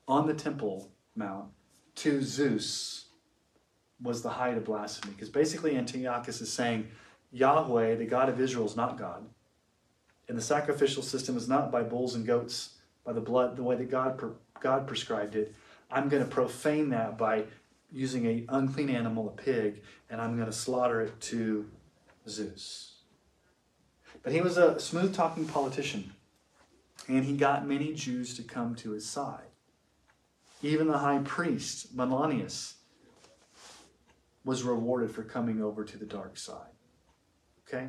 on 0.08 0.26
the 0.26 0.34
temple 0.34 0.92
mount 1.16 1.50
to 1.98 2.24
Zeus 2.24 3.06
was 4.02 4.24
the 4.24 4.30
height 4.30 4.58
of 4.58 4.66
blasphemy. 4.66 5.14
Because 5.14 5.30
basically, 5.30 5.78
Antiochus 5.78 6.42
is 6.42 6.52
saying, 6.52 6.88
Yahweh, 7.32 7.96
the 7.96 8.06
God 8.06 8.30
of 8.30 8.40
Israel, 8.40 8.66
is 8.66 8.76
not 8.76 8.98
God. 8.98 9.26
And 10.28 10.38
the 10.38 10.42
sacrificial 10.42 11.04
system 11.04 11.38
is 11.38 11.48
not 11.48 11.72
by 11.72 11.84
bulls 11.84 12.16
and 12.16 12.26
goats, 12.26 12.78
by 13.06 13.14
the 13.14 13.22
blood, 13.22 13.56
the 13.56 13.64
way 13.64 13.76
that 13.76 13.90
God, 13.90 14.22
God 14.60 14.88
prescribed 14.88 15.36
it. 15.36 15.54
I'm 15.90 16.10
going 16.10 16.24
to 16.24 16.30
profane 16.30 16.90
that 16.90 17.18
by 17.18 17.46
using 17.92 18.26
an 18.26 18.46
unclean 18.50 18.90
animal, 18.90 19.28
a 19.28 19.42
pig, 19.42 19.82
and 20.10 20.22
I'm 20.22 20.36
going 20.36 20.48
to 20.48 20.54
slaughter 20.54 21.02
it 21.02 21.20
to 21.22 21.70
Zeus. 22.28 22.96
But 24.24 24.34
he 24.34 24.42
was 24.42 24.58
a 24.58 24.80
smooth 24.80 25.14
talking 25.14 25.46
politician, 25.46 26.14
and 27.08 27.26
he 27.26 27.36
got 27.36 27.68
many 27.68 27.94
Jews 27.94 28.36
to 28.38 28.44
come 28.44 28.76
to 28.76 28.92
his 28.92 29.10
side. 29.10 29.48
Even 30.62 30.88
the 30.88 31.00
high 31.00 31.20
priest, 31.20 31.96
Menelaus, 31.96 32.76
was 34.46 34.64
rewarded 34.64 35.12
for 35.12 35.24
coming 35.24 35.62
over 35.62 35.84
to 35.84 35.98
the 35.98 36.06
dark 36.06 36.38
side. 36.38 36.70
Okay? 37.72 37.88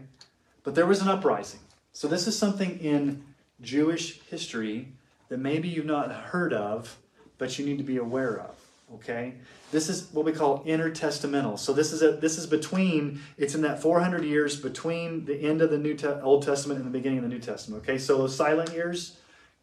But 0.62 0.74
there 0.74 0.86
was 0.86 1.00
an 1.00 1.08
uprising. 1.08 1.60
So 1.92 2.08
this 2.08 2.26
is 2.26 2.38
something 2.38 2.78
in 2.78 3.24
Jewish 3.60 4.20
history 4.22 4.88
that 5.28 5.38
maybe 5.38 5.68
you've 5.68 5.86
not 5.86 6.12
heard 6.12 6.52
of, 6.52 6.98
but 7.38 7.58
you 7.58 7.66
need 7.66 7.78
to 7.78 7.84
be 7.84 7.96
aware 7.96 8.40
of. 8.40 8.54
Okay? 8.94 9.34
This 9.70 9.88
is 9.88 10.08
what 10.12 10.24
we 10.24 10.32
call 10.32 10.62
intertestamental. 10.64 11.58
So 11.58 11.72
this 11.72 11.92
is 11.92 12.02
a, 12.02 12.12
this 12.12 12.38
is 12.38 12.46
between 12.46 13.20
it's 13.38 13.54
in 13.54 13.62
that 13.62 13.80
400 13.80 14.24
years 14.24 14.60
between 14.60 15.24
the 15.24 15.34
end 15.34 15.62
of 15.62 15.70
the 15.70 15.78
New 15.78 15.94
Te- 15.94 16.06
Old 16.22 16.44
Testament 16.44 16.78
and 16.78 16.86
the 16.86 16.96
beginning 16.96 17.18
of 17.18 17.24
the 17.24 17.30
New 17.30 17.40
Testament. 17.40 17.82
Okay? 17.82 17.98
So 17.98 18.18
those 18.18 18.36
silent 18.36 18.72
years. 18.72 19.16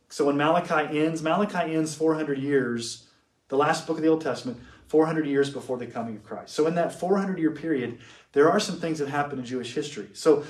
So 0.09 0.25
when 0.25 0.37
Malachi 0.37 0.99
ends, 0.99 1.21
Malachi 1.21 1.75
ends 1.75 1.93
400 1.93 2.39
years, 2.39 3.05
the 3.49 3.57
last 3.57 3.85
book 3.85 3.97
of 3.97 4.03
the 4.03 4.09
Old 4.09 4.21
Testament, 4.21 4.59
400 4.89 5.27
years 5.27 5.51
before 5.51 5.77
the 5.77 5.85
coming 5.85 6.15
of 6.15 6.23
Christ. 6.23 6.53
So 6.53 6.65
in 6.65 6.75
that 6.75 6.99
400 6.99 7.37
year 7.37 7.51
period, 7.51 7.99
there 8.33 8.49
are 8.49 8.59
some 8.59 8.79
things 8.79 8.99
that 8.99 9.07
happen 9.07 9.39
in 9.39 9.45
Jewish 9.45 9.73
history. 9.73 10.09
So 10.13 10.43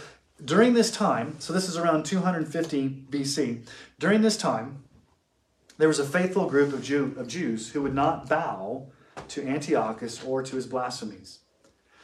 during 0.44 0.74
this 0.74 0.92
time, 0.92 1.36
so 1.40 1.52
this 1.52 1.68
is 1.68 1.78
around 1.78 2.06
250 2.06 3.06
BC, 3.12 3.68
during 4.00 4.22
this 4.22 4.38
time, 4.38 4.84
there 5.78 5.90
was 5.90 6.00
a 6.00 6.06
faithful 6.06 6.48
group 6.48 6.74
of, 6.74 6.82
Jew, 6.82 7.14
of 7.18 7.28
Jews 7.28 7.72
who 7.72 7.82
would 7.82 7.94
not 7.94 8.30
bow 8.30 8.88
to 9.28 9.46
Antiochus 9.46 10.24
or 10.24 10.42
to 10.42 10.56
his 10.56 10.66
blasphemies. 10.66 11.40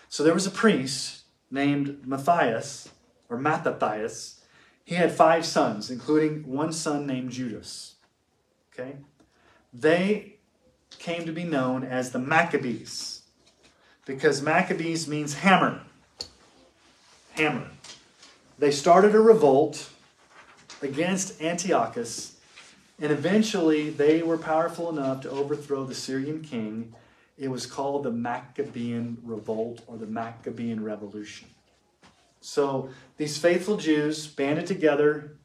So 0.09 0.23
there 0.23 0.33
was 0.33 0.45
a 0.45 0.51
priest 0.51 1.23
named 1.49 2.05
Matthias, 2.05 2.89
or 3.29 3.37
Mattathias. 3.37 4.41
He 4.83 4.95
had 4.95 5.11
five 5.11 5.45
sons, 5.45 5.89
including 5.89 6.47
one 6.47 6.73
son 6.73 7.07
named 7.07 7.31
Judas. 7.31 7.95
Okay? 8.73 8.97
They 9.73 10.34
came 11.05 11.23
to 11.23 11.31
be 11.31 11.43
known 11.43 11.83
as 11.83 12.09
the 12.09 12.17
Maccabees 12.17 13.21
because 14.07 14.41
Maccabees 14.41 15.07
means 15.07 15.35
hammer. 15.35 15.81
Hammer. 17.33 17.67
They 18.57 18.71
started 18.71 19.13
a 19.13 19.19
revolt 19.19 19.87
against 20.81 21.39
Antiochus, 21.39 22.37
and 22.99 23.11
eventually 23.11 23.91
they 23.91 24.23
were 24.23 24.39
powerful 24.39 24.89
enough 24.89 25.21
to 25.21 25.29
overthrow 25.29 25.85
the 25.85 25.93
Syrian 25.93 26.41
king. 26.41 26.95
It 27.37 27.49
was 27.49 27.67
called 27.67 28.01
the 28.01 28.11
Maccabean 28.11 29.17
Revolt 29.23 29.81
or 29.85 29.97
the 29.97 30.07
Maccabean 30.07 30.83
Revolution. 30.83 31.47
So 32.41 32.89
these 33.17 33.37
faithful 33.37 33.77
Jews 33.77 34.25
banded 34.25 34.65
together, 34.65 35.35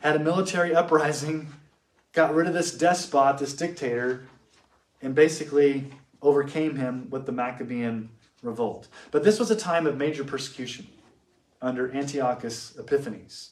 had 0.00 0.16
a 0.16 0.18
military 0.18 0.74
uprising, 0.74 1.54
got 2.12 2.34
rid 2.34 2.46
of 2.46 2.52
this 2.52 2.76
despot, 2.76 3.38
this 3.38 3.54
dictator, 3.54 4.24
and 5.02 5.14
basically 5.14 5.84
overcame 6.22 6.76
him 6.76 7.08
with 7.10 7.26
the 7.26 7.32
Maccabean 7.32 8.10
revolt. 8.42 8.88
But 9.10 9.24
this 9.24 9.38
was 9.38 9.50
a 9.50 9.56
time 9.56 9.86
of 9.86 9.96
major 9.96 10.24
persecution 10.24 10.86
under 11.62 11.92
Antiochus 11.94 12.76
Epiphanes. 12.78 13.50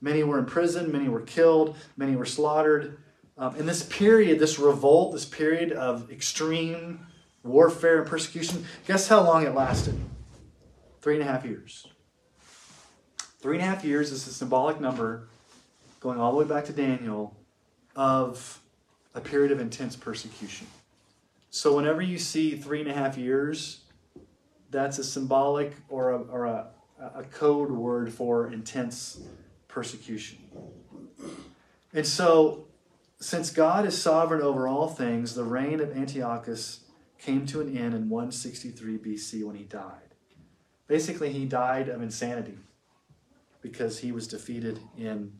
Many 0.00 0.22
were 0.24 0.38
imprisoned, 0.38 0.92
many 0.92 1.08
were 1.08 1.20
killed, 1.20 1.76
many 1.96 2.16
were 2.16 2.26
slaughtered. 2.26 2.98
Um, 3.38 3.56
in 3.56 3.66
this 3.66 3.82
period, 3.84 4.38
this 4.38 4.58
revolt, 4.58 5.12
this 5.12 5.24
period 5.24 5.72
of 5.72 6.10
extreme 6.10 7.06
warfare 7.44 8.00
and 8.00 8.06
persecution, 8.06 8.64
guess 8.86 9.08
how 9.08 9.22
long 9.22 9.44
it 9.44 9.54
lasted? 9.54 9.98
Three 11.00 11.14
and 11.14 11.22
a 11.22 11.26
half 11.26 11.44
years. 11.44 11.86
Three 13.40 13.56
and 13.56 13.64
a 13.64 13.66
half 13.66 13.84
years 13.84 14.12
is 14.12 14.26
a 14.26 14.32
symbolic 14.32 14.80
number 14.80 15.28
going 16.00 16.20
all 16.20 16.32
the 16.32 16.38
way 16.38 16.44
back 16.44 16.64
to 16.66 16.72
Daniel 16.72 17.36
of 17.96 18.60
a 19.14 19.20
period 19.20 19.52
of 19.52 19.60
intense 19.60 19.96
persecution. 19.96 20.66
So 21.54 21.76
whenever 21.76 22.00
you 22.00 22.16
see 22.18 22.56
three 22.56 22.80
and 22.80 22.90
a 22.90 22.94
half 22.94 23.18
years, 23.18 23.82
that's 24.70 24.98
a 24.98 25.04
symbolic 25.04 25.74
or 25.90 26.12
a, 26.12 26.18
or 26.22 26.46
a, 26.46 26.68
a 26.98 27.24
code 27.24 27.70
word 27.70 28.10
for 28.10 28.50
intense 28.50 29.20
persecution. 29.68 30.38
And 31.92 32.06
so, 32.06 32.68
since 33.20 33.50
God 33.50 33.84
is 33.84 34.00
sovereign 34.00 34.40
over 34.40 34.66
all 34.66 34.88
things, 34.88 35.34
the 35.34 35.44
reign 35.44 35.80
of 35.80 35.94
Antiochus 35.94 36.86
came 37.18 37.44
to 37.48 37.60
an 37.60 37.76
end 37.76 37.92
in 37.92 38.08
163 38.08 38.96
BC 38.96 39.44
when 39.44 39.54
he 39.54 39.64
died. 39.64 40.14
Basically, 40.86 41.34
he 41.34 41.44
died 41.44 41.90
of 41.90 42.00
insanity 42.00 42.56
because 43.60 43.98
he 43.98 44.10
was 44.10 44.26
defeated 44.26 44.80
in 44.96 45.34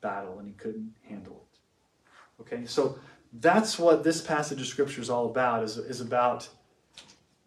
battle 0.00 0.38
and 0.38 0.48
he 0.48 0.54
couldn't 0.54 0.94
handle 1.06 1.44
it. 1.44 2.40
Okay, 2.40 2.64
so 2.64 2.98
that's 3.32 3.78
what 3.78 4.04
this 4.04 4.20
passage 4.20 4.60
of 4.60 4.66
scripture 4.66 5.00
is 5.00 5.10
all 5.10 5.26
about 5.26 5.62
is, 5.62 5.76
is 5.76 6.00
about 6.00 6.48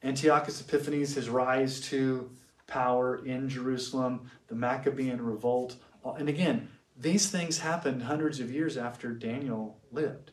antiochus 0.04 0.62
epiphanes 0.62 1.16
his 1.16 1.30
rise 1.30 1.80
to 1.80 2.30
power 2.68 3.26
in 3.26 3.50
jerusalem 3.50 4.30
the 4.48 4.56
maccabean 4.56 5.22
revolt. 5.22 5.76
Uh, 6.06 6.14
and 6.14 6.30
again 6.30 6.68
these 6.98 7.30
things 7.30 7.60
happened 7.60 8.04
hundreds 8.04 8.40
of 8.40 8.52
years 8.52 8.78
after 8.78 9.12
daniel 9.12 9.78
lived. 9.92 10.32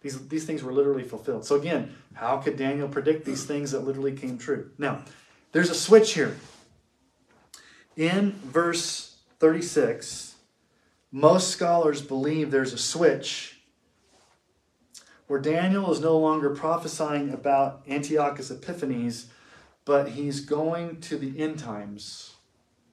These, 0.00 0.28
these 0.28 0.44
things 0.44 0.62
were 0.62 0.72
literally 0.72 1.04
fulfilled. 1.04 1.44
So 1.44 1.56
again 1.56 1.94
how 2.14 2.36
could 2.38 2.56
daniel 2.56 2.88
predict 2.88 3.24
these 3.24 3.44
things 3.44 3.70
that 3.70 3.80
literally 3.80 4.12
came 4.12 4.38
true? 4.38 4.70
Now 4.76 5.02
there's 5.52 5.70
a 5.70 5.74
switch 5.74 6.14
here. 6.14 6.36
In 7.96 8.32
verse 8.44 9.16
36 9.38 10.32
most 11.14 11.50
scholars 11.50 12.00
believe 12.00 12.50
there's 12.50 12.72
a 12.72 12.78
switch 12.78 13.51
where 15.32 15.40
Daniel 15.40 15.90
is 15.90 15.98
no 15.98 16.18
longer 16.18 16.50
prophesying 16.50 17.32
about 17.32 17.80
Antiochus 17.88 18.50
Epiphanes, 18.50 19.30
but 19.86 20.10
he's 20.10 20.40
going 20.40 21.00
to 21.00 21.16
the 21.16 21.40
end 21.40 21.58
times, 21.58 22.34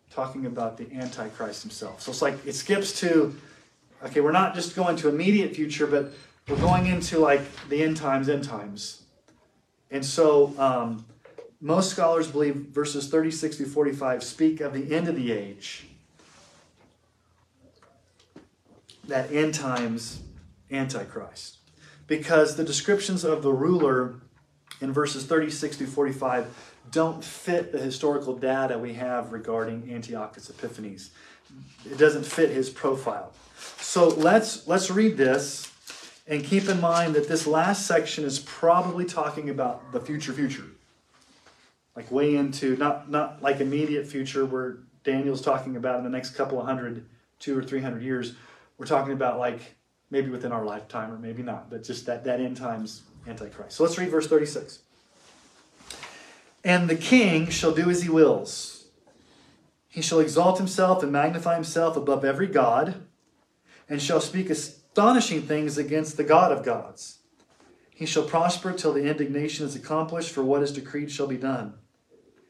talking 0.10 0.46
about 0.46 0.78
the 0.78 0.90
Antichrist 0.94 1.64
himself. 1.64 2.02
So 2.02 2.12
it's 2.12 2.22
like 2.22 2.36
it 2.46 2.54
skips 2.54 2.98
to, 3.02 3.36
okay, 4.06 4.22
we're 4.22 4.32
not 4.32 4.56
just 4.56 4.74
going 4.74 4.96
to 4.96 5.10
immediate 5.10 5.54
future, 5.54 5.86
but 5.86 6.14
we're 6.48 6.62
going 6.62 6.86
into 6.86 7.20
like 7.20 7.42
the 7.68 7.84
end 7.84 7.98
times, 7.98 8.30
end 8.30 8.46
times. 8.46 9.04
And 9.92 10.06
so 10.06 10.54
um, 10.58 11.06
most 11.60 11.90
scholars 11.90 12.32
believe 12.32 12.56
verses 12.56 13.10
36 13.10 13.58
through 13.58 13.66
45 13.66 14.24
speak 14.24 14.62
of 14.62 14.72
the 14.72 14.96
end 14.96 15.10
of 15.10 15.18
the 15.18 15.34
age. 15.34 15.90
That 19.10 19.30
end 19.30 19.56
times 19.56 20.22
Antichrist 20.72 21.59
because 22.10 22.58
the 22.58 22.64
descriptions 22.66 23.24
of 23.24 23.42
the 23.44 23.54
ruler 23.54 24.16
in 24.82 24.92
verses 24.92 25.26
36 25.26 25.78
to 25.78 25.88
45 25.88 26.74
don't 26.92 27.24
fit 27.24 27.72
the 27.72 27.78
historical 27.78 28.36
data 28.36 28.78
we 28.78 28.94
have 28.94 29.32
regarding 29.32 29.90
Antiochus 29.94 30.50
Epiphanes. 30.50 31.12
It 31.86 31.98
doesn't 31.98 32.26
fit 32.26 32.50
his 32.50 32.70
profile. 32.70 33.32
So 33.78 34.10
let's 34.10 34.68
let's 34.68 34.90
read 34.90 35.18
this 35.18 35.72
and 36.28 36.44
keep 36.44 36.68
in 36.68 36.82
mind 36.82 37.14
that 37.14 37.28
this 37.28 37.46
last 37.46 37.86
section 37.86 38.24
is 38.24 38.40
probably 38.40 39.06
talking 39.06 39.50
about 39.50 39.92
the 39.92 40.00
future 40.00 40.34
future. 40.34 40.66
Like 41.96 42.12
way 42.12 42.36
into 42.36 42.76
not 42.78 43.10
not 43.10 43.42
like 43.44 43.60
immediate 43.60 44.08
future 44.08 44.46
where 44.46 44.78
Daniel's 45.04 45.42
talking 45.42 45.76
about 45.76 45.98
in 46.00 46.04
the 46.04 46.10
next 46.10 46.32
couple 46.32 46.60
of 46.60 46.66
hundred, 46.66 47.06
two 47.40 47.58
or 47.58 47.64
three 47.64 47.82
hundred 47.82 48.02
years. 48.02 48.36
We're 48.78 48.86
talking 48.86 49.14
about 49.14 49.38
like 49.38 49.76
maybe 50.12 50.30
within 50.30 50.52
our 50.52 50.66
lifetime 50.66 51.12
or 51.12 51.18
maybe 51.18 51.44
not, 51.44 51.70
but 51.70 51.84
just 51.84 52.06
that, 52.06 52.24
that 52.24 52.40
end 52.40 52.58
times 52.58 53.04
Antichrist. 53.28 53.78
So 53.78 53.84
let's 53.84 53.98
read 53.98 54.10
verse 54.10 54.28
36. 54.28 54.80
And 56.64 56.90
the 56.90 56.96
king 56.96 57.50
shall 57.50 57.72
do 57.72 57.90
as 57.90 58.04
he 58.04 58.10
wills. 58.10 58.88
He 59.88 60.02
shall 60.02 60.20
exalt 60.20 60.58
himself 60.58 61.02
and 61.04 61.12
magnify 61.12 61.56
himself 61.56 61.96
above 61.96 62.24
every 62.24 62.48
God, 62.48 63.06
and 63.88 64.02
shall 64.02 64.22
speak 64.22 64.50
astonishing 64.50 65.42
things 65.42 65.78
against 65.78 66.16
the 66.18 66.24
God 66.24 66.52
of 66.52 66.64
gods. 66.64 67.20
He 67.90 68.06
shall 68.06 68.24
prosper 68.24 68.72
till 68.72 68.94
the 68.94 69.10
indignation 69.10 69.66
is 69.66 69.76
accomplished, 69.76 70.32
for 70.32 70.44
what 70.44 70.62
is 70.62 70.72
decreed 70.72 71.12
shall 71.12 71.28
be 71.28 71.38
done. 71.38 71.74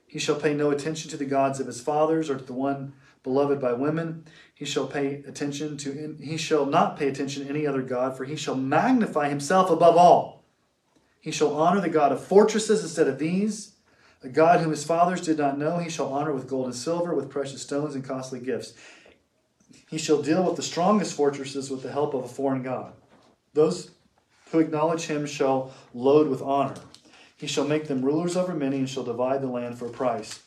He 0.06 0.20
shall 0.20 0.36
pay 0.36 0.54
no 0.54 0.70
attention 0.70 1.10
to 1.12 1.18
the 1.18 1.26
gods 1.26 1.60
of 1.60 1.68
his 1.68 1.82
fathers 1.82 2.30
or 2.30 2.38
to 2.38 2.44
the 2.44 2.54
one 2.54 2.94
beloved 3.24 3.60
by 3.60 3.74
women. 3.74 4.26
He 4.54 4.66
shall 4.66 4.88
pay 4.88 5.24
attention 5.28 5.78
to 5.78 6.18
he 6.20 6.38
shall 6.38 6.66
not 6.66 6.98
pay 6.98 7.08
attention 7.08 7.44
to 7.44 7.50
any 7.50 7.66
other 7.66 7.82
god, 7.82 8.18
for 8.18 8.26
he 8.26 8.36
shall 8.36 8.56
magnify 8.56 9.30
himself 9.30 9.70
above 9.70 9.98
all. 9.98 10.44
He 11.20 11.32
shall 11.32 11.56
honor 11.56 11.82
the 11.82 11.90
God 11.90 12.12
of 12.12 12.24
fortresses 12.24 12.82
instead 12.82 13.08
of 13.08 13.20
these. 13.20 13.76
A 14.22 14.30
God 14.30 14.60
whom 14.60 14.72
his 14.72 14.84
fathers 14.84 15.22
did 15.22 15.38
not 15.38 15.58
know, 15.58 15.78
he 15.78 15.90
shall 15.90 16.14
honor 16.14 16.34
with 16.34 16.48
gold 16.48 16.66
and 16.66 16.76
silver, 16.76 17.14
with 17.14 17.30
precious 17.30 17.62
stones 17.62 17.96
and 17.96 18.04
costly 18.04 18.40
gifts. 18.40 18.74
He 19.90 19.98
shall 19.98 20.22
deal 20.22 20.44
with 20.44 20.56
the 20.56 20.62
strongest 20.62 21.16
fortresses 21.16 21.70
with 21.70 21.84
the 21.84 21.92
help 21.92 22.14
of 22.14 22.26
a 22.26 22.28
foreign 22.28 22.64
God. 22.64 22.94
Those 23.54 23.92
who 24.52 24.60
acknowledge 24.60 25.04
him 25.04 25.26
shall 25.26 25.72
load 25.94 26.28
with 26.28 26.42
honor. 26.42 26.76
He 27.38 27.48
shall 27.48 27.66
make 27.66 27.88
them 27.88 28.04
rulers 28.04 28.36
over 28.36 28.54
many 28.54 28.78
and 28.78 28.90
shall 28.90 29.04
divide 29.04 29.42
the 29.42 29.48
land 29.48 29.80
for 29.80 29.86
a 29.86 29.92
price. 29.92 30.42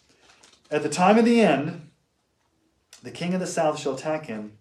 At 0.71 0.83
the 0.83 0.89
time 0.89 1.19
of 1.19 1.25
the 1.25 1.41
end, 1.41 1.91
the 3.03 3.11
king 3.11 3.35
of 3.35 3.41
the 3.41 3.47
south 3.47 3.79
shall 3.79 3.95
attack 3.95 4.27
him, 4.27 4.53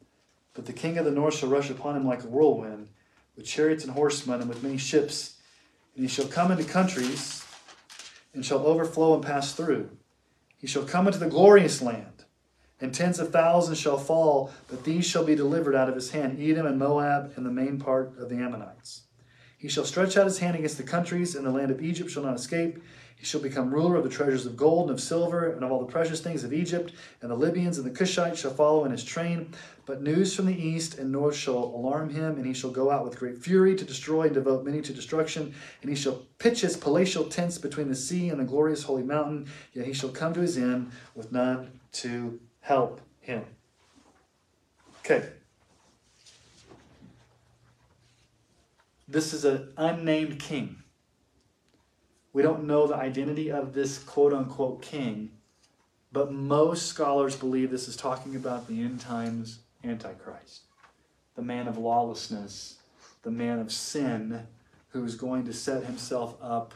but 0.54 0.66
the 0.66 0.74
king 0.74 0.98
of 0.98 1.06
the 1.06 1.12
north 1.12 1.36
shall 1.36 1.50
rush 1.50 1.70
upon 1.70 1.96
him 1.96 2.06
like 2.06 2.24
a 2.24 2.28
whirlwind, 2.28 2.90
with 3.36 3.46
chariots 3.46 3.84
and 3.84 3.94
horsemen, 3.94 4.42
and 4.42 4.50
with 4.50 4.64
many 4.64 4.78
ships. 4.78 5.38
And 5.96 6.04
he 6.04 6.10
shall 6.10 6.28
come 6.28 6.52
into 6.52 6.64
countries, 6.64 7.46
and 8.34 8.46
shall 8.46 8.66
overflow 8.66 9.14
and 9.14 9.24
pass 9.24 9.54
through. 9.54 9.90
He 10.58 10.68
shall 10.68 10.84
come 10.84 11.08
into 11.08 11.20
the 11.20 11.28
glorious 11.28 11.82
land, 11.82 12.26
and 12.80 12.94
tens 12.94 13.20
of 13.20 13.32
thousands 13.32 13.80
shall 13.80 13.98
fall, 13.98 14.52
but 14.68 14.84
these 14.84 15.06
shall 15.06 15.24
be 15.24 15.36
delivered 15.36 15.76
out 15.76 15.90
of 15.90 15.96
his 15.96 16.12
hand 16.12 16.40
Edom 16.40 16.66
and 16.66 16.80
Moab, 16.80 17.34
and 17.36 17.46
the 17.46 17.52
main 17.52 17.80
part 17.80 18.18
of 18.18 18.30
the 18.30 18.38
Ammonites. 18.38 19.04
He 19.58 19.70
shall 19.70 19.86
stretch 19.86 20.18
out 20.18 20.26
his 20.26 20.40
hand 20.40 20.56
against 20.56 20.78
the 20.78 20.84
countries, 20.84 21.36
and 21.36 21.46
the 21.46 21.52
land 21.52 21.70
of 21.70 21.82
Egypt 21.82 22.10
shall 22.10 22.24
not 22.24 22.36
escape. 22.36 22.80
He 23.22 23.28
shall 23.28 23.40
become 23.40 23.72
ruler 23.72 23.98
of 23.98 24.04
the 24.04 24.10
treasures 24.10 24.48
of 24.48 24.58
gold 24.58 24.90
and 24.90 24.98
of 24.98 25.00
silver 25.00 25.52
and 25.52 25.64
of 25.64 25.72
all 25.72 25.80
the 25.80 25.92
precious 25.92 26.22
things 26.22 26.44
of 26.44 26.52
Egypt, 26.52 26.92
and 27.22 27.30
the 27.30 27.36
Libyans 27.36 27.78
and 27.78 27.86
the 27.86 27.92
Cushites 27.92 28.38
shall 28.40 28.52
follow 28.52 28.84
in 28.84 28.90
his 28.90 29.04
train. 29.04 29.54
But 29.86 30.02
news 30.02 30.36
from 30.36 30.48
the 30.48 30.60
east 30.60 30.98
and 30.98 31.12
north 31.12 31.36
shall 31.36 31.56
alarm 31.56 32.10
him, 32.10 32.38
and 32.38 32.48
he 32.48 32.54
shall 32.54 32.72
go 32.72 32.90
out 32.90 33.04
with 33.04 33.20
great 33.20 33.38
fury 33.38 33.76
to 33.76 33.86
destroy 33.86 34.24
and 34.24 34.34
devote 34.34 34.66
many 34.66 34.82
to 34.82 34.92
destruction. 34.92 35.54
And 35.84 35.92
he 35.92 35.96
shall 35.96 36.24
pitch 36.40 36.62
his 36.62 36.76
palatial 36.76 37.26
tents 37.26 37.60
between 37.60 37.90
the 37.90 37.96
sea 37.96 38.30
and 38.30 38.40
the 38.40 38.44
glorious 38.44 38.82
holy 38.82 39.04
mountain, 39.04 39.46
yet 39.72 39.86
he 39.86 39.94
shall 39.94 40.10
come 40.10 40.34
to 40.34 40.42
his 40.42 40.58
end 40.58 40.92
with 41.14 41.32
none 41.32 41.80
to 41.92 42.40
help 42.62 43.02
him. 43.20 43.46
Okay. 45.06 45.30
This 49.08 49.32
is 49.32 49.46
an 49.46 49.74
unnamed 49.78 50.40
king 50.40 50.81
We 52.34 52.42
don't 52.42 52.66
know 52.66 52.88
the 52.88 52.96
identity 52.96 53.52
of 53.52 53.74
this 53.74 53.98
quote 53.98 54.34
unquote 54.34 54.82
king, 54.82 55.32
but 56.12 56.32
most 56.32 56.88
scholars 56.88 57.36
believe 57.36 57.72
this 57.72 57.88
is 57.88 57.96
talking 57.96 58.36
about 58.36 58.68
the 58.68 58.82
end 58.82 59.02
times 59.02 59.60
Antichrist, 59.84 60.62
the 61.36 61.42
man 61.42 61.68
of 61.68 61.78
lawlessness, 61.78 62.78
the 63.24 63.32
man 63.32 63.60
of 63.60 63.72
sin, 63.72 64.48
who's 64.90 65.16
going 65.16 65.46
to 65.46 65.54
set 65.54 65.84
himself 65.86 66.36
up 66.42 66.74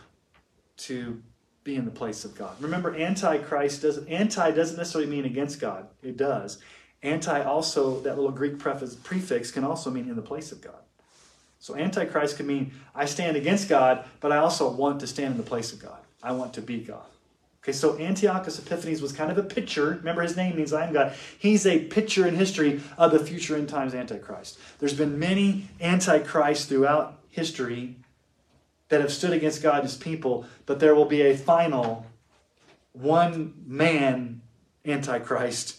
to 0.77 1.21
be 1.63 1.75
in 1.75 1.85
the 1.85 1.91
place 1.91 2.25
of 2.25 2.35
God. 2.35 2.55
Remember, 2.61 2.95
Antichrist 2.95 3.81
doesn't 3.81 4.07
anti 4.07 4.51
doesn't 4.51 4.77
necessarily 4.77 5.09
mean 5.09 5.25
against 5.25 5.59
God. 5.59 5.87
It 6.03 6.15
does. 6.15 6.59
Anti 7.03 7.43
also, 7.43 7.99
that 8.01 8.15
little 8.15 8.31
Greek 8.31 8.57
preface, 8.57 8.95
prefix 8.95 9.51
can 9.51 9.63
also 9.63 9.91
mean 9.91 10.09
in 10.09 10.15
the 10.15 10.21
place 10.21 10.51
of 10.51 10.61
God. 10.61 10.84
So 11.66 11.76
Antichrist 11.76 12.38
can 12.38 12.45
mean 12.45 12.74
I 12.93 13.05
stand 13.05 13.36
against 13.36 13.68
God, 13.68 14.05
but 14.20 14.32
I 14.32 14.38
also 14.38 14.70
want 14.70 14.99
to 14.99 15.07
stand 15.07 15.32
in 15.32 15.38
the 15.38 15.41
place 15.41 15.74
of 15.74 15.80
God. 15.80 15.97
I 16.22 16.32
want 16.32 16.53
to 16.53 16.61
be 16.61 16.78
God. 16.78 17.07
Okay, 17.63 17.72
so 17.72 17.97
Antiochus 17.97 18.59
Epiphanes 18.59 19.01
was 19.01 19.11
kind 19.11 19.32
of 19.32 19.39
a 19.39 19.43
picture. 19.43 19.95
Remember, 19.97 20.22
his 20.22 20.38
name 20.38 20.57
means 20.57 20.74
I 20.74 20.86
am 20.86 20.93
God. 20.93 21.16
He's 21.39 21.66
a 21.66 21.80
picture 21.86 22.28
in 22.28 22.36
history 22.36 22.82
of 22.99 23.11
the 23.11 23.18
future 23.18 23.55
end 23.55 23.68
times 23.68 23.95
Antichrist. 23.95 24.59
There's 24.78 24.93
been 24.93 25.18
many 25.18 25.68
Antichrists 25.82 26.68
throughout 26.68 27.18
history 27.32 27.95
that 28.89 29.01
have 29.01 29.11
stood 29.11 29.34
against 29.34 29.63
God 29.63 29.80
and 29.80 29.86
his 29.86 29.97
people, 29.97 30.45
but 30.68 30.80
there 30.80 30.93
will 30.93 31.05
be 31.05 31.24
a 31.24 31.36
final 31.36 32.05
one 32.93 33.55
man 33.66 34.43
Antichrist, 34.86 35.78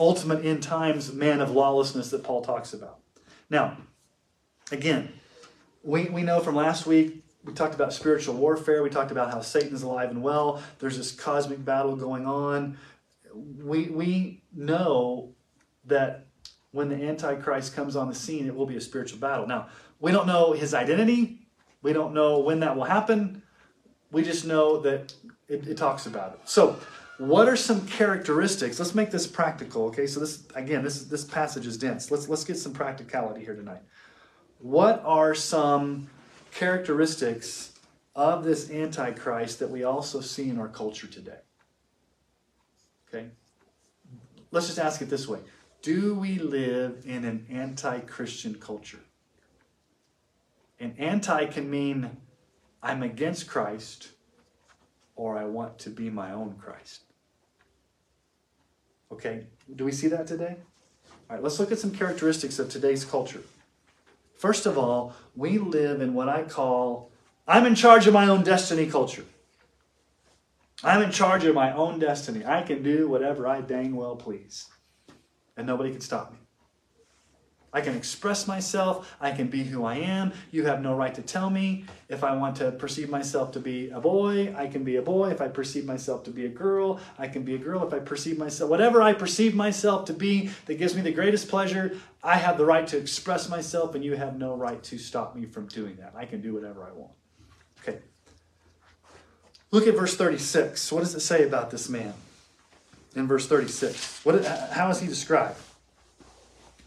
ultimate 0.00 0.44
end 0.44 0.64
times 0.64 1.12
man 1.12 1.40
of 1.40 1.52
lawlessness 1.52 2.10
that 2.10 2.24
Paul 2.24 2.42
talks 2.42 2.74
about. 2.74 2.98
Now, 3.48 3.76
again, 4.72 5.12
we, 5.82 6.04
we 6.06 6.22
know 6.22 6.40
from 6.40 6.54
last 6.54 6.86
week, 6.86 7.24
we 7.44 7.52
talked 7.52 7.74
about 7.74 7.92
spiritual 7.92 8.34
warfare. 8.34 8.82
We 8.82 8.90
talked 8.90 9.10
about 9.10 9.32
how 9.32 9.40
Satan 9.40 9.74
is 9.74 9.82
alive 9.82 10.10
and 10.10 10.22
well. 10.22 10.62
There's 10.78 10.96
this 10.96 11.10
cosmic 11.10 11.64
battle 11.64 11.96
going 11.96 12.24
on. 12.26 12.78
We, 13.34 13.86
we 13.86 14.42
know 14.54 15.34
that 15.86 16.26
when 16.70 16.88
the 16.88 16.96
Antichrist 16.96 17.74
comes 17.74 17.96
on 17.96 18.08
the 18.08 18.14
scene, 18.14 18.46
it 18.46 18.54
will 18.54 18.66
be 18.66 18.76
a 18.76 18.80
spiritual 18.80 19.18
battle. 19.18 19.46
Now, 19.46 19.68
we 20.00 20.12
don't 20.12 20.26
know 20.26 20.52
his 20.52 20.72
identity. 20.72 21.40
We 21.82 21.92
don't 21.92 22.14
know 22.14 22.38
when 22.38 22.60
that 22.60 22.76
will 22.76 22.84
happen. 22.84 23.42
We 24.12 24.22
just 24.22 24.46
know 24.46 24.80
that 24.80 25.12
it, 25.48 25.66
it 25.66 25.76
talks 25.76 26.06
about 26.06 26.34
it. 26.34 26.40
So, 26.48 26.78
what 27.18 27.48
are 27.48 27.56
some 27.56 27.86
characteristics? 27.86 28.78
Let's 28.78 28.94
make 28.94 29.10
this 29.10 29.26
practical. 29.26 29.84
Okay, 29.86 30.06
so 30.06 30.20
this 30.20 30.44
again, 30.54 30.82
this 30.82 31.04
this 31.04 31.24
passage 31.24 31.66
is 31.66 31.76
dense. 31.76 32.10
Let's 32.10 32.28
let's 32.28 32.44
get 32.44 32.56
some 32.56 32.72
practicality 32.72 33.44
here 33.44 33.54
tonight. 33.54 33.82
What 34.62 35.02
are 35.04 35.34
some 35.34 36.08
characteristics 36.52 37.72
of 38.14 38.44
this 38.44 38.70
Antichrist 38.70 39.58
that 39.58 39.70
we 39.70 39.82
also 39.82 40.20
see 40.20 40.48
in 40.48 40.58
our 40.60 40.68
culture 40.68 41.08
today? 41.08 41.40
Okay, 43.08 43.26
let's 44.52 44.68
just 44.68 44.78
ask 44.78 45.02
it 45.02 45.10
this 45.10 45.26
way: 45.26 45.40
Do 45.82 46.14
we 46.14 46.38
live 46.38 47.02
in 47.04 47.24
an 47.24 47.44
anti-Christian 47.50 48.54
culture? 48.54 49.00
And 50.78 50.94
anti 50.96 51.46
can 51.46 51.68
mean 51.68 52.18
I'm 52.80 53.02
against 53.02 53.48
Christ 53.48 54.10
or 55.16 55.36
I 55.36 55.44
want 55.44 55.80
to 55.80 55.90
be 55.90 56.08
my 56.08 56.32
own 56.32 56.54
Christ. 56.54 57.02
Okay, 59.10 59.46
do 59.74 59.84
we 59.84 59.92
see 59.92 60.06
that 60.06 60.28
today? 60.28 60.56
All 61.28 61.36
right, 61.36 61.42
let's 61.42 61.58
look 61.58 61.72
at 61.72 61.80
some 61.80 61.90
characteristics 61.90 62.60
of 62.60 62.68
today's 62.68 63.04
culture. 63.04 63.42
First 64.42 64.66
of 64.66 64.76
all, 64.76 65.14
we 65.36 65.58
live 65.58 66.00
in 66.00 66.14
what 66.14 66.28
I 66.28 66.42
call 66.42 67.12
I'm 67.46 67.64
in 67.64 67.76
charge 67.76 68.08
of 68.08 68.12
my 68.12 68.26
own 68.26 68.42
destiny 68.42 68.86
culture. 68.86 69.24
I'm 70.82 71.00
in 71.00 71.12
charge 71.12 71.44
of 71.44 71.54
my 71.54 71.72
own 71.72 72.00
destiny. 72.00 72.44
I 72.44 72.62
can 72.62 72.82
do 72.82 73.06
whatever 73.06 73.46
I 73.46 73.60
dang 73.60 73.94
well 73.94 74.16
please, 74.16 74.68
and 75.56 75.64
nobody 75.64 75.92
can 75.92 76.00
stop 76.00 76.32
me. 76.32 76.38
I 77.74 77.80
can 77.80 77.96
express 77.96 78.46
myself. 78.46 79.14
I 79.20 79.30
can 79.30 79.48
be 79.48 79.64
who 79.64 79.84
I 79.84 79.96
am. 79.96 80.32
You 80.50 80.66
have 80.66 80.82
no 80.82 80.94
right 80.94 81.14
to 81.14 81.22
tell 81.22 81.48
me. 81.48 81.86
If 82.08 82.22
I 82.22 82.36
want 82.36 82.56
to 82.56 82.70
perceive 82.72 83.08
myself 83.08 83.52
to 83.52 83.60
be 83.60 83.88
a 83.88 84.00
boy, 84.00 84.54
I 84.54 84.66
can 84.66 84.84
be 84.84 84.96
a 84.96 85.02
boy. 85.02 85.30
If 85.30 85.40
I 85.40 85.48
perceive 85.48 85.86
myself 85.86 86.22
to 86.24 86.30
be 86.30 86.44
a 86.44 86.50
girl, 86.50 87.00
I 87.18 87.28
can 87.28 87.44
be 87.44 87.54
a 87.54 87.58
girl. 87.58 87.86
If 87.86 87.94
I 87.94 87.98
perceive 87.98 88.36
myself, 88.36 88.68
whatever 88.68 89.00
I 89.00 89.14
perceive 89.14 89.54
myself 89.54 90.04
to 90.06 90.12
be 90.12 90.50
that 90.66 90.74
gives 90.74 90.94
me 90.94 91.00
the 91.00 91.12
greatest 91.12 91.48
pleasure, 91.48 91.96
I 92.22 92.36
have 92.36 92.58
the 92.58 92.66
right 92.66 92.86
to 92.88 92.98
express 92.98 93.48
myself, 93.48 93.94
and 93.94 94.04
you 94.04 94.16
have 94.16 94.36
no 94.36 94.54
right 94.54 94.82
to 94.84 94.98
stop 94.98 95.34
me 95.34 95.46
from 95.46 95.66
doing 95.66 95.96
that. 95.96 96.12
I 96.14 96.26
can 96.26 96.42
do 96.42 96.52
whatever 96.52 96.84
I 96.84 96.92
want. 96.92 97.12
Okay. 97.80 97.98
Look 99.70 99.86
at 99.86 99.94
verse 99.94 100.14
36. 100.14 100.92
What 100.92 101.00
does 101.00 101.14
it 101.14 101.20
say 101.20 101.44
about 101.44 101.70
this 101.70 101.88
man 101.88 102.12
in 103.16 103.26
verse 103.26 103.46
36? 103.46 104.24
What, 104.24 104.44
how 104.44 104.90
is 104.90 105.00
he 105.00 105.06
described? 105.06 105.56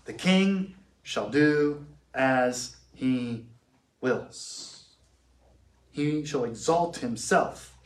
The 0.06 0.14
king 0.14 0.75
shall 1.06 1.30
do 1.30 1.86
as 2.16 2.78
he 2.96 3.46
wills. 4.02 4.88
He 5.92 6.26
shall 6.26 6.44
exalt 6.44 6.98
himself 6.98 7.78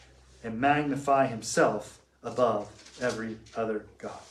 and 0.42 0.60
magnify 0.60 1.28
himself 1.28 2.00
above 2.24 2.70
every 3.02 3.38
other 3.58 3.86
God. 3.98 4.22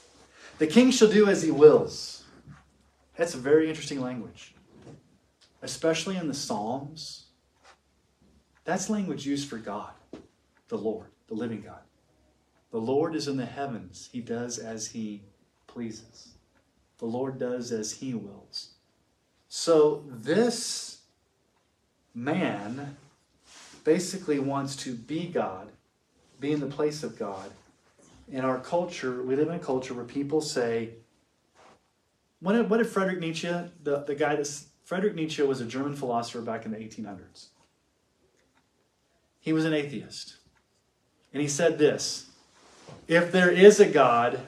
The 0.56 0.66
king 0.66 0.90
shall 0.90 1.10
do 1.10 1.28
as 1.28 1.42
he 1.42 1.50
wills. 1.50 2.24
That's 3.14 3.34
a 3.34 3.38
very 3.38 3.68
interesting 3.68 4.00
language, 4.00 4.54
especially 5.60 6.16
in 6.16 6.26
the 6.26 6.34
Psalms. 6.34 7.26
That's 8.64 8.88
language 8.88 9.26
used 9.26 9.50
for 9.50 9.58
God, 9.58 9.92
the 10.68 10.78
Lord, 10.78 11.08
the 11.26 11.34
living 11.34 11.60
God. 11.60 11.82
The 12.70 12.78
Lord 12.78 13.14
is 13.14 13.28
in 13.28 13.36
the 13.36 13.46
heavens, 13.46 14.08
he 14.10 14.22
does 14.22 14.58
as 14.58 14.86
he 14.86 15.24
pleases. 15.66 16.30
The 16.98 17.06
Lord 17.06 17.38
does 17.38 17.70
as 17.70 17.92
he 17.92 18.14
wills. 18.14 18.70
So 19.48 20.04
this 20.06 21.00
man 22.14 22.96
basically 23.84 24.38
wants 24.38 24.76
to 24.76 24.94
be 24.94 25.26
God, 25.26 25.68
be 26.40 26.52
in 26.52 26.60
the 26.60 26.66
place 26.66 27.02
of 27.02 27.18
God. 27.18 27.50
In 28.30 28.44
our 28.44 28.58
culture, 28.58 29.22
we 29.22 29.34
live 29.36 29.48
in 29.48 29.54
a 29.54 29.58
culture 29.58 29.94
where 29.94 30.04
people 30.04 30.42
say, 30.42 30.90
what 32.40 32.52
did, 32.52 32.68
what 32.68 32.76
did 32.76 32.86
Frederick 32.86 33.18
Nietzsche, 33.18 33.48
the, 33.82 34.04
the 34.06 34.14
guy 34.14 34.36
that 34.36 34.46
Frederick 34.84 35.14
Nietzsche 35.14 35.42
was 35.42 35.60
a 35.60 35.64
German 35.64 35.94
philosopher 35.94 36.42
back 36.42 36.66
in 36.66 36.70
the 36.70 36.76
1800s. 36.76 37.46
He 39.40 39.52
was 39.52 39.64
an 39.64 39.72
atheist. 39.72 40.36
And 41.32 41.40
he 41.40 41.48
said 41.48 41.78
this 41.78 42.26
If 43.06 43.32
there 43.32 43.50
is 43.50 43.80
a 43.80 43.88
God, 43.88 44.40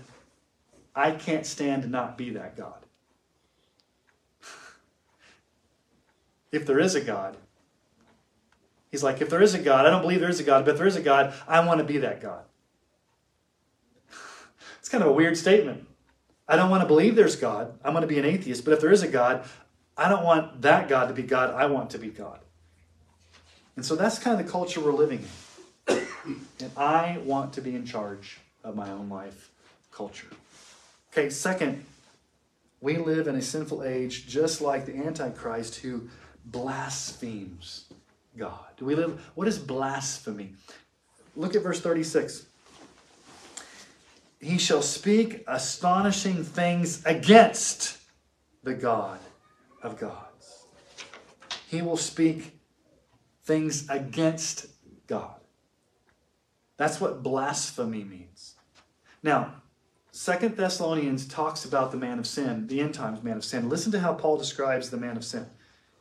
I 0.95 1.13
can't 1.13 1.47
stand 1.47 1.83
to 1.83 1.89
not 1.89 2.19
be 2.19 2.31
that 2.31 2.57
God. 2.57 2.85
If 6.53 6.67
there 6.67 6.79
is 6.79 6.95
a 6.95 7.01
God, 7.01 7.37
he's 8.91 9.03
like, 9.03 9.21
if 9.21 9.31
there 9.31 9.43
is 9.43 9.55
a 9.55 9.59
God, 9.59 9.87
I 9.87 9.91
don't 9.91 10.03
believe 10.03 10.21
there 10.21 10.31
is 10.31 10.41
a 10.41 10.45
God, 10.45 10.65
but 10.65 10.73
if 10.73 10.79
there 10.79 10.87
is 10.87 10.97
a 10.97 11.03
God, 11.03 11.35
I 11.47 11.65
want 11.65 11.79
to 11.79 11.85
be 11.85 11.99
that 11.99 12.21
God. 12.21 12.45
it's 14.79 14.89
kind 14.89 15.03
of 15.03 15.11
a 15.11 15.13
weird 15.13 15.37
statement. 15.37 15.87
I 16.49 16.57
don't 16.57 16.71
want 16.71 16.83
to 16.83 16.89
believe 16.89 17.15
there's 17.15 17.37
God. 17.37 17.79
I 17.85 17.91
want 17.91 18.03
to 18.03 18.09
be 18.09 18.19
an 18.19 18.25
atheist, 18.25 18.65
but 18.65 18.75
if 18.75 18.81
there 18.81 18.91
is 18.91 19.03
a 19.03 19.09
God, 19.09 19.49
I 19.97 20.09
don't 20.09 20.25
want 20.25 20.63
that 20.63 20.89
God 20.89 21.07
to 21.07 21.15
be 21.15 21.23
God. 21.23 21.55
I 21.55 21.67
want 21.67 21.91
to 21.91 21.99
be 21.99 22.09
God. 22.09 22.41
And 23.77 23.87
so 23.87 23.95
that's 23.95 24.19
kind 24.19 24.39
of 24.39 24.45
the 24.45 24.51
culture 24.51 24.81
we're 24.81 24.93
living 24.93 25.25
in. 25.89 26.03
and 26.61 26.71
I 26.77 27.19
want 27.25 27.53
to 27.55 27.61
be 27.61 27.75
in 27.75 27.87
charge 27.87 28.39
of 28.65 28.75
my 28.75 28.91
own 28.91 29.09
life 29.09 29.51
culture. 29.93 30.27
Okay, 31.13 31.31
second, 31.31 31.85
we 32.81 32.97
live 32.97 33.29
in 33.29 33.37
a 33.37 33.43
sinful 33.43 33.83
age 33.83 34.27
just 34.27 34.61
like 34.61 34.87
the 34.87 34.97
Antichrist 34.97 35.77
who 35.77 36.09
blasphemes 36.45 37.87
God. 38.37 38.67
Do 38.77 38.85
we 38.85 38.95
live? 38.95 39.31
What 39.35 39.49
is 39.49 39.59
blasphemy? 39.59 40.55
Look 41.37 41.55
at 41.55 41.63
verse 41.63 41.81
36. 41.81 42.47
He 44.41 44.59
shall 44.59 44.83
speak 44.83 45.45
astonishing 45.47 46.45
things 46.45 47.05
against 47.05 47.99
the 48.63 48.75
God 48.75 49.19
of 49.83 49.99
gods. 49.99 50.65
He 51.69 51.83
will 51.83 51.97
speak 51.97 52.59
things 53.45 53.89
against 53.91 54.67
God. 55.07 55.37
That's 56.77 57.01
what 57.01 57.23
blasphemy 57.23 58.05
means. 58.05 58.55
Now, 59.23 59.55
Second 60.13 60.57
Thessalonians 60.57 61.27
talks 61.27 61.65
about 61.65 61.93
the 61.93 61.97
man 61.97 62.19
of 62.19 62.27
sin, 62.27 62.67
the 62.67 62.81
end 62.81 62.95
times 62.95 63.23
man 63.23 63.37
of 63.37 63.45
sin. 63.45 63.69
Listen 63.69 63.93
to 63.93 64.01
how 64.01 64.15
Paul 64.15 64.39
describes 64.39 64.91
the 64.91 64.97
man 64.97 65.17
of 65.17 65.25
sin 65.25 65.47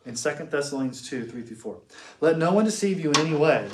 in 0.06 0.16
Second 0.16 0.52
Thessalonians 0.52 1.08
2 1.08 1.26
3 1.26 1.42
through 1.44 1.56
4. 1.56 1.78
Let 2.22 2.38
no 2.38 2.54
one 2.54 2.66
deceive 2.66 3.00
you 3.00 3.12
in 3.12 3.18
any 3.18 3.36
way, 3.36 3.70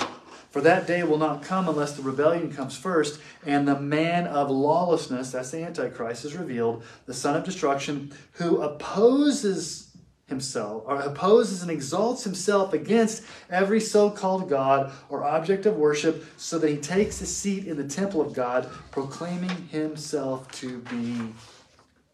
for 0.50 0.60
that 0.60 0.86
day 0.86 1.02
will 1.02 1.18
not 1.18 1.42
come 1.42 1.68
unless 1.68 1.96
the 1.96 2.02
rebellion 2.02 2.52
comes 2.52 2.76
first, 2.76 3.20
and 3.44 3.66
the 3.66 3.78
man 3.78 4.26
of 4.26 4.50
lawlessness, 4.50 5.32
that's 5.32 5.50
the 5.50 5.62
Antichrist, 5.62 6.24
is 6.24 6.34
revealed, 6.34 6.82
the 7.06 7.14
son 7.14 7.36
of 7.36 7.44
destruction, 7.44 8.12
who 8.32 8.60
opposes 8.60 9.86
himself, 10.26 10.82
or 10.86 11.00
opposes 11.00 11.62
and 11.62 11.70
exalts 11.70 12.24
himself 12.24 12.72
against 12.72 13.22
every 13.48 13.80
so 13.80 14.10
called 14.10 14.48
God 14.48 14.92
or 15.08 15.22
object 15.22 15.66
of 15.66 15.76
worship, 15.76 16.24
so 16.36 16.58
that 16.58 16.68
he 16.68 16.76
takes 16.76 17.20
his 17.20 17.34
seat 17.34 17.66
in 17.66 17.76
the 17.76 17.86
temple 17.86 18.20
of 18.20 18.32
God, 18.32 18.68
proclaiming 18.90 19.68
himself 19.68 20.50
to 20.52 20.78
be 20.80 21.32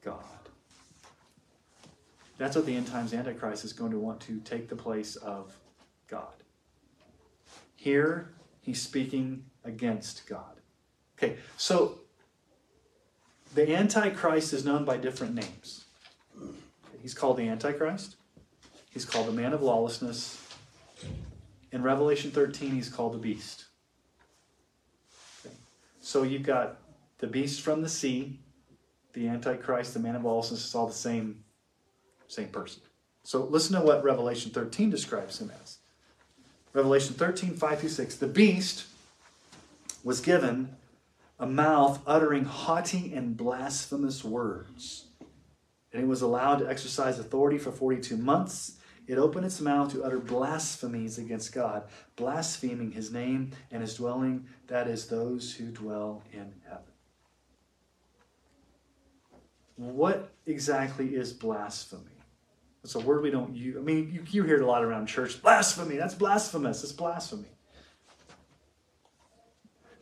God. 0.05 0.19
That's 2.43 2.57
what 2.57 2.67
the 2.67 2.75
end 2.75 2.89
times 2.89 3.15
Antichrist 3.15 3.65
is 3.65 3.73
going 3.73 3.93
to 3.93 4.01
want 4.01 4.21
to 4.23 4.41
take 4.41 4.69
the 4.69 4.75
place 4.75 5.15
of 5.15 5.57
God. 6.09 6.43
Here, 7.77 8.35
he's 8.61 8.83
speaking 8.83 9.45
against 9.63 10.27
God. 10.27 10.61
Okay, 11.17 11.37
so 11.57 12.01
the 13.55 13.73
Antichrist 13.73 14.53
is 14.53 14.65
known 14.65 14.85
by 14.85 14.97
different 14.97 15.37
names. 15.37 15.85
He's 17.01 17.15
called 17.15 17.37
the 17.37 17.47
Antichrist. 17.47 18.17
He's 18.91 19.05
called 19.05 19.29
the 19.29 19.33
man 19.33 19.53
of 19.53 19.63
lawlessness. 19.63 20.45
In 21.71 21.85
Revelation 21.85 22.33
13, 22.33 22.73
he's 22.73 22.89
called 22.89 23.15
the 23.15 23.19
beast. 23.19 23.67
Okay. 25.47 25.55
So 26.01 26.25
you've 26.25 26.43
got 26.43 26.79
the 27.19 27.29
beast 27.29 27.61
from 27.61 27.83
the 27.83 27.89
sea, 27.89 28.41
the 29.13 29.29
Antichrist, 29.29 29.95
the 29.95 30.01
man 30.01 30.17
of 30.17 30.25
lawlessness, 30.25 30.65
it's 30.65 30.75
all 30.75 30.89
the 30.89 30.93
same, 30.93 31.42
same 32.33 32.49
person. 32.49 32.83
So 33.25 33.45
listen 33.45 33.79
to 33.79 33.83
what 33.85 34.03
Revelation 34.03 34.51
13 34.51 34.91
describes 34.91 35.41
him 35.41 35.53
as. 35.63 35.79
Revelation 36.73 37.15
13, 37.15 37.55
5 37.55 37.81
through 37.81 37.89
6. 37.89 38.17
The 38.17 38.27
beast 38.27 38.87
was 40.03 40.21
given 40.21 40.77
a 41.39 41.47
mouth 41.47 42.01
uttering 42.07 42.45
haughty 42.45 43.13
and 43.15 43.37
blasphemous 43.37 44.25
words. 44.25 45.07
And 45.93 46.03
it 46.03 46.07
was 46.07 46.23
allowed 46.23 46.61
to 46.61 46.69
exercise 46.69 47.19
authority 47.19 47.59
for 47.59 47.71
42 47.71 48.17
months. 48.17 48.79
It 49.07 49.19
opened 49.19 49.45
its 49.45 49.61
mouth 49.61 49.93
to 49.93 50.03
utter 50.03 50.19
blasphemies 50.19 51.19
against 51.19 51.53
God, 51.53 51.85
blaspheming 52.17 52.93
his 52.93 53.13
name 53.13 53.51
and 53.71 53.83
his 53.83 53.97
dwelling, 53.97 54.47
that 54.69 54.89
is, 54.89 55.09
those 55.09 55.55
who 55.55 55.67
dwell 55.67 56.23
in 56.33 56.55
heaven. 56.65 56.85
What 59.77 60.31
exactly 60.47 61.15
is 61.17 61.33
blasphemy? 61.33 62.12
It's 62.85 62.95
a 62.97 63.01
word 63.01 63.23
we 63.23 63.31
don't 63.31 63.55
use. 63.55 63.77
I 63.77 63.81
mean, 63.81 64.11
you, 64.13 64.25
you 64.31 64.43
hear 64.43 64.57
it 64.57 64.63
a 64.63 64.67
lot 64.67 64.83
around 64.83 65.07
church. 65.07 65.41
Blasphemy, 65.41 65.97
that's 65.97 66.15
blasphemous. 66.15 66.83
It's 66.83 66.93
blasphemy. 66.93 67.49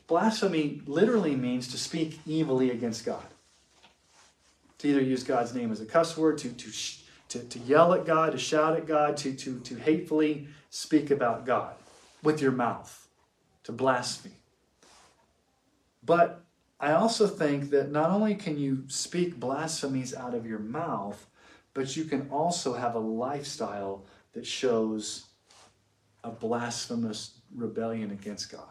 Blasphemy 0.07 0.83
literally 0.87 1.37
means 1.37 1.69
to 1.69 1.79
speak 1.79 2.19
evilly 2.29 2.71
against 2.71 3.05
God. 3.05 3.25
To 4.79 4.89
either 4.89 5.03
use 5.03 5.23
God's 5.23 5.55
name 5.55 5.71
as 5.71 5.81
a 5.81 5.87
cuss 5.87 6.17
word, 6.17 6.39
to, 6.39 6.49
to, 6.51 6.73
to, 7.29 7.39
to 7.41 7.59
yell 7.61 7.93
at 7.93 8.07
God, 8.07 8.33
to 8.33 8.39
shout 8.39 8.77
at 8.77 8.87
God, 8.87 9.17
to, 9.19 9.35
to, 9.35 9.61
to 9.61 9.75
hatefully 9.77 10.49
speak 10.71 11.11
about 11.11 11.45
God 11.45 11.75
with 12.23 12.41
your 12.41 12.51
mouth, 12.51 13.09
to 13.65 13.73
blaspheme. 13.73 14.33
But 16.03 16.43
I 16.81 16.93
also 16.93 17.27
think 17.27 17.71
that 17.71 17.93
not 17.93 18.11
only 18.11 18.35
can 18.35 18.59
you 18.59 18.85
speak 18.89 19.39
blasphemies 19.39 20.15
out 20.15 20.35
of 20.35 20.47
your 20.47 20.59
mouth, 20.59 21.27
but 21.75 21.97
you 21.97 22.05
can 22.05 22.29
also 22.31 22.75
have 22.75 22.95
a 22.95 23.01
lifestyle 23.01 24.05
that 24.33 24.47
shows 24.47 25.27
a 26.25 26.31
blasphemous 26.31 27.39
rebellion 27.55 28.11
against 28.11 28.51
God. 28.51 28.65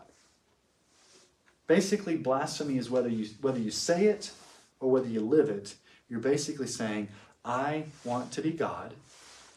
Basically, 1.67 2.17
blasphemy 2.17 2.77
is 2.77 2.89
whether 2.89 3.09
you 3.09 3.27
whether 3.41 3.59
you 3.59 3.71
say 3.71 4.05
it 4.05 4.31
or 4.79 4.89
whether 4.91 5.07
you 5.07 5.21
live 5.21 5.49
it. 5.49 5.75
You're 6.09 6.19
basically 6.19 6.67
saying, 6.67 7.09
"I 7.45 7.85
want 8.03 8.31
to 8.33 8.41
be 8.41 8.51
God, 8.51 8.95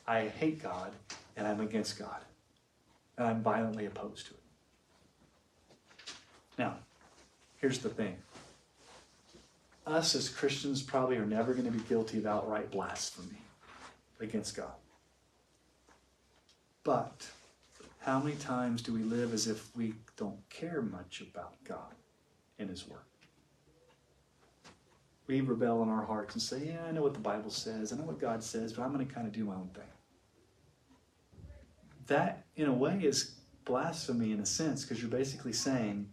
I 0.06 0.28
hate 0.28 0.62
God, 0.62 0.92
and 1.36 1.46
I'm 1.46 1.60
against 1.60 1.98
God, 1.98 2.22
and 3.16 3.26
I'm 3.26 3.42
violently 3.42 3.86
opposed 3.86 4.26
to 4.26 4.34
it." 4.34 4.40
Now, 6.58 6.76
here's 7.56 7.78
the 7.78 7.88
thing. 7.88 8.18
Us 9.86 10.14
as 10.14 10.28
Christians 10.28 10.82
probably 10.82 11.16
are 11.16 11.26
never 11.26 11.52
going 11.52 11.64
to 11.64 11.72
be 11.72 11.80
guilty 11.80 12.18
of 12.18 12.26
outright 12.26 12.70
blasphemy 12.70 13.42
against 14.20 14.56
God. 14.56 14.72
But 16.84 17.28
how 17.98 18.20
many 18.20 18.36
times 18.36 18.82
do 18.82 18.92
we 18.92 19.02
live 19.02 19.32
as 19.32 19.46
if 19.46 19.74
we 19.76 19.94
don't 20.16 20.38
care 20.50 20.82
much 20.82 21.20
about 21.20 21.54
God 21.64 21.94
and 22.58 22.70
His 22.70 22.88
Word? 22.88 23.00
We 25.26 25.40
rebel 25.40 25.82
in 25.82 25.88
our 25.88 26.04
hearts 26.04 26.34
and 26.34 26.42
say, 26.42 26.66
Yeah, 26.66 26.84
I 26.88 26.92
know 26.92 27.02
what 27.02 27.14
the 27.14 27.20
Bible 27.20 27.50
says, 27.50 27.92
I 27.92 27.96
know 27.96 28.04
what 28.04 28.20
God 28.20 28.42
says, 28.42 28.72
but 28.72 28.82
I'm 28.82 28.92
going 28.92 29.06
to 29.06 29.12
kind 29.12 29.26
of 29.26 29.32
do 29.32 29.44
my 29.44 29.54
own 29.54 29.70
thing. 29.74 29.84
That, 32.06 32.44
in 32.56 32.66
a 32.66 32.72
way, 32.72 32.98
is 33.02 33.36
blasphemy 33.64 34.32
in 34.32 34.40
a 34.40 34.46
sense 34.46 34.82
because 34.82 35.00
you're 35.00 35.10
basically 35.10 35.52
saying, 35.52 36.08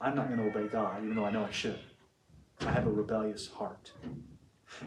I'm 0.00 0.14
not 0.14 0.28
going 0.28 0.38
to 0.38 0.46
obey 0.46 0.68
God, 0.68 1.02
even 1.02 1.16
though 1.16 1.24
I 1.24 1.30
know 1.30 1.44
I 1.44 1.50
should. 1.50 1.78
I 2.60 2.70
have 2.72 2.86
a 2.86 2.90
rebellious 2.90 3.48
heart. 3.48 3.92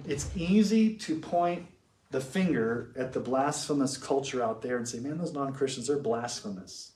It's 0.06 0.30
easy 0.36 0.96
to 0.96 1.20
point 1.20 1.68
the 2.12 2.22
finger 2.22 2.94
at 2.96 3.14
the 3.14 3.20
blasphemous 3.20 3.98
culture 3.98 4.44
out 4.44 4.62
there 4.62 4.78
and 4.78 4.88
say, 4.88 5.00
man, 5.00 5.18
those 5.18 5.34
non 5.34 5.54
Christians, 5.54 5.88
they're 5.88 5.98
blasphemous. 5.98 6.92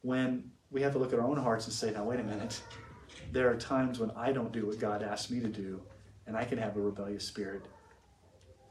When 0.00 0.50
we 0.70 0.80
have 0.82 0.92
to 0.92 0.98
look 0.98 1.12
at 1.12 1.18
our 1.18 1.26
own 1.26 1.36
hearts 1.36 1.66
and 1.66 1.74
say, 1.74 1.90
now, 1.90 2.04
wait 2.04 2.18
a 2.18 2.24
minute. 2.24 2.60
There 3.30 3.50
are 3.50 3.56
times 3.56 3.98
when 3.98 4.10
I 4.12 4.32
don't 4.32 4.52
do 4.52 4.66
what 4.66 4.78
God 4.78 5.02
asked 5.02 5.30
me 5.30 5.40
to 5.40 5.48
do, 5.48 5.82
and 6.26 6.36
I 6.36 6.44
can 6.44 6.58
have 6.58 6.76
a 6.76 6.80
rebellious 6.80 7.24
spirit. 7.24 7.66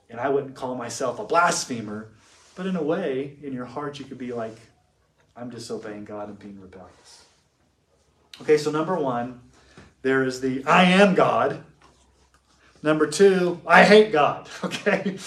And 0.10 0.20
I 0.20 0.30
wouldn't 0.30 0.56
call 0.56 0.76
myself 0.76 1.20
a 1.20 1.24
blasphemer, 1.24 2.12
but 2.56 2.66
in 2.66 2.76
a 2.76 2.84
way, 2.84 3.38
in 3.44 3.54
your 3.54 3.66
heart, 3.66 4.00
you 4.00 4.06
could 4.06 4.18
be 4.18 4.34
like, 4.34 4.58
I'm 5.36 5.50
disobeying 5.50 6.06
God 6.06 6.30
and 6.30 6.38
being 6.38 6.60
rebellious. 6.60 7.26
Okay, 8.42 8.58
so 8.58 8.72
number 8.72 8.96
one, 8.96 9.40
there 10.02 10.24
is 10.24 10.41
the 10.41 10.64
I 10.66 10.84
am 10.84 11.16
God. 11.16 11.64
Number 12.84 13.08
two, 13.08 13.62
I 13.66 13.84
hate 13.84 14.12
God. 14.12 14.49
Okay? 14.64 15.18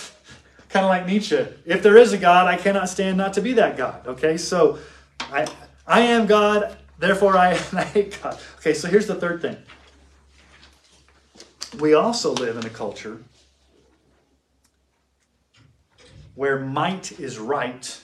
kind 0.68 0.86
of 0.86 0.90
like 0.90 1.06
Nietzsche. 1.06 1.46
If 1.64 1.84
there 1.84 1.96
is 1.96 2.12
a 2.12 2.18
God, 2.18 2.48
I 2.48 2.56
cannot 2.56 2.88
stand 2.88 3.16
not 3.16 3.34
to 3.34 3.40
be 3.40 3.52
that 3.52 3.76
God. 3.76 4.04
Okay? 4.08 4.36
So 4.36 4.80
I 5.20 5.46
I 5.86 6.00
am 6.00 6.26
God, 6.26 6.76
therefore 6.98 7.36
I, 7.36 7.50
I 7.72 7.84
hate 7.84 8.18
God. 8.22 8.38
Okay, 8.58 8.74
so 8.74 8.88
here's 8.88 9.06
the 9.06 9.14
third 9.14 9.42
thing. 9.42 9.56
We 11.78 11.94
also 11.94 12.32
live 12.32 12.56
in 12.56 12.64
a 12.64 12.70
culture 12.70 13.22
where 16.34 16.58
might 16.58 17.18
is 17.20 17.38
right 17.38 18.00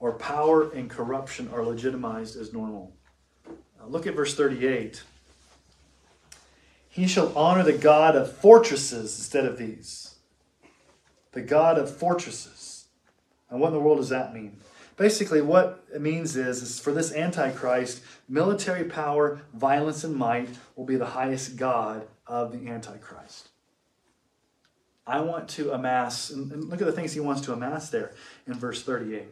or 0.00 0.12
power 0.12 0.70
and 0.70 0.90
corruption 0.90 1.48
are 1.52 1.64
legitimized 1.64 2.36
as 2.36 2.52
normal. 2.52 2.92
Look 3.86 4.06
at 4.06 4.14
verse 4.14 4.34
38. 4.34 5.02
He 6.98 7.06
shall 7.06 7.32
honor 7.38 7.62
the 7.62 7.78
God 7.78 8.16
of 8.16 8.32
fortresses 8.32 9.16
instead 9.16 9.44
of 9.44 9.56
these. 9.56 10.16
The 11.30 11.40
God 11.40 11.78
of 11.78 11.96
fortresses. 11.96 12.86
And 13.48 13.60
what 13.60 13.68
in 13.68 13.74
the 13.74 13.78
world 13.78 13.98
does 13.98 14.08
that 14.08 14.34
mean? 14.34 14.58
Basically, 14.96 15.40
what 15.40 15.84
it 15.94 16.00
means 16.00 16.34
is, 16.34 16.60
is 16.60 16.80
for 16.80 16.92
this 16.92 17.14
Antichrist, 17.14 18.02
military 18.28 18.82
power, 18.82 19.42
violence, 19.54 20.02
and 20.02 20.16
might 20.16 20.48
will 20.74 20.86
be 20.86 20.96
the 20.96 21.06
highest 21.06 21.56
God 21.56 22.08
of 22.26 22.50
the 22.50 22.68
Antichrist. 22.68 23.50
I 25.06 25.20
want 25.20 25.48
to 25.50 25.70
amass, 25.70 26.30
and 26.30 26.64
look 26.68 26.80
at 26.80 26.86
the 26.86 26.92
things 26.92 27.12
he 27.12 27.20
wants 27.20 27.42
to 27.42 27.52
amass 27.52 27.90
there 27.90 28.12
in 28.44 28.54
verse 28.54 28.82
38. 28.82 29.28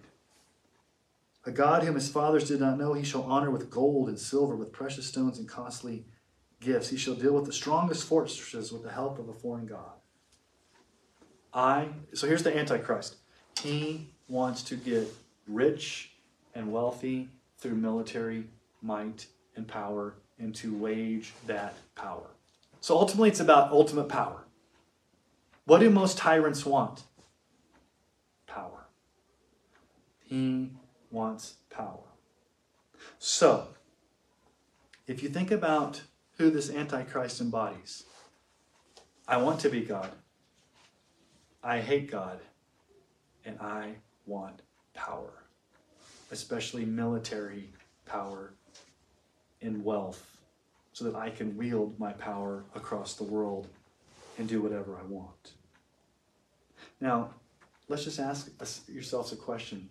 A 1.47 1.51
God 1.51 1.83
whom 1.83 1.97
his 1.97 2.09
fathers 2.09 2.47
did 2.47 2.61
not 2.61 2.79
know, 2.79 2.93
he 2.93 3.03
shall 3.03 3.25
honor 3.25 3.51
with 3.51 3.71
gold 3.71 4.09
and 4.09 4.21
silver, 4.21 4.55
with 4.55 4.71
precious 4.71 5.09
stones 5.09 5.41
and 5.41 5.49
costly 5.49 6.05
gifts. 6.67 6.91
He 6.91 6.97
shall 6.97 7.15
deal 7.15 7.33
with 7.33 7.47
the 7.47 7.53
strongest 7.53 8.05
fortresses 8.05 8.73
with 8.73 8.83
the 8.83 8.91
help 8.91 9.19
of 9.19 9.29
a 9.29 9.33
foreign 9.33 9.67
God. 9.67 9.93
I, 11.55 11.89
so 12.13 12.27
here's 12.27 12.43
the 12.43 12.55
Antichrist. 12.55 13.17
He 13.63 14.11
wants 14.29 14.63
to 14.65 14.77
get 14.77 15.09
rich 15.47 16.13
and 16.55 16.71
wealthy 16.71 17.29
through 17.59 17.77
military 17.77 18.45
might 18.83 19.27
and 19.55 19.67
power 19.67 20.17
and 20.39 20.55
to 20.57 20.77
wage 20.77 21.33
that 21.47 21.75
power. 21.95 22.27
So 22.81 22.97
ultimately, 22.97 23.31
it's 23.31 23.41
about 23.41 23.73
ultimate 23.73 24.09
power. 24.09 24.45
What 25.65 25.79
do 25.79 25.89
most 25.89 26.19
tyrants 26.19 26.67
want? 26.67 27.05
Power. 28.47 28.87
He 30.25 30.73
wants 31.11 31.55
power. 31.71 32.05
So, 33.19 33.69
if 35.07 35.23
you 35.23 35.29
think 35.29 35.51
about 35.51 36.03
who 36.39 36.51
this 36.51 36.71
Antichrist 36.71 37.41
embodies. 37.41 38.05
I 39.27 39.39
want 39.39 39.61
to 39.61 39.69
be 39.69 39.81
God. 39.81 40.11
I 41.63 41.81
hate 41.81 42.11
God. 42.11 42.41
And 43.45 43.61
I 43.61 43.95
want 44.27 44.63
power, 44.93 45.45
especially 46.33 46.85
military 46.85 47.71
power 48.05 48.55
and 49.63 49.85
wealth, 49.85 50.37
so 50.93 51.05
that 51.05 51.15
I 51.15 51.31
can 51.31 51.57
wield 51.57 51.99
my 52.01 52.13
power 52.13 52.65
across 52.75 53.15
the 53.15 53.25
world 53.25 53.69
and 54.39 54.49
do 54.49 54.61
whatever 54.61 54.99
I 54.99 55.05
want. 55.05 55.53
Now, 57.01 57.31
let's 57.89 58.05
just 58.05 58.19
ask 58.19 58.51
yourselves 58.89 59.33
a 59.33 59.37
question. 59.37 59.89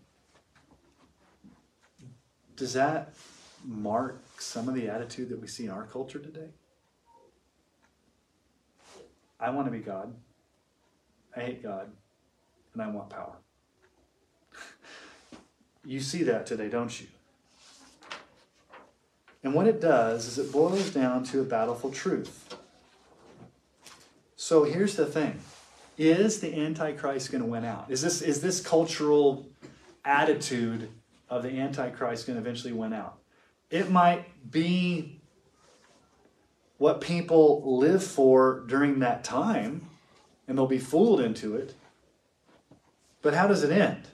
Does 2.56 2.74
that 2.74 3.14
mark 3.68 4.24
some 4.40 4.70
of 4.70 4.76
the 4.76 4.88
attitude 4.88 5.30
that 5.30 5.40
we 5.40 5.48
see 5.48 5.66
in 5.66 5.72
our 5.72 5.84
culture 5.84 6.20
today? 6.20 6.50
I 9.40 9.50
want 9.50 9.68
to 9.68 9.72
be 9.72 9.80
God. 9.80 10.14
I 11.36 11.42
hate 11.42 11.64
God. 11.64 11.92
And 12.74 12.82
I 12.82 12.88
want 12.88 13.10
power. 13.10 13.36
you 15.86 16.00
see 16.00 16.24
that 16.24 16.46
today, 16.46 16.70
don't 16.70 17.00
you? 17.00 17.08
And 19.44 19.54
what 19.54 19.68
it 19.68 19.80
does 19.80 20.28
is 20.28 20.40
it 20.40 20.52
boils 20.52 20.90
down 20.90 21.24
to 21.26 21.42
a 21.42 21.44
battle 21.44 21.76
for 21.76 21.92
truth. 21.92 22.56
So 24.36 24.64
here's 24.64 24.96
the 24.96 25.06
thing. 25.06 25.40
Is 25.98 26.40
the 26.40 26.54
Antichrist 26.60 27.32
going 27.32 27.44
to 27.44 27.50
win 27.50 27.64
out? 27.64 27.86
Is 27.90 28.02
this, 28.02 28.22
is 28.22 28.42
this 28.42 28.60
cultural 28.60 29.46
attitude 30.04 30.90
of 31.30 31.44
the 31.44 31.50
Antichrist 31.50 32.28
going 32.28 32.36
to 32.36 32.42
eventually 32.42 32.74
win 32.74 32.92
out? 32.92 33.18
It 33.76 33.92
might 33.92 34.50
be 34.50 35.20
what 36.78 37.02
people 37.02 37.78
live 37.78 38.02
for 38.02 38.64
during 38.68 39.00
that 39.00 39.26
time, 39.26 39.90
and 40.48 40.58
they'll 40.58 40.66
be 40.66 40.78
fooled 40.78 41.20
into 41.20 41.58
it. 41.58 41.74
But 43.22 43.34
how 43.34 43.48
does 43.48 43.64
it 43.64 43.74
end? 43.74 44.08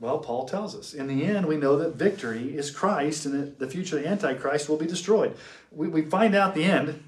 Well, 0.00 0.18
Paul 0.18 0.44
tells 0.44 0.74
us. 0.74 0.92
In 0.92 1.06
the 1.06 1.24
end, 1.24 1.46
we 1.46 1.56
know 1.56 1.76
that 1.78 1.94
victory 1.94 2.56
is 2.56 2.72
Christ 2.72 3.26
and 3.26 3.34
that 3.40 3.60
the 3.60 3.70
future 3.70 4.00
the 4.00 4.08
Antichrist 4.08 4.68
will 4.68 4.76
be 4.76 4.86
destroyed. 4.86 5.36
We, 5.70 5.86
we 5.86 6.02
find 6.02 6.34
out 6.34 6.56
the 6.56 6.64
end 6.64 7.00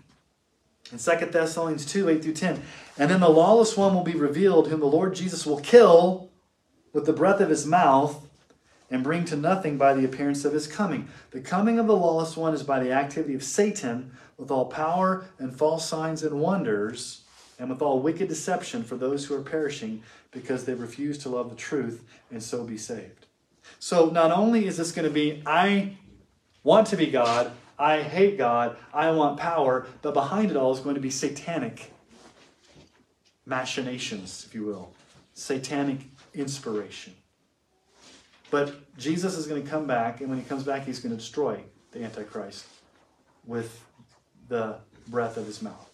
in 0.92 0.98
2 0.98 1.26
Thessalonians 1.32 1.84
2 1.84 2.10
8 2.10 2.22
through 2.22 2.34
10. 2.34 2.62
And 2.96 3.10
then 3.10 3.18
the 3.18 3.28
lawless 3.28 3.76
one 3.76 3.92
will 3.92 4.04
be 4.04 4.14
revealed, 4.14 4.68
whom 4.68 4.78
the 4.78 4.86
Lord 4.86 5.16
Jesus 5.16 5.44
will 5.44 5.58
kill 5.58 6.30
with 6.92 7.06
the 7.06 7.12
breath 7.12 7.40
of 7.40 7.50
his 7.50 7.66
mouth 7.66 8.25
and 8.90 9.02
bring 9.02 9.24
to 9.26 9.36
nothing 9.36 9.76
by 9.76 9.94
the 9.94 10.04
appearance 10.04 10.44
of 10.44 10.52
his 10.52 10.66
coming. 10.66 11.08
The 11.30 11.40
coming 11.40 11.78
of 11.78 11.86
the 11.86 11.96
lawless 11.96 12.36
one 12.36 12.54
is 12.54 12.62
by 12.62 12.82
the 12.82 12.92
activity 12.92 13.34
of 13.34 13.42
Satan 13.42 14.12
with 14.36 14.50
all 14.50 14.66
power 14.66 15.26
and 15.38 15.56
false 15.56 15.88
signs 15.88 16.22
and 16.22 16.40
wonders 16.40 17.22
and 17.58 17.70
with 17.70 17.82
all 17.82 18.00
wicked 18.00 18.28
deception 18.28 18.84
for 18.84 18.96
those 18.96 19.24
who 19.24 19.34
are 19.34 19.42
perishing 19.42 20.02
because 20.30 20.64
they 20.64 20.74
refuse 20.74 21.18
to 21.18 21.28
love 21.28 21.50
the 21.50 21.56
truth 21.56 22.04
and 22.30 22.42
so 22.42 22.64
be 22.64 22.76
saved. 22.76 23.26
So 23.78 24.10
not 24.10 24.30
only 24.30 24.66
is 24.66 24.76
this 24.76 24.92
going 24.92 25.08
to 25.08 25.12
be, 25.12 25.42
I 25.46 25.96
want 26.62 26.86
to 26.88 26.96
be 26.96 27.06
God, 27.06 27.50
I 27.78 28.02
hate 28.02 28.38
God, 28.38 28.76
I 28.92 29.10
want 29.10 29.38
power, 29.38 29.86
but 30.02 30.14
behind 30.14 30.50
it 30.50 30.56
all 30.56 30.72
is 30.72 30.80
going 30.80 30.94
to 30.94 31.00
be 31.00 31.10
satanic 31.10 31.92
machinations, 33.44 34.44
if 34.46 34.54
you 34.54 34.64
will, 34.64 34.92
satanic 35.34 36.00
inspiration. 36.34 37.14
But 38.56 38.96
Jesus 38.96 39.36
is 39.36 39.46
going 39.46 39.62
to 39.62 39.68
come 39.68 39.86
back, 39.86 40.22
and 40.22 40.30
when 40.30 40.38
he 40.38 40.44
comes 40.46 40.62
back, 40.62 40.86
he's 40.86 40.98
going 40.98 41.10
to 41.10 41.18
destroy 41.18 41.62
the 41.92 42.02
Antichrist 42.02 42.64
with 43.44 43.84
the 44.48 44.78
breath 45.08 45.36
of 45.36 45.44
his 45.44 45.60
mouth. 45.60 45.90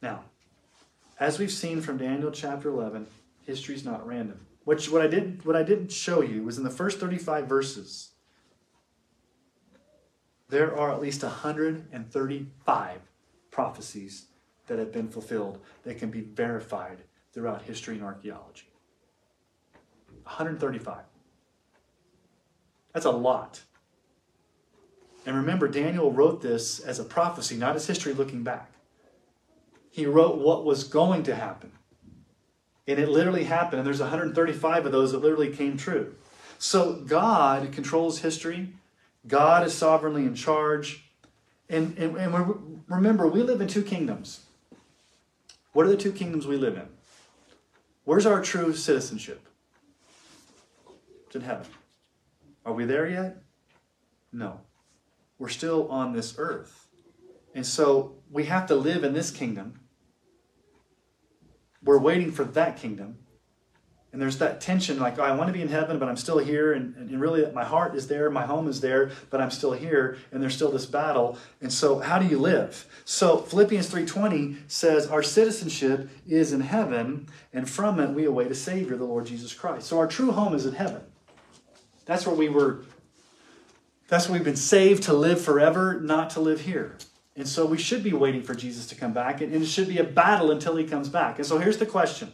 Now, 0.00 0.22
as 1.20 1.38
we've 1.38 1.52
seen 1.52 1.82
from 1.82 1.98
Daniel 1.98 2.30
chapter 2.30 2.70
11, 2.70 3.06
history's 3.42 3.84
not 3.84 4.06
random. 4.06 4.46
Which 4.64 4.90
what 4.90 5.02
I 5.02 5.08
did 5.08 5.44
what 5.44 5.56
I 5.56 5.62
didn't 5.62 5.92
show 5.92 6.22
you 6.22 6.42
was 6.42 6.56
in 6.56 6.64
the 6.64 6.70
first 6.70 6.98
35 7.00 7.46
verses. 7.46 8.12
There 10.48 10.74
are 10.74 10.90
at 10.90 11.02
least 11.02 11.22
135 11.22 13.00
prophecies 13.50 14.24
that 14.68 14.78
have 14.78 14.90
been 14.90 15.08
fulfilled 15.08 15.60
that 15.82 15.98
can 15.98 16.10
be 16.10 16.22
verified 16.22 17.02
throughout 17.34 17.60
history 17.60 17.96
and 17.96 18.04
archaeology. 18.04 18.70
135. 20.22 21.04
That's 22.96 23.04
a 23.04 23.10
lot. 23.10 23.60
And 25.26 25.36
remember, 25.36 25.68
Daniel 25.68 26.10
wrote 26.10 26.40
this 26.40 26.78
as 26.78 26.98
a 26.98 27.04
prophecy, 27.04 27.54
not 27.54 27.76
as 27.76 27.86
history 27.86 28.14
looking 28.14 28.42
back. 28.42 28.70
He 29.90 30.06
wrote 30.06 30.38
what 30.38 30.64
was 30.64 30.84
going 30.84 31.22
to 31.24 31.34
happen. 31.34 31.72
And 32.88 32.98
it 32.98 33.10
literally 33.10 33.44
happened. 33.44 33.80
And 33.80 33.86
there's 33.86 34.00
135 34.00 34.86
of 34.86 34.92
those 34.92 35.12
that 35.12 35.18
literally 35.18 35.54
came 35.54 35.76
true. 35.76 36.14
So 36.58 36.94
God 36.94 37.70
controls 37.70 38.20
history. 38.20 38.70
God 39.28 39.66
is 39.66 39.74
sovereignly 39.74 40.22
in 40.22 40.34
charge. 40.34 41.04
And, 41.68 41.98
and, 41.98 42.16
and 42.16 42.82
remember, 42.88 43.28
we 43.28 43.42
live 43.42 43.60
in 43.60 43.68
two 43.68 43.82
kingdoms. 43.82 44.40
What 45.74 45.84
are 45.84 45.90
the 45.90 45.98
two 45.98 46.12
kingdoms 46.12 46.46
we 46.46 46.56
live 46.56 46.78
in? 46.78 46.88
Where's 48.04 48.24
our 48.24 48.40
true 48.40 48.72
citizenship? 48.72 49.46
It's 51.26 51.36
in 51.36 51.42
heaven. 51.42 51.66
Are 52.66 52.72
we 52.72 52.84
there 52.84 53.08
yet? 53.08 53.38
No. 54.32 54.60
We're 55.38 55.48
still 55.48 55.88
on 55.88 56.12
this 56.12 56.34
earth. 56.36 56.88
And 57.54 57.64
so 57.64 58.16
we 58.30 58.46
have 58.46 58.66
to 58.66 58.74
live 58.74 59.04
in 59.04 59.14
this 59.14 59.30
kingdom. 59.30 59.80
We're 61.82 61.98
waiting 61.98 62.32
for 62.32 62.44
that 62.44 62.76
kingdom. 62.76 63.18
And 64.12 64.20
there's 64.20 64.38
that 64.38 64.60
tension 64.60 64.98
like, 64.98 65.18
oh, 65.18 65.22
I 65.22 65.32
want 65.32 65.48
to 65.48 65.52
be 65.52 65.60
in 65.60 65.68
heaven, 65.68 65.98
but 65.98 66.08
I'm 66.08 66.16
still 66.16 66.38
here. 66.38 66.72
And, 66.72 66.96
and 66.96 67.20
really, 67.20 67.50
my 67.52 67.64
heart 67.64 67.94
is 67.94 68.08
there, 68.08 68.30
my 68.30 68.46
home 68.46 68.66
is 68.66 68.80
there, 68.80 69.10
but 69.30 69.40
I'm 69.40 69.50
still 69.50 69.72
here. 69.72 70.16
And 70.32 70.42
there's 70.42 70.54
still 70.54 70.72
this 70.72 70.86
battle. 70.86 71.38
And 71.60 71.72
so, 71.72 71.98
how 72.00 72.18
do 72.18 72.26
you 72.26 72.38
live? 72.38 72.86
So, 73.04 73.38
Philippians 73.38 73.90
3.20 73.90 74.56
says, 74.68 75.06
Our 75.06 75.22
citizenship 75.22 76.08
is 76.26 76.52
in 76.52 76.62
heaven, 76.62 77.28
and 77.52 77.68
from 77.68 78.00
it 78.00 78.10
we 78.10 78.24
await 78.24 78.50
a 78.50 78.54
Savior, 78.54 78.96
the 78.96 79.04
Lord 79.04 79.26
Jesus 79.26 79.52
Christ. 79.52 79.86
So, 79.86 79.98
our 79.98 80.08
true 80.08 80.32
home 80.32 80.54
is 80.54 80.66
in 80.66 80.74
heaven. 80.74 81.02
That's 82.06 82.26
where 82.26 82.34
we 82.34 82.48
were, 82.48 82.84
that's 84.08 84.28
where 84.28 84.38
we've 84.38 84.44
been 84.44 84.56
saved 84.56 85.02
to 85.04 85.12
live 85.12 85.40
forever, 85.40 86.00
not 86.00 86.30
to 86.30 86.40
live 86.40 86.62
here. 86.62 86.96
And 87.36 87.46
so 87.46 87.66
we 87.66 87.76
should 87.76 88.02
be 88.02 88.14
waiting 88.14 88.42
for 88.42 88.54
Jesus 88.54 88.86
to 88.86 88.94
come 88.94 89.12
back, 89.12 89.42
and 89.42 89.52
it 89.52 89.66
should 89.66 89.88
be 89.88 89.98
a 89.98 90.04
battle 90.04 90.50
until 90.50 90.76
he 90.76 90.84
comes 90.84 91.08
back. 91.08 91.38
And 91.38 91.46
so 91.46 91.58
here's 91.58 91.76
the 91.76 91.86
question 91.86 92.32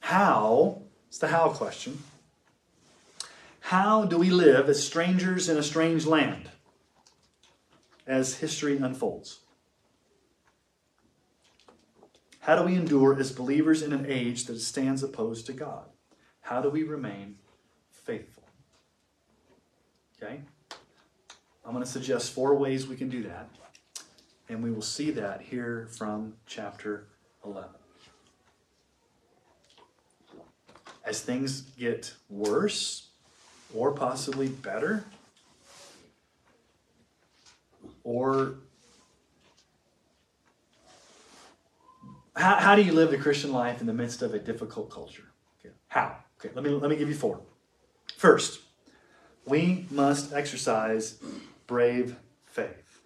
How, 0.00 0.82
it's 1.08 1.18
the 1.18 1.28
how 1.28 1.50
question, 1.50 1.98
how 3.60 4.06
do 4.06 4.16
we 4.16 4.30
live 4.30 4.70
as 4.70 4.82
strangers 4.82 5.48
in 5.48 5.58
a 5.58 5.62
strange 5.62 6.06
land 6.06 6.48
as 8.06 8.38
history 8.38 8.78
unfolds? 8.78 9.40
How 12.40 12.56
do 12.56 12.62
we 12.62 12.76
endure 12.76 13.18
as 13.20 13.30
believers 13.30 13.82
in 13.82 13.92
an 13.92 14.06
age 14.08 14.46
that 14.46 14.58
stands 14.60 15.02
opposed 15.02 15.44
to 15.46 15.52
God? 15.52 15.84
How 16.40 16.62
do 16.62 16.70
we 16.70 16.82
remain 16.82 17.36
faithful? 17.90 18.37
Okay? 20.20 20.40
I'm 21.64 21.72
going 21.72 21.84
to 21.84 21.90
suggest 21.90 22.32
four 22.32 22.54
ways 22.54 22.86
we 22.86 22.96
can 22.96 23.08
do 23.08 23.22
that. 23.24 23.48
And 24.48 24.62
we 24.62 24.70
will 24.70 24.82
see 24.82 25.10
that 25.12 25.42
here 25.42 25.88
from 25.96 26.34
chapter 26.46 27.08
11. 27.44 27.68
As 31.04 31.20
things 31.20 31.60
get 31.60 32.14
worse, 32.28 33.08
or 33.74 33.92
possibly 33.92 34.48
better, 34.48 35.04
or 38.04 38.54
how, 42.34 42.56
how 42.56 42.76
do 42.76 42.82
you 42.82 42.92
live 42.92 43.10
the 43.10 43.18
Christian 43.18 43.52
life 43.52 43.80
in 43.80 43.86
the 43.86 43.92
midst 43.92 44.22
of 44.22 44.32
a 44.32 44.38
difficult 44.38 44.90
culture? 44.90 45.24
Okay. 45.60 45.74
How? 45.88 46.16
Okay, 46.40 46.54
let 46.54 46.64
me, 46.64 46.70
let 46.70 46.88
me 46.88 46.96
give 46.96 47.08
you 47.08 47.14
four. 47.14 47.40
First, 48.16 48.60
we 49.48 49.86
must 49.90 50.32
exercise 50.32 51.18
brave 51.66 52.16
faith. 52.46 53.00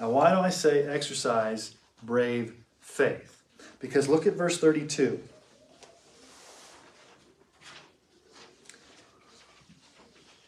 Now, 0.00 0.10
why 0.10 0.30
do 0.34 0.40
I 0.40 0.50
say 0.50 0.86
exercise 0.86 1.74
brave 2.02 2.54
faith? 2.80 3.42
Because 3.80 4.08
look 4.08 4.26
at 4.26 4.34
verse 4.34 4.58
32. 4.58 5.20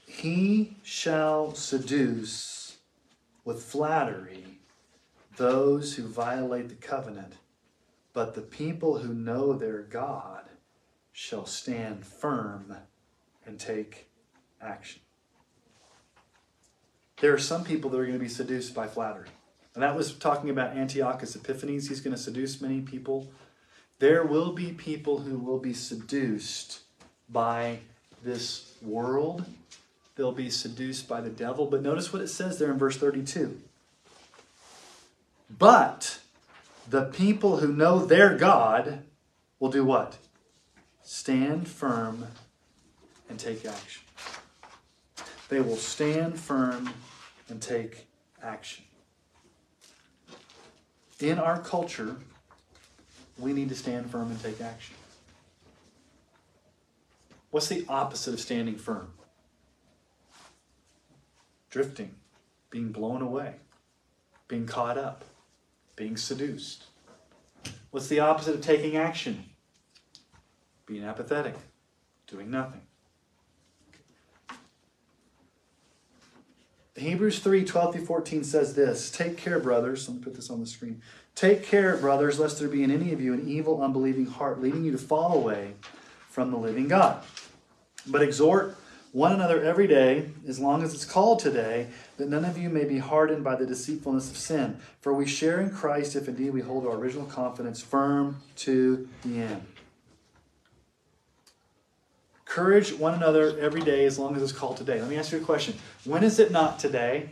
He 0.07 0.76
shall 0.82 1.55
seduce 1.55 2.78
with 3.45 3.62
flattery 3.62 4.45
those 5.37 5.95
who 5.95 6.09
violate 6.09 6.68
the 6.68 6.74
covenant, 6.74 7.34
but 8.12 8.34
the 8.34 8.41
people 8.41 8.99
who 8.99 9.12
know 9.12 9.53
their 9.53 9.82
God 9.82 10.45
shall 11.12 11.47
stand 11.47 12.07
firm 12.07 12.74
and 13.45 13.61
take 13.61 14.09
action. 14.61 15.03
There 17.21 17.33
are 17.33 17.39
some 17.39 17.64
people 17.64 17.91
that 17.91 17.99
are 17.99 18.07
going 18.07 18.19
to 18.19 18.25
be 18.25 18.29
seduced 18.29 18.75
by 18.75 18.87
flattery. 18.87 19.29
And 19.75 19.83
that 19.83 19.97
was 19.97 20.14
talking 20.14 20.51
about 20.51 20.77
Antiochus 20.77 21.37
Epiphanes. 21.37 21.89
He's 21.89 22.01
going 22.01 22.14
to 22.14 22.21
seduce 22.21 22.61
many 22.61 22.81
people. 22.81 23.31
There 23.99 24.25
will 24.25 24.53
be 24.53 24.73
people 24.73 25.21
who 25.21 25.39
will 25.39 25.59
be 25.59 25.73
seduced 25.73 26.81
by 27.29 27.81
this 28.23 28.75
world. 28.83 29.47
They'll 30.17 30.33
be 30.33 30.51
seduced 30.51 31.09
by 31.09 31.21
the 31.21 31.31
devil. 31.31 31.67
But 31.67 31.83
notice 31.83 32.12
what 32.12 32.23
it 32.23 32.29
says 32.29 32.59
there 32.59 32.71
in 32.71 32.79
verse 32.79 32.97
32. 32.97 33.61
But 35.59 36.19
the 36.89 37.05
people 37.05 37.59
who 37.59 37.73
know 37.73 38.05
their 38.05 38.37
God 38.37 39.01
will 39.59 39.71
do 39.71 39.85
what? 39.85 40.19
stand 41.07 41.69
firm 41.69 42.27
and 43.31 43.39
take 43.39 43.64
action. 43.64 44.03
They 45.49 45.61
will 45.61 45.77
stand 45.77 46.39
firm 46.39 46.93
and 47.49 47.61
take 47.61 48.07
action. 48.43 48.85
In 51.21 51.39
our 51.39 51.61
culture, 51.61 52.17
we 53.39 53.53
need 53.53 53.69
to 53.71 53.75
stand 53.75 54.11
firm 54.11 54.31
and 54.31 54.43
take 54.43 54.61
action. 54.61 54.95
What's 57.51 57.69
the 57.69 57.87
opposite 57.89 58.35
of 58.35 58.41
standing 58.41 58.77
firm? 58.77 59.13
Drifting, 61.71 62.15
being 62.71 62.93
blown 62.93 63.23
away, 63.23 63.55
being 64.49 64.67
caught 64.67 64.99
up, 64.99 65.25
being 65.95 66.17
seduced. 66.17 66.85
What's 67.91 68.09
the 68.09 68.21
opposite 68.21 68.55
of 68.55 68.61
taking 68.61 68.97
action? 68.97 69.45
Being 70.85 71.05
apathetic, 71.05 71.55
doing 72.27 72.51
nothing. 72.51 72.83
Hebrews 76.97 77.41
3 77.41 77.65
12 77.65 77.95
through 77.95 78.07
14 78.07 78.45
says 78.45 78.75
this 78.75 79.11
Take 79.11 79.37
care, 79.37 79.61
brothers. 79.61 80.09
Let 80.09 80.19
me 80.19 80.25
put 80.25 80.35
this 80.35 80.51
on 80.51 80.61
the 80.61 80.67
screen. 80.67 81.03
Take 81.35 81.63
care, 81.63 81.97
brothers, 81.97 82.39
lest 82.39 82.59
there 82.59 82.69
be 82.69 82.83
in 82.83 82.91
any 82.91 83.13
of 83.13 83.21
you 83.21 83.35
an 83.35 83.47
evil, 83.47 83.83
unbelieving 83.83 84.27
heart, 84.27 84.61
leading 84.61 84.85
you 84.85 84.93
to 84.93 84.99
fall 84.99 85.37
away 85.37 85.73
from 86.31 86.51
the 86.51 86.57
living 86.57 86.89
God. 86.89 87.23
But 88.07 88.23
exhort 88.23 88.77
one 89.13 89.33
another 89.33 89.63
every 89.63 89.87
day, 89.87 90.31
as 90.47 90.59
long 90.59 90.83
as 90.83 90.95
it's 90.95 91.05
called 91.05 91.39
today, 91.39 91.89
that 92.17 92.29
none 92.29 92.45
of 92.45 92.57
you 92.57 92.71
may 92.71 92.85
be 92.85 92.99
hardened 92.99 93.45
by 93.45 93.57
the 93.57 93.67
deceitfulness 93.67 94.31
of 94.31 94.37
sin. 94.37 94.79
For 95.01 95.13
we 95.13 95.27
share 95.27 95.61
in 95.61 95.71
Christ 95.71 96.17
if 96.17 96.29
indeed 96.29 96.51
we 96.51 96.61
hold 96.63 96.87
our 96.87 96.95
original 96.95 97.27
confidence 97.27 97.83
firm 97.83 98.43
to 98.57 99.09
the 99.23 99.41
end. 99.41 99.67
Encourage 102.57 102.95
one 102.95 103.13
another 103.13 103.59
every 103.59 103.83
day 103.83 104.07
as 104.07 104.19
long 104.19 104.35
as 104.35 104.43
it's 104.43 104.51
called 104.51 104.79
today. 104.79 104.99
Let 104.99 105.11
me 105.11 105.19
ask 105.19 105.31
you 105.31 105.37
a 105.37 105.43
question. 105.43 105.75
When 106.05 106.25
is 106.25 106.39
it 106.39 106.51
not 106.51 106.79
today? 106.79 107.29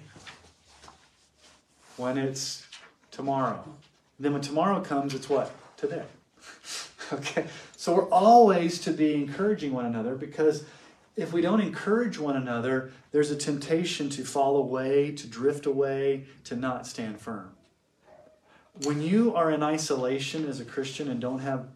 When 1.97 2.19
it's 2.19 2.67
tomorrow. 3.11 3.65
Then 4.21 4.35
when 4.35 4.43
tomorrow 4.43 4.83
comes, 4.83 5.15
it's 5.15 5.31
what? 5.31 5.51
Today. 5.79 6.03
okay? 7.15 7.47
So 7.75 7.95
we're 7.95 8.11
always 8.11 8.79
to 8.81 8.91
be 8.91 9.15
encouraging 9.15 9.73
one 9.73 9.87
another 9.87 10.15
because 10.15 10.65
if 11.17 11.33
we 11.33 11.41
don't 11.41 11.63
encourage 11.63 12.19
one 12.19 12.37
another, 12.37 12.93
there's 13.11 13.31
a 13.31 13.37
temptation 13.37 14.11
to 14.11 14.25
fall 14.25 14.59
away, 14.59 15.13
to 15.13 15.27
drift 15.27 15.65
away, 15.65 16.27
to 16.45 16.55
not 16.55 16.87
stand 16.87 17.19
firm. 17.19 17.49
When 18.83 19.01
you 19.01 19.35
are 19.35 19.51
in 19.51 19.63
isolation 19.63 20.47
as 20.47 20.61
a 20.61 20.67
Christian 20.67 21.09
and 21.09 21.19
don't 21.19 21.39
have 21.39 21.69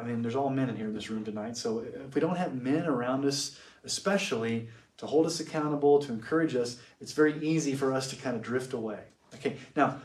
I 0.00 0.04
mean, 0.04 0.22
there's 0.22 0.36
all 0.36 0.48
men 0.48 0.70
in 0.70 0.76
here 0.76 0.86
in 0.86 0.94
this 0.94 1.10
room 1.10 1.24
tonight. 1.24 1.56
So 1.56 1.84
if 2.06 2.14
we 2.14 2.20
don't 2.20 2.36
have 2.36 2.54
men 2.54 2.86
around 2.86 3.24
us, 3.26 3.58
especially 3.84 4.68
to 4.96 5.06
hold 5.06 5.26
us 5.26 5.40
accountable, 5.40 5.98
to 5.98 6.12
encourage 6.12 6.56
us, 6.56 6.78
it's 7.00 7.12
very 7.12 7.38
easy 7.42 7.74
for 7.74 7.92
us 7.92 8.08
to 8.10 8.16
kind 8.16 8.34
of 8.34 8.42
drift 8.42 8.72
away. 8.72 9.00
Okay, 9.34 9.56
now, 9.76 10.00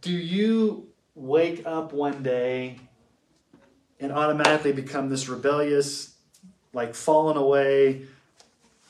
do 0.00 0.12
you 0.12 0.88
wake 1.14 1.64
up 1.66 1.92
one 1.92 2.22
day 2.22 2.78
and 4.00 4.12
automatically 4.12 4.72
become 4.72 5.08
this 5.08 5.28
rebellious, 5.28 6.14
like 6.72 6.94
fallen 6.94 7.36
away, 7.36 8.06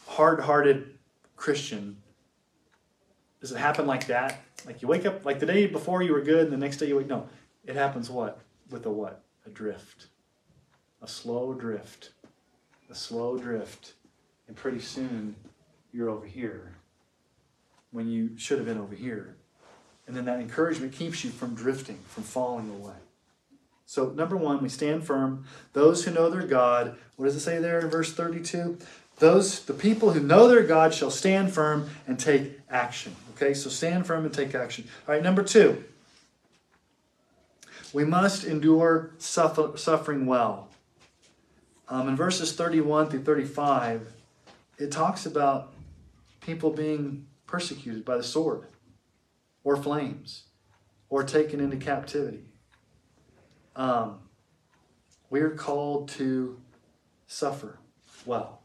hard 0.07 0.41
hearted 0.41 0.97
Christian? 1.37 1.97
Does 3.41 3.53
it 3.53 3.59
happen 3.59 3.87
like 3.87 4.07
that? 4.07 4.41
Like 4.65 4.83
you 4.83 4.89
wake 4.89 5.05
up, 5.05 5.25
like 5.25 5.41
the 5.41 5.47
day 5.47 5.67
before 5.67 6.03
you 6.03 6.13
were 6.13 6.23
good, 6.23 6.45
and 6.45 6.53
the 6.53 6.57
next 6.57 6.79
day 6.79 6.87
you 6.87 6.97
wake. 6.97 7.09
No, 7.09 7.29
it 7.65 7.77
happens 7.77 8.09
what? 8.09 8.41
With 8.71 8.87
a 8.87 8.91
what? 8.91 9.23
A 9.47 9.51
drift 9.51 10.07
a 11.05 11.07
slow 11.07 11.53
drift, 11.53 12.13
a 12.91 12.95
slow 12.95 13.37
drift, 13.37 13.93
and 14.49 14.57
pretty 14.57 14.81
soon 14.81 15.37
you're 15.93 16.09
over 16.09 16.25
here 16.25 16.73
when 17.91 18.09
you 18.09 18.31
should 18.39 18.57
have 18.57 18.67
been 18.67 18.79
over 18.79 18.95
here. 18.95 19.37
And 20.07 20.17
then 20.17 20.25
that 20.25 20.41
encouragement 20.41 20.93
keeps 20.93 21.23
you 21.23 21.31
from 21.31 21.55
drifting, 21.55 21.99
from 22.09 22.23
falling 22.23 22.71
away. 22.71 22.95
So, 23.85 24.11
number 24.11 24.35
one, 24.35 24.63
we 24.63 24.71
stand 24.71 25.05
firm. 25.05 25.45
Those 25.75 26.05
who 26.05 26.11
know 26.11 26.31
their 26.31 26.47
God, 26.47 26.97
what 27.17 27.27
does 27.27 27.37
it 27.37 27.41
say 27.41 27.59
there 27.59 27.81
in 27.81 27.91
verse 27.91 28.15
32? 28.15 28.79
Those, 29.19 29.63
the 29.63 29.75
people 29.75 30.13
who 30.13 30.21
know 30.21 30.49
their 30.49 30.63
God 30.63 30.95
shall 30.95 31.11
stand 31.11 31.53
firm 31.53 31.91
and 32.07 32.19
take 32.19 32.59
action. 32.71 33.15
Okay, 33.37 33.53
so 33.53 33.69
stand 33.69 34.07
firm 34.07 34.25
and 34.25 34.33
take 34.33 34.55
action. 34.55 34.89
All 35.07 35.15
right, 35.15 35.23
number 35.23 35.43
two, 35.43 35.85
we 37.93 38.07
must 38.07 38.45
endure 38.45 39.11
suffer, 39.19 39.73
suffering 39.77 40.25
well. 40.25 40.69
Um, 41.89 42.09
in 42.09 42.17
verses 42.17 42.53
31 42.53 43.11
through 43.11 43.25
35, 43.25 44.13
it 44.79 44.91
talks 44.91 45.27
about 45.27 45.73
people 46.41 46.71
being 46.71 47.27
persecuted 47.47 48.05
by 48.05 48.17
the 48.17 48.23
sword 48.23 48.67
or 49.63 49.77
flames 49.77 50.45
or 51.09 51.23
taken 51.23 51.61
into 51.61 51.77
captivity. 51.77 52.45
Um, 53.77 54.21
we 55.31 55.41
are 55.41 55.51
called 55.51 56.09
to 56.11 56.61
suffer 57.27 57.79
well. 58.25 58.63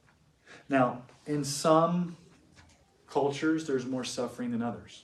Now, 0.70 1.04
in 1.26 1.44
some 1.44 2.16
cultures, 3.08 3.68
there's 3.68 3.86
more 3.86 4.04
suffering 4.04 4.52
than 4.52 4.62
others. 4.62 5.04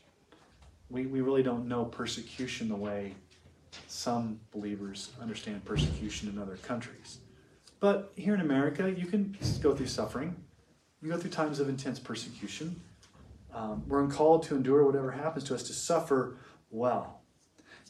We, 0.89 1.05
we 1.05 1.21
really 1.21 1.43
don't 1.43 1.67
know 1.67 1.85
persecution 1.85 2.69
the 2.69 2.75
way 2.75 3.15
some 3.87 4.39
believers 4.51 5.09
understand 5.21 5.65
persecution 5.65 6.29
in 6.29 6.39
other 6.39 6.57
countries. 6.57 7.17
But 7.85 8.13
here 8.15 8.33
in 8.33 8.41
America, 8.41 8.91
you 8.91 9.05
can 9.05 9.37
go 9.61 9.75
through 9.75 9.85
suffering. 9.85 10.35
You 11.03 11.11
go 11.11 11.19
through 11.19 11.29
times 11.29 11.59
of 11.59 11.69
intense 11.69 11.99
persecution. 11.99 12.81
Um, 13.53 13.83
we're 13.87 14.07
called 14.07 14.41
to 14.47 14.55
endure 14.55 14.83
whatever 14.83 15.11
happens 15.11 15.43
to 15.43 15.53
us, 15.53 15.61
to 15.67 15.73
suffer 15.73 16.37
well. 16.71 17.21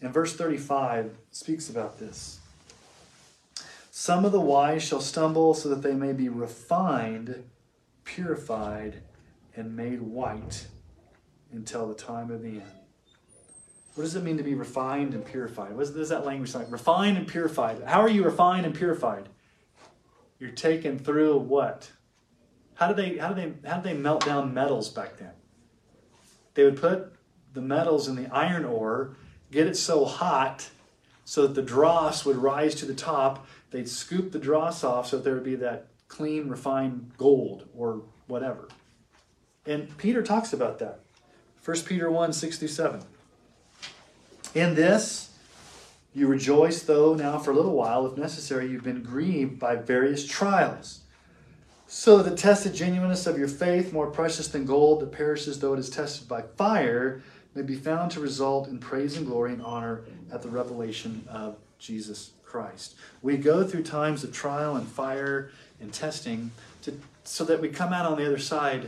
And 0.02 0.14
verse 0.14 0.36
35 0.36 1.16
speaks 1.32 1.70
about 1.70 1.98
this. 1.98 2.42
Some 3.90 4.26
of 4.26 4.34
the 4.34 4.42
wise 4.42 4.84
shall 4.84 5.00
stumble 5.00 5.54
so 5.54 5.70
that 5.70 5.82
they 5.82 5.94
may 5.94 6.12
be 6.12 6.28
refined, 6.28 7.46
purified, 8.04 8.96
and 9.56 9.78
made 9.78 10.02
white 10.02 10.68
until 11.54 11.88
the 11.88 11.96
time 11.96 12.30
of 12.32 12.42
the 12.42 12.50
end. 12.50 12.72
What 13.94 14.04
does 14.04 14.18
it 14.18 14.24
mean 14.26 14.36
to 14.36 14.44
be 14.44 14.56
refined 14.56 15.14
and 15.14 15.26
purified? 15.26 15.74
What 15.74 15.84
is 15.88 16.10
that 16.10 16.26
language 16.26 16.54
like? 16.54 16.70
Refined 16.70 17.18
and 17.18 17.26
purified. 17.26 17.82
How 17.86 18.02
are 18.02 18.10
you 18.10 18.26
refined 18.26 18.66
and 18.66 18.76
purified? 18.76 19.30
You're 20.40 20.52
taken 20.52 21.00
through 21.00 21.38
what? 21.40 21.92
How 22.76 22.88
did 22.88 22.98
they 22.98 23.18
how 23.18 23.34
did 23.34 23.62
they 23.64 23.70
how 23.70 23.78
did 23.78 23.84
they 23.84 23.98
melt 23.98 24.26
down 24.26 24.54
metals 24.54 24.90
back 24.90 25.18
then? 25.18 25.32
They 26.54 26.64
would 26.64 26.80
put 26.80 27.14
the 27.54 27.62
metals 27.62 28.08
in 28.08 28.16
the 28.16 28.34
iron 28.34 28.66
ore, 28.66 29.16
get 29.52 29.68
it 29.68 29.78
so 29.78 30.06
hot 30.06 30.70
so 31.24 31.44
that 31.44 31.56
the 31.56 31.62
dross 31.62 32.26
would 32.26 32.38
rise 32.38 32.76
to 32.76 32.86
the 32.86 32.94
top. 32.94 33.48
They'd 33.72 33.90
scoop 33.90 34.32
the 34.32 34.40
dross 34.40 34.84
off 34.84 35.08
so 35.08 35.18
that 35.18 35.24
there 35.24 35.34
would 35.34 35.44
be 35.44 35.56
that 35.56 35.88
clean, 36.08 36.50
refined 36.50 37.12
gold 37.18 37.68
or 37.76 38.04
whatever. 38.28 38.68
And 39.66 39.98
Peter 39.98 40.22
talks 40.22 40.54
about 40.54 40.80
that. 40.80 41.00
1 41.64 41.78
Peter 41.82 42.12
1 42.12 42.34
6 42.34 42.60
through 42.60 42.68
7. 42.68 43.02
In 44.54 44.76
this, 44.76 45.32
you 46.16 46.28
rejoice, 46.28 46.82
though 46.82 47.14
now 47.14 47.38
for 47.38 47.52
a 47.52 47.56
little 47.56 47.74
while, 47.74 48.08
if 48.08 48.18
necessary, 48.18 48.68
you've 48.68 48.86
been 48.86 49.04
grieved 49.04 49.60
by 49.60 49.76
various 49.76 50.26
trials. 50.26 51.02
So 51.88 52.24
the 52.24 52.36
tested 52.36 52.74
genuineness 52.74 53.28
of 53.28 53.38
your 53.38 53.50
faith, 53.50 53.94
more 53.94 54.08
precious 54.08 54.48
than 54.48 54.66
gold 54.66 55.02
that 55.02 55.12
perishes 55.12 55.60
though 55.60 55.74
it 55.74 55.80
is 55.80 55.90
tested 55.90 56.28
by 56.28 56.42
fire, 56.42 57.22
may 57.54 57.62
be 57.62 57.76
found 57.76 58.12
to 58.12 58.22
result 58.22 58.68
in 58.68 58.80
praise 58.80 59.18
and 59.18 59.28
glory 59.28 59.54
and 59.54 59.62
honor 59.62 60.02
at 60.32 60.42
the 60.42 60.50
revelation 60.50 61.28
of 61.30 61.58
Jesus 61.80 62.32
Christ. 62.44 62.96
We 63.22 63.36
go 63.36 63.66
through 63.66 63.84
times 63.84 64.24
of 64.24 64.34
trial 64.34 64.78
and 64.78 64.88
fire 64.88 65.52
and 65.82 65.94
testing 65.94 66.52
to, 66.84 66.98
so 67.26 67.44
that 67.44 67.60
we 67.60 67.70
come 67.70 67.92
out 67.92 68.06
on 68.06 68.18
the 68.18 68.26
other 68.26 68.38
side 68.38 68.88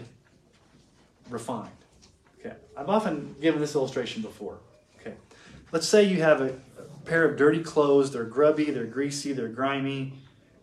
refined. 1.29 1.69
Okay, 2.39 2.55
I've 2.75 2.89
often 2.89 3.35
given 3.41 3.59
this 3.59 3.75
illustration 3.75 4.21
before. 4.21 4.57
Okay, 4.99 5.15
let's 5.73 5.87
say 5.87 6.03
you 6.03 6.21
have 6.21 6.41
a, 6.41 6.53
pair 7.07 7.25
of 7.25 7.37
dirty 7.37 7.63
clothes. 7.63 8.11
They're 8.11 8.23
grubby, 8.23 8.71
they're 8.71 8.85
greasy, 8.85 9.33
they're 9.33 9.47
grimy. 9.47 10.13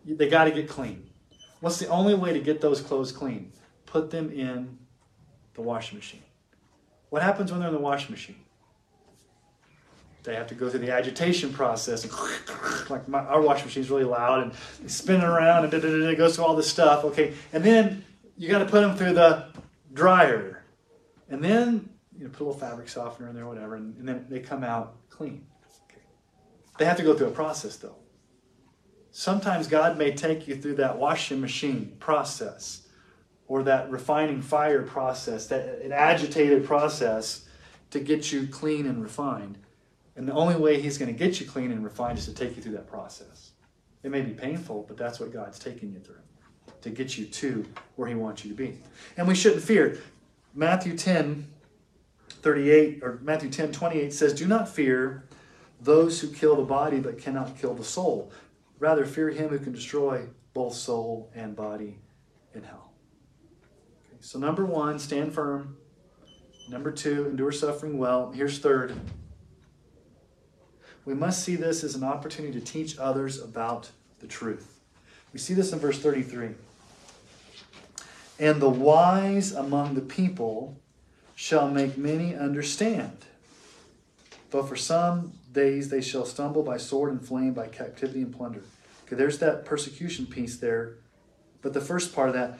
They 0.04 0.28
got 0.28 0.44
to 0.44 0.50
get 0.50 0.68
clean. 0.68 1.10
What's 1.60 1.78
the 1.78 1.88
only 1.88 2.14
way 2.14 2.32
to 2.32 2.40
get 2.40 2.60
those 2.60 2.80
clothes 2.80 3.10
clean? 3.10 3.52
Put 3.86 4.10
them 4.10 4.30
in 4.30 4.78
the 5.54 5.62
washing 5.62 5.96
machine. 5.96 6.22
What 7.08 7.22
happens 7.22 7.50
when 7.50 7.60
they're 7.60 7.68
in 7.68 7.74
the 7.74 7.80
washing 7.80 8.10
machine? 8.10 8.36
They 10.24 10.34
have 10.34 10.46
to 10.48 10.54
go 10.54 10.68
through 10.68 10.80
the 10.80 10.92
agitation 10.92 11.52
process. 11.52 12.06
Like 12.90 13.08
my, 13.08 13.20
our 13.20 13.40
washing 13.40 13.64
machine 13.64 13.82
is 13.82 13.88
really 13.88 14.04
loud 14.04 14.42
and 14.42 14.90
spinning 14.90 15.22
around 15.22 15.64
and 15.64 15.72
it 15.72 16.18
goes 16.18 16.36
through 16.36 16.44
all 16.44 16.54
this 16.54 16.68
stuff. 16.68 17.02
Okay, 17.02 17.32
and 17.54 17.64
then 17.64 18.04
you 18.36 18.48
got 18.48 18.58
to 18.58 18.66
put 18.66 18.82
them 18.82 18.94
through 18.94 19.14
the 19.14 19.46
dryer, 19.94 20.62
and 21.30 21.42
then 21.42 21.88
you 22.18 22.24
know, 22.24 22.30
put 22.30 22.40
a 22.40 22.44
little 22.44 22.60
fabric 22.60 22.90
softener 22.90 23.28
in 23.28 23.34
there, 23.34 23.46
whatever, 23.46 23.76
and, 23.76 23.96
and 23.96 24.06
then 24.06 24.26
they 24.28 24.40
come 24.40 24.62
out 24.62 24.96
clean. 25.08 25.46
They 26.78 26.84
have 26.84 26.96
to 26.96 27.02
go 27.02 27.14
through 27.14 27.28
a 27.28 27.32
process, 27.32 27.76
though. 27.76 27.96
Sometimes 29.10 29.68
God 29.68 29.96
may 29.96 30.12
take 30.12 30.48
you 30.48 30.56
through 30.56 30.74
that 30.76 30.98
washing 30.98 31.40
machine 31.40 31.96
process 32.00 32.88
or 33.46 33.62
that 33.62 33.90
refining 33.90 34.42
fire 34.42 34.82
process, 34.82 35.46
that 35.46 35.80
an 35.82 35.92
agitated 35.92 36.64
process 36.64 37.46
to 37.90 38.00
get 38.00 38.32
you 38.32 38.48
clean 38.48 38.86
and 38.86 39.00
refined. 39.00 39.58
And 40.16 40.26
the 40.26 40.32
only 40.32 40.56
way 40.56 40.80
He's 40.80 40.98
going 40.98 41.12
to 41.12 41.18
get 41.18 41.40
you 41.40 41.46
clean 41.46 41.70
and 41.70 41.84
refined 41.84 42.18
is 42.18 42.24
to 42.24 42.34
take 42.34 42.56
you 42.56 42.62
through 42.62 42.72
that 42.72 42.88
process. 42.88 43.52
It 44.02 44.10
may 44.10 44.20
be 44.20 44.32
painful, 44.32 44.84
but 44.88 44.96
that's 44.96 45.20
what 45.20 45.32
God's 45.32 45.58
taking 45.58 45.92
you 45.92 46.00
through 46.00 46.16
to 46.82 46.90
get 46.90 47.16
you 47.16 47.26
to 47.26 47.64
where 47.96 48.08
He 48.08 48.14
wants 48.14 48.44
you 48.44 48.50
to 48.50 48.56
be. 48.56 48.78
And 49.16 49.28
we 49.28 49.34
shouldn't 49.34 49.62
fear. 49.62 49.98
Matthew 50.54 50.96
10, 50.96 51.46
38, 52.28 53.00
or 53.02 53.18
Matthew 53.22 53.50
10, 53.50 53.72
28 53.72 54.12
says, 54.12 54.34
Do 54.34 54.46
not 54.46 54.68
fear 54.68 55.24
those 55.84 56.20
who 56.20 56.28
kill 56.28 56.56
the 56.56 56.62
body 56.62 56.98
but 56.98 57.18
cannot 57.18 57.58
kill 57.58 57.74
the 57.74 57.84
soul. 57.84 58.32
Rather, 58.78 59.04
fear 59.04 59.30
him 59.30 59.50
who 59.50 59.58
can 59.58 59.72
destroy 59.72 60.26
both 60.54 60.74
soul 60.74 61.30
and 61.34 61.54
body 61.54 61.98
in 62.54 62.62
hell. 62.62 62.92
Okay, 64.08 64.18
so, 64.20 64.38
number 64.38 64.64
one, 64.64 64.98
stand 64.98 65.32
firm. 65.34 65.76
Number 66.70 66.90
two, 66.90 67.26
endure 67.26 67.52
suffering 67.52 67.98
well. 67.98 68.32
Here's 68.32 68.58
third. 68.58 68.94
We 71.04 71.12
must 71.12 71.44
see 71.44 71.56
this 71.56 71.84
as 71.84 71.94
an 71.94 72.04
opportunity 72.04 72.58
to 72.58 72.64
teach 72.64 72.98
others 72.98 73.40
about 73.40 73.90
the 74.20 74.26
truth. 74.26 74.80
We 75.34 75.38
see 75.38 75.52
this 75.52 75.72
in 75.72 75.78
verse 75.78 75.98
33. 75.98 76.50
And 78.40 78.60
the 78.62 78.70
wise 78.70 79.52
among 79.52 79.94
the 79.94 80.00
people 80.00 80.80
shall 81.34 81.68
make 81.68 81.98
many 81.98 82.34
understand. 82.34 83.18
But 84.50 84.68
for 84.68 84.76
some 84.76 85.32
days 85.54 85.88
they 85.88 86.02
shall 86.02 86.26
stumble 86.26 86.62
by 86.62 86.76
sword 86.76 87.12
and 87.12 87.26
flame, 87.26 87.54
by 87.54 87.68
captivity 87.68 88.20
and 88.20 88.34
plunder. 88.34 88.62
Okay, 89.06 89.16
there's 89.16 89.38
that 89.38 89.64
persecution 89.64 90.26
piece 90.26 90.58
there. 90.58 90.96
But 91.62 91.72
the 91.72 91.80
first 91.80 92.14
part 92.14 92.28
of 92.28 92.34
that, 92.34 92.58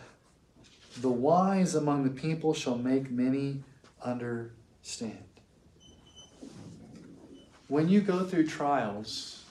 the 1.01 1.11
wise 1.11 1.75
among 1.75 2.05
the 2.05 2.11
people 2.11 2.55
shall 2.55 2.79
make 2.79 3.11
many 3.11 3.63
understand. 4.03 5.19
When 7.69 7.89
you 7.89 8.01
go 8.01 8.25
through 8.25 8.47
trials, 8.47 9.45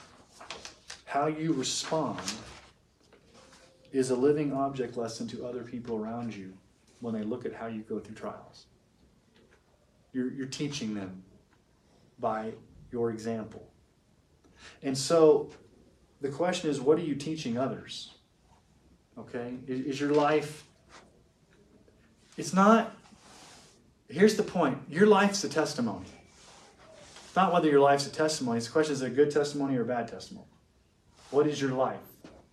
how 1.05 1.27
you 1.27 1.53
respond 1.53 2.19
is 3.91 4.09
a 4.09 4.15
living 4.15 4.53
object 4.53 4.97
lesson 4.97 5.27
to 5.27 5.45
other 5.45 5.61
people 5.63 5.97
around 5.97 6.35
you 6.35 6.53
when 7.01 7.13
they 7.13 7.21
look 7.21 7.45
at 7.45 7.53
how 7.53 7.67
you 7.67 7.81
go 7.81 7.99
through 7.99 8.15
trials. 8.15 8.65
You're, 10.13 10.31
you're 10.31 10.47
teaching 10.47 10.93
them 10.93 11.23
by 12.19 12.53
your 12.93 13.09
example. 13.09 13.67
And 14.83 14.97
so 14.97 15.49
the 16.21 16.29
question 16.29 16.69
is 16.69 16.79
what 16.79 16.97
are 16.97 17.01
you 17.01 17.15
teaching 17.15 17.57
others? 17.57 18.13
Okay? 19.17 19.55
Is, 19.67 19.81
is 19.81 19.99
your 19.99 20.11
life. 20.11 20.63
It's 22.37 22.53
not. 22.53 22.95
Here's 24.07 24.35
the 24.35 24.43
point 24.43 24.77
your 24.89 25.07
life's 25.07 25.43
a 25.43 25.49
testimony. 25.49 26.05
It's 27.25 27.35
not 27.35 27.51
whether 27.51 27.67
your 27.67 27.79
life's 27.79 28.05
a 28.05 28.11
testimony. 28.11 28.59
It's 28.59 28.67
the 28.67 28.73
question 28.73 28.93
is 28.93 29.01
it 29.01 29.07
a 29.07 29.09
good 29.09 29.31
testimony 29.31 29.75
or 29.75 29.81
a 29.81 29.85
bad 29.85 30.07
testimony? 30.07 30.47
What 31.31 31.47
is 31.47 31.59
your 31.59 31.71
life? 31.71 31.99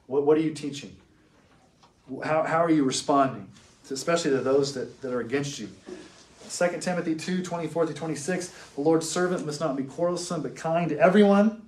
What, 0.06 0.24
what 0.24 0.38
are 0.38 0.40
you 0.40 0.54
teaching? 0.54 0.96
How, 2.24 2.44
how 2.44 2.64
are 2.64 2.70
you 2.70 2.84
responding? 2.84 3.48
Especially 3.90 4.30
to 4.30 4.38
those 4.38 4.72
that, 4.74 5.02
that 5.02 5.12
are 5.12 5.20
against 5.20 5.58
you. 5.58 5.68
2 6.50 6.78
Timothy 6.80 7.14
2 7.14 7.42
24 7.42 7.86
through 7.86 7.94
26. 7.94 8.48
The 8.74 8.80
Lord's 8.80 9.08
servant 9.08 9.46
must 9.46 9.60
not 9.60 9.76
be 9.76 9.84
quarrelsome, 9.84 10.42
but 10.42 10.56
kind 10.56 10.88
to 10.88 10.98
everyone, 10.98 11.62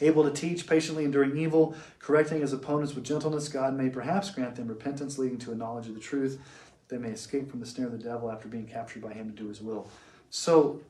able 0.00 0.24
to 0.24 0.30
teach, 0.30 0.66
patiently 0.66 1.04
enduring 1.04 1.36
evil, 1.36 1.74
correcting 1.98 2.40
his 2.40 2.52
opponents 2.52 2.94
with 2.94 3.04
gentleness. 3.04 3.48
God 3.48 3.74
may 3.74 3.88
perhaps 3.88 4.30
grant 4.30 4.56
them 4.56 4.68
repentance, 4.68 5.18
leading 5.18 5.38
to 5.38 5.52
a 5.52 5.54
knowledge 5.54 5.88
of 5.88 5.94
the 5.94 6.00
truth, 6.00 6.40
they 6.90 6.98
may 6.98 7.10
escape 7.10 7.50
from 7.50 7.60
the 7.60 7.66
snare 7.66 7.86
of 7.86 7.92
the 7.92 7.98
devil 7.98 8.30
after 8.30 8.48
being 8.48 8.66
captured 8.66 9.00
by 9.00 9.12
him 9.12 9.30
to 9.30 9.36
do 9.36 9.48
his 9.48 9.62
will. 9.62 9.88
So, 10.28 10.80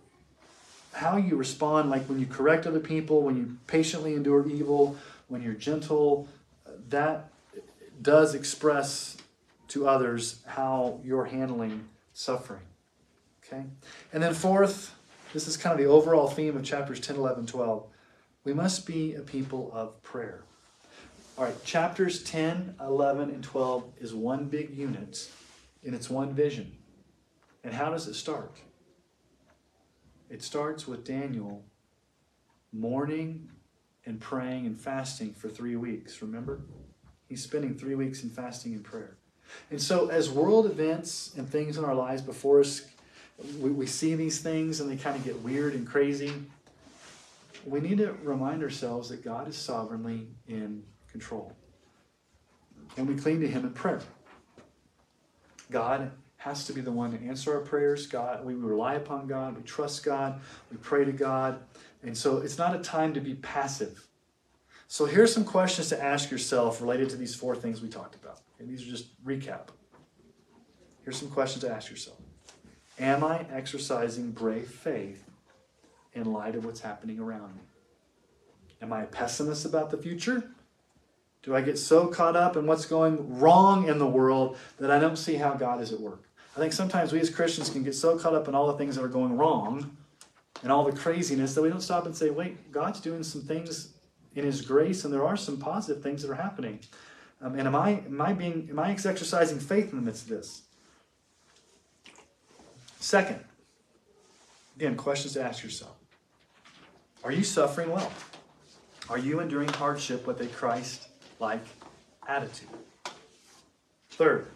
how 0.93 1.17
you 1.19 1.37
respond, 1.37 1.89
like 1.91 2.07
when 2.07 2.19
you 2.19 2.27
correct 2.27 2.67
other 2.67 2.81
people, 2.81 3.23
when 3.23 3.37
you 3.37 3.59
patiently 3.67 4.15
endure 4.15 4.49
evil, 4.49 4.97
when 5.29 5.43
you're 5.43 5.55
gentle, 5.55 6.27
that 6.89 7.31
does 8.03 8.35
express 8.35 9.17
to 9.69 9.87
others 9.87 10.41
how 10.47 10.99
you're 11.05 11.27
handling 11.27 11.89
suffering. 12.13 12.63
Okay? 13.51 13.65
And 14.13 14.23
then, 14.23 14.35
fourth, 14.35 14.95
this 15.33 15.49
is 15.49 15.57
kind 15.57 15.73
of 15.73 15.85
the 15.85 15.91
overall 15.91 16.29
theme 16.29 16.57
of 16.57 16.65
chapters 16.65 17.01
10, 17.01 17.17
11, 17.17 17.47
12. 17.47 17.87
We 18.45 18.53
must 18.53 18.87
be 18.87 19.15
a 19.15 19.21
people 19.21 19.71
of 19.75 20.03
prayer. 20.03 20.45
All 21.37 21.45
right, 21.45 21.65
chapters 21.65 22.23
10, 22.23 22.77
11, 22.81 23.31
and 23.31 23.43
12 23.43 23.85
is 24.01 24.15
one 24.15 24.47
big 24.47 24.77
unit 24.77 25.31
and 25.85 25.95
it's 25.95 26.11
one 26.11 26.35
vision. 26.35 26.77
And 27.65 27.73
how 27.73 27.91
does 27.91 28.07
it 28.07 28.15
start? 28.15 28.57
It 30.29 30.43
starts 30.43 30.87
with 30.87 31.05
Daniel 31.05 31.65
mourning 32.73 33.51
and 34.07 34.21
praying 34.21 34.67
and 34.67 34.79
fasting 34.79 35.33
for 35.33 35.49
three 35.49 35.77
weeks. 35.77 36.23
Remember? 36.23 36.61
He's 37.29 37.43
spending 37.43 37.75
three 37.75 37.95
weeks 37.95 38.23
in 38.23 38.31
fasting 38.31 38.75
and 38.75 38.85
prayer. 38.85 39.17
And 39.71 39.81
so, 39.81 40.09
as 40.09 40.31
world 40.31 40.67
events 40.67 41.33
and 41.37 41.49
things 41.49 41.77
in 41.77 41.85
our 41.85 41.95
lives 41.95 42.23
before 42.23 42.61
us, 42.61 42.83
we, 43.59 43.71
we 43.71 43.87
see 43.87 44.15
these 44.15 44.41
things 44.41 44.81
and 44.81 44.91
they 44.91 44.97
kind 44.97 45.17
of 45.17 45.25
get 45.25 45.41
weird 45.43 45.75
and 45.75 45.87
crazy. 45.87 46.33
We 47.65 47.81
need 47.81 47.99
to 47.99 48.13
remind 48.23 48.63
ourselves 48.63 49.09
that 49.11 49.23
God 49.23 49.49
is 49.49 49.57
sovereignly 49.57 50.29
in 50.49 50.83
control. 51.11 51.53
And 52.97 53.09
we 53.09 53.15
cling 53.15 53.41
to 53.41 53.49
Him 53.49 53.65
in 53.65 53.73
prayer. 53.73 54.01
God 55.71 56.11
has 56.39 56.67
to 56.67 56.73
be 56.73 56.81
the 56.81 56.91
one 56.91 57.17
to 57.17 57.27
answer 57.27 57.55
our 57.55 57.61
prayers. 57.61 58.07
God, 58.07 58.45
we 58.45 58.55
rely 58.55 58.95
upon 58.95 59.27
God, 59.27 59.57
we 59.57 59.63
trust 59.63 60.05
God, 60.05 60.41
we 60.71 60.79
pray 60.79 61.05
to 61.05 61.13
God. 61.13 61.61
And 62.03 62.17
so 62.17 62.39
it's 62.39 62.57
not 62.57 62.75
a 62.75 62.79
time 62.79 63.13
to 63.15 63.21
be 63.21 63.35
passive. 63.35 64.07
So 64.89 65.05
here's 65.05 65.33
some 65.33 65.45
questions 65.45 65.91
to 65.91 66.03
ask 66.03 66.31
yourself 66.31 66.81
related 66.81 67.11
to 67.11 67.17
these 67.17 67.35
four 67.35 67.55
things 67.55 67.83
we 67.83 67.89
talked 67.89 68.15
about. 68.15 68.41
Okay, 68.57 68.69
these 68.69 68.83
are 68.83 68.91
just 68.91 69.23
recap. 69.25 69.69
Here's 71.05 71.19
some 71.19 71.31
questions 71.31 71.63
to 71.65 71.71
ask 71.71 71.91
yourself. 71.91 72.20
Am 73.01 73.25
I 73.25 73.47
exercising 73.51 74.31
brave 74.31 74.69
faith 74.69 75.25
in 76.13 76.31
light 76.31 76.55
of 76.55 76.67
what's 76.67 76.81
happening 76.81 77.19
around 77.19 77.55
me? 77.57 77.63
Am 78.83 78.93
I 78.93 79.05
a 79.05 79.07
pessimist 79.07 79.65
about 79.65 79.91
the 79.91 79.97
future? 79.97 80.51
Do 81.43 81.57
I 81.57 81.63
get 81.63 81.79
so 81.79 82.07
caught 82.07 82.37
up 82.37 82.57
in 82.57 82.67
what's 82.67 82.85
going 82.85 83.39
wrong 83.39 83.89
in 83.89 83.99
the 83.99 84.07
world 84.07 84.59
that 84.79 84.91
I 84.91 84.99
don't 84.99 85.17
see 85.17 85.37
how 85.37 85.55
God 85.55 85.81
is 85.81 85.93
at 85.93 86.01
work? 86.01 86.25
I 86.55 86.61
think 86.61 86.75
sometimes 86.75 87.13
we 87.13 87.21
as 87.21 87.31
Christians 87.31 87.71
can 87.71 87.83
get 87.83 87.95
so 87.95 88.19
caught 88.19 88.35
up 88.35 88.49
in 88.49 88.55
all 88.55 88.67
the 88.67 88.77
things 88.77 88.97
that 88.97 89.05
are 89.05 89.09
going 89.09 89.35
wrong 89.35 89.97
and 90.63 90.71
all 90.71 90.85
the 90.85 90.93
craziness 90.97 91.55
that 91.55 91.63
we 91.63 91.71
don't 91.71 91.81
stop 91.81 92.05
and 92.05 92.15
say, 92.15 92.29
wait, 92.29 92.71
God's 92.71 93.01
doing 93.01 93.23
some 93.23 93.41
things 93.41 93.95
in 94.35 94.45
His 94.45 94.61
grace, 94.61 95.05
and 95.05 95.15
there 95.15 95.25
are 95.25 95.39
some 95.39 95.57
positive 95.57 96.03
things 96.03 96.21
that 96.21 96.31
are 96.31 96.35
happening. 96.35 96.81
Um, 97.41 97.59
and 97.59 97.67
am 97.67 97.75
I 97.75 98.03
am 98.05 98.21
I 98.21 98.35
being 98.35 98.69
am 98.71 98.79
I 98.79 98.91
exercising 98.91 99.59
faith 99.59 99.91
in 99.91 99.97
the 99.97 100.05
midst 100.05 100.25
of 100.25 100.29
this? 100.29 100.63
Second, 103.01 103.43
again, 104.77 104.95
questions 104.95 105.33
to 105.33 105.43
ask 105.43 105.65
yourself: 105.65 105.97
Are 107.25 107.33
you 107.33 107.43
suffering 107.43 107.91
well? 107.91 108.13
Are 109.09 109.19
you 109.19 109.41
enduring 109.41 109.71
hardship 109.71 110.27
with 110.27 110.41
a 110.43 110.47
Christ-like 110.47 111.65
attitude? 112.29 112.69
Third, 114.11 114.47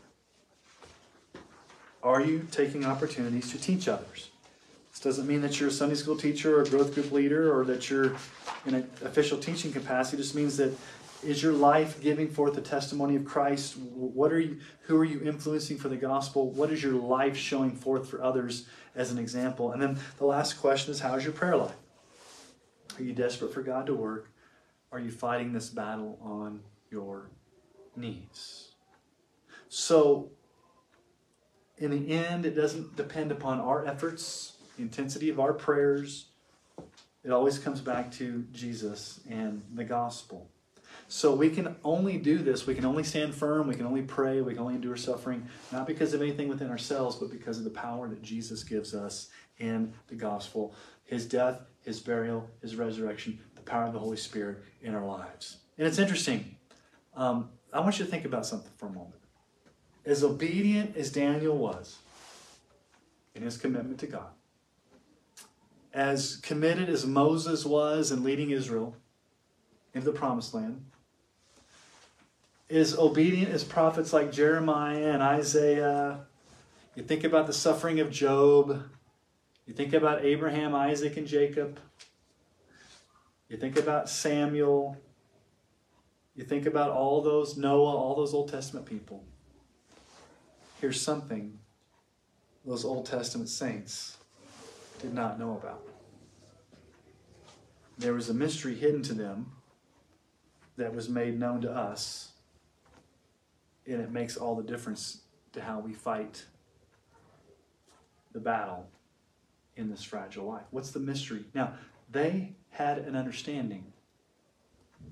are 2.03 2.21
you 2.21 2.47
taking 2.51 2.85
opportunities 2.85 3.51
to 3.51 3.59
teach 3.59 3.89
others? 3.89 4.29
This 4.93 5.01
doesn't 5.01 5.27
mean 5.27 5.41
that 5.41 5.59
you're 5.59 5.71
a 5.71 5.73
Sunday 5.73 5.97
school 5.97 6.17
teacher 6.17 6.59
or 6.59 6.63
a 6.63 6.69
growth 6.69 6.95
group 6.95 7.11
leader 7.11 7.59
or 7.59 7.65
that 7.65 7.89
you're 7.91 8.15
in 8.67 8.75
an 8.75 8.91
official 9.03 9.39
teaching 9.39 9.73
capacity. 9.73 10.19
It 10.19 10.23
just 10.23 10.35
means 10.35 10.59
that 10.59 10.73
is 11.25 11.43
your 11.43 11.53
life 11.53 12.01
giving 12.01 12.29
forth 12.29 12.55
the 12.55 12.61
testimony 12.61 13.17
of 13.17 13.25
Christ? 13.25 13.77
What 13.77 14.33
are 14.33 14.41
you 14.41 14.61
who 14.83 14.97
are 14.97 15.05
you 15.05 15.21
influencing 15.21 15.79
for 15.79 15.89
the 15.89 15.97
gospel? 15.97 16.51
What 16.51 16.71
is 16.71 16.83
your 16.83 16.93
life 16.93 17.37
showing 17.37 17.73
forth 17.73 18.09
for 18.09 18.23
others 18.23 18.67
as 18.95 19.11
an 19.11 19.19
example? 19.19 19.73
And 19.73 19.83
then 19.83 19.99
the 20.19 20.27
last 20.27 20.55
question 20.55 20.93
is 20.93 21.01
how's 21.01 21.25
your 21.25 21.33
prayer 21.33 21.57
life? 21.57 21.77
Are 22.99 23.03
you 23.03 23.13
desperate 23.13 23.53
for 23.53 23.63
God 23.63 23.87
to 23.87 23.95
work? 23.95 24.31
Are 24.93 25.01
you 25.01 25.11
fighting 25.11 25.53
this 25.53 25.69
battle 25.69 26.19
on 26.23 26.61
your 26.91 27.31
knees? 27.97 28.69
So 29.69 30.31
in 31.79 31.91
the 31.91 32.13
end, 32.13 32.47
it 32.47 32.55
doesn't 32.55 32.95
depend 32.97 33.33
upon 33.33 33.61
our 33.61 33.85
efforts, 33.85 34.59
the 34.77 34.83
intensity 34.83 35.29
of 35.29 35.41
our 35.41 35.53
prayers. 35.53 36.27
It 37.25 37.33
always 37.33 37.59
comes 37.59 37.81
back 37.81 38.13
to 38.13 38.45
Jesus 38.53 39.21
and 39.29 39.63
the 39.75 39.85
gospel. 39.85 40.49
So 41.09 41.35
we 41.35 41.51
can 41.51 41.77
only 41.85 42.19
do 42.19 42.39
this, 42.39 42.67
we 42.67 42.75
can 42.75 42.85
only 42.85 43.05
stand 43.05 43.35
firm, 43.35 43.69
we 43.69 43.75
can 43.75 43.87
only 43.87 44.03
pray, 44.03 44.41
we 44.41 44.55
can 44.55 44.63
only 44.63 44.75
endure 44.75 44.97
suffering, 44.97 45.47
not 45.71 45.87
because 45.87 46.15
of 46.15 46.23
anything 46.23 46.49
within 46.49 46.71
ourselves, 46.71 47.17
but 47.17 47.31
because 47.31 47.59
of 47.59 47.65
the 47.65 47.71
power 47.71 48.09
that 48.09 48.23
Jesus 48.23 48.65
gives 48.65 48.95
us 48.95 49.29
in 49.59 49.93
the 50.09 50.15
gospel. 50.15 50.75
His 51.05 51.27
death, 51.27 51.61
his 51.85 52.01
burial, 52.01 52.49
his 52.63 52.77
resurrection, 52.77 53.39
the 53.55 53.63
power 53.63 53.85
of 53.85 53.93
the 53.93 53.99
Holy 53.99 54.17
Spirit 54.17 54.59
in 54.83 54.95
our 54.95 55.05
lives. 55.05 55.59
And 55.79 55.87
it's 55.87 55.99
interesting. 55.99 56.57
Um, 57.15 57.51
I 57.73 57.81
want 57.81 57.99
you 57.99 58.05
to 58.05 58.11
think 58.11 58.25
about 58.25 58.47
something 58.47 58.73
for 58.77 58.87
a 58.87 58.93
moment. 58.93 59.15
As 60.07 60.25
obedient 60.25 60.97
as 60.97 61.11
Daniel 61.11 61.57
was 61.57 61.99
in 63.35 63.43
his 63.43 63.57
commitment 63.57 63.99
to 64.01 64.07
God, 64.07 64.31
as 65.93 66.37
committed 66.37 66.89
as 66.89 67.07
Moses 67.07 67.65
was 67.65 68.11
in 68.11 68.25
leading 68.25 68.51
Israel 68.51 68.97
into 69.93 70.11
the 70.11 70.17
promised 70.17 70.55
land, 70.55 70.85
as 72.71 72.97
obedient 72.97 73.53
as 73.53 73.65
prophets 73.65 74.13
like 74.13 74.33
Jeremiah 74.33 75.13
and 75.13 75.23
Isaiah, 75.23 76.21
you 76.95 77.03
think 77.03 77.25
about 77.25 77.47
the 77.47 77.53
suffering 77.53 78.01
of 78.01 78.11
Job, 78.11 78.85
you 79.67 79.75
think 79.75 79.93
about 79.93 80.25
Abraham, 80.25 80.75
Isaac, 80.75 81.17
and 81.17 81.27
Jacob, 81.27 81.79
you 83.49 83.57
think 83.57 83.79
about 83.79 84.09
Samuel, 84.09 84.97
you 86.35 86.45
think 86.45 86.67
about 86.67 86.91
all 86.91 87.23
those 87.23 87.57
Noah, 87.57 87.95
all 87.95 88.15
those 88.15 88.35
Old 88.35 88.51
Testament 88.51 88.87
people. 88.87 89.25
Here's 90.81 91.01
something 91.01 91.59
those 92.65 92.85
Old 92.85 93.07
Testament 93.07 93.49
saints 93.49 94.17
did 95.01 95.15
not 95.15 95.39
know 95.39 95.53
about. 95.53 95.83
There 97.99 98.15
was 98.15 98.29
a 98.29 98.35
mystery 98.35 98.75
hidden 98.75 99.03
to 99.03 99.15
them 99.15 99.53
that 100.77 100.95
was 100.95 101.09
made 101.09 101.39
known 101.39 101.61
to 101.61 101.71
us, 101.71 102.33
and 103.87 104.01
it 104.01 104.11
makes 104.11 104.37
all 104.37 104.55
the 104.55 104.63
difference 104.63 105.23
to 105.53 105.61
how 105.61 105.79
we 105.79 105.93
fight 105.93 106.45
the 108.33 108.41
battle 108.41 108.89
in 109.77 109.91
this 109.91 110.03
fragile 110.03 110.47
life. 110.47 110.65
What's 110.71 110.91
the 110.91 111.01
mystery? 111.01 111.45
Now, 111.55 111.75
they 112.11 112.55
had 112.71 112.99
an 112.99 113.17
understanding 113.17 113.93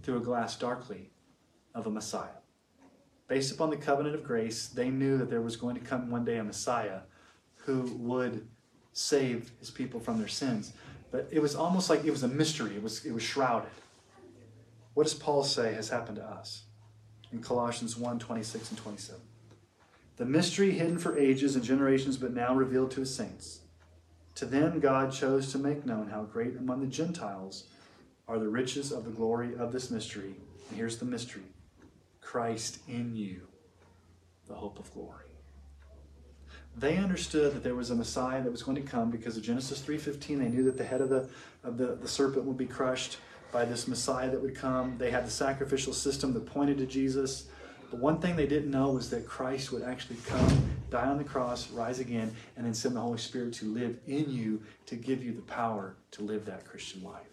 through 0.02 0.18
a 0.18 0.20
glass 0.20 0.56
darkly 0.56 1.10
of 1.74 1.86
a 1.86 1.90
Messiah. 1.90 2.28
Based 3.28 3.52
upon 3.52 3.70
the 3.70 3.76
covenant 3.76 4.14
of 4.14 4.24
grace, 4.24 4.66
they 4.66 4.90
knew 4.90 5.16
that 5.18 5.30
there 5.30 5.40
was 5.40 5.56
going 5.56 5.74
to 5.74 5.80
come 5.80 6.10
one 6.10 6.24
day 6.24 6.38
a 6.38 6.44
Messiah 6.44 7.00
who 7.64 7.82
would 7.98 8.46
save 8.92 9.52
his 9.58 9.70
people 9.70 10.00
from 10.00 10.18
their 10.18 10.28
sins. 10.28 10.72
But 11.10 11.28
it 11.30 11.40
was 11.40 11.54
almost 11.54 11.88
like 11.88 12.04
it 12.04 12.10
was 12.10 12.22
a 12.22 12.28
mystery, 12.28 12.74
it 12.74 12.82
was, 12.82 13.04
it 13.04 13.12
was 13.12 13.22
shrouded. 13.22 13.70
What 14.94 15.04
does 15.04 15.14
Paul 15.14 15.44
say 15.44 15.72
has 15.74 15.88
happened 15.88 16.16
to 16.16 16.24
us? 16.24 16.64
In 17.32 17.40
Colossians 17.40 17.96
1 17.96 18.18
26 18.18 18.70
and 18.70 18.78
27. 18.78 19.20
The 20.16 20.24
mystery 20.26 20.72
hidden 20.72 20.98
for 20.98 21.18
ages 21.18 21.56
and 21.56 21.64
generations, 21.64 22.16
but 22.16 22.34
now 22.34 22.54
revealed 22.54 22.90
to 22.92 23.00
his 23.00 23.14
saints. 23.14 23.60
To 24.36 24.46
them, 24.46 24.80
God 24.80 25.12
chose 25.12 25.50
to 25.52 25.58
make 25.58 25.86
known 25.86 26.08
how 26.08 26.22
great 26.22 26.56
among 26.56 26.80
the 26.80 26.86
Gentiles 26.86 27.64
are 28.28 28.38
the 28.38 28.48
riches 28.48 28.92
of 28.92 29.04
the 29.04 29.10
glory 29.10 29.56
of 29.56 29.72
this 29.72 29.90
mystery. 29.90 30.34
And 30.68 30.78
here's 30.78 30.98
the 30.98 31.04
mystery 31.04 31.42
Christ 32.20 32.78
in 32.88 33.16
you, 33.16 33.42
the 34.46 34.54
hope 34.54 34.78
of 34.78 34.92
glory. 34.92 35.26
They 36.76 36.96
understood 36.96 37.54
that 37.54 37.62
there 37.62 37.74
was 37.74 37.90
a 37.90 37.94
Messiah 37.94 38.42
that 38.42 38.50
was 38.50 38.62
going 38.62 38.76
to 38.76 38.88
come 38.88 39.10
because 39.10 39.36
of 39.36 39.42
Genesis 39.42 39.80
3:15. 39.80 40.38
They 40.38 40.48
knew 40.48 40.64
that 40.64 40.78
the 40.78 40.84
head 40.84 41.00
of 41.00 41.10
the 41.10 41.28
of 41.62 41.76
the, 41.76 41.96
the 41.96 42.08
serpent 42.08 42.44
would 42.46 42.56
be 42.56 42.66
crushed 42.66 43.18
by 43.52 43.64
this 43.66 43.86
Messiah 43.86 44.30
that 44.30 44.40
would 44.40 44.56
come. 44.56 44.96
They 44.98 45.10
had 45.10 45.26
the 45.26 45.30
sacrificial 45.30 45.92
system 45.92 46.32
that 46.34 46.46
pointed 46.46 46.78
to 46.78 46.86
Jesus. 46.86 47.48
But 47.90 48.00
one 48.00 48.18
thing 48.18 48.34
they 48.34 48.46
didn't 48.46 48.70
know 48.70 48.90
was 48.90 49.10
that 49.10 49.26
Christ 49.26 49.70
would 49.70 49.82
actually 49.82 50.16
come, 50.26 50.70
die 50.90 51.06
on 51.06 51.18
the 51.18 51.24
cross, 51.24 51.70
rise 51.70 51.98
again, 51.98 52.34
and 52.56 52.64
then 52.64 52.72
send 52.72 52.96
the 52.96 53.00
Holy 53.00 53.18
Spirit 53.18 53.52
to 53.54 53.66
live 53.66 53.98
in 54.06 54.30
you 54.30 54.62
to 54.86 54.96
give 54.96 55.22
you 55.22 55.32
the 55.32 55.42
power 55.42 55.94
to 56.12 56.22
live 56.22 56.46
that 56.46 56.64
Christian 56.64 57.04
life. 57.04 57.26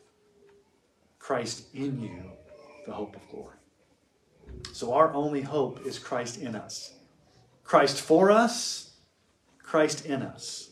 Christ 1.17 1.63
in 1.73 2.01
you, 2.01 2.31
the 2.85 2.91
hope 2.91 3.15
of 3.15 3.27
glory. 3.29 3.55
So 4.73 4.93
our 4.93 5.13
only 5.13 5.41
hope 5.41 5.85
is 5.85 5.97
Christ 5.97 6.41
in 6.41 6.55
us. 6.55 6.93
Christ 7.63 8.01
for 8.01 8.31
us, 8.31 8.91
Christ 9.61 10.05
in 10.05 10.23
us. 10.23 10.71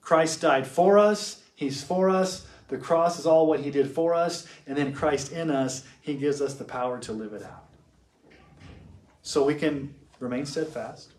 Christ 0.00 0.40
died 0.40 0.66
for 0.66 0.98
us, 0.98 1.42
He's 1.54 1.82
for 1.82 2.08
us. 2.08 2.46
The 2.70 2.78
cross 2.78 3.18
is 3.18 3.26
all 3.26 3.48
what 3.48 3.60
He 3.60 3.70
did 3.70 3.90
for 3.90 4.14
us, 4.14 4.46
and 4.66 4.78
then 4.78 4.92
Christ 4.92 5.32
in 5.32 5.50
us, 5.50 5.84
He 6.00 6.14
gives 6.14 6.40
us 6.40 6.54
the 6.54 6.64
power 6.64 7.00
to 7.00 7.12
live 7.12 7.32
it 7.32 7.42
out. 7.42 7.68
So 9.22 9.44
we 9.44 9.56
can 9.56 9.92
remain 10.20 10.46
steadfast, 10.46 11.12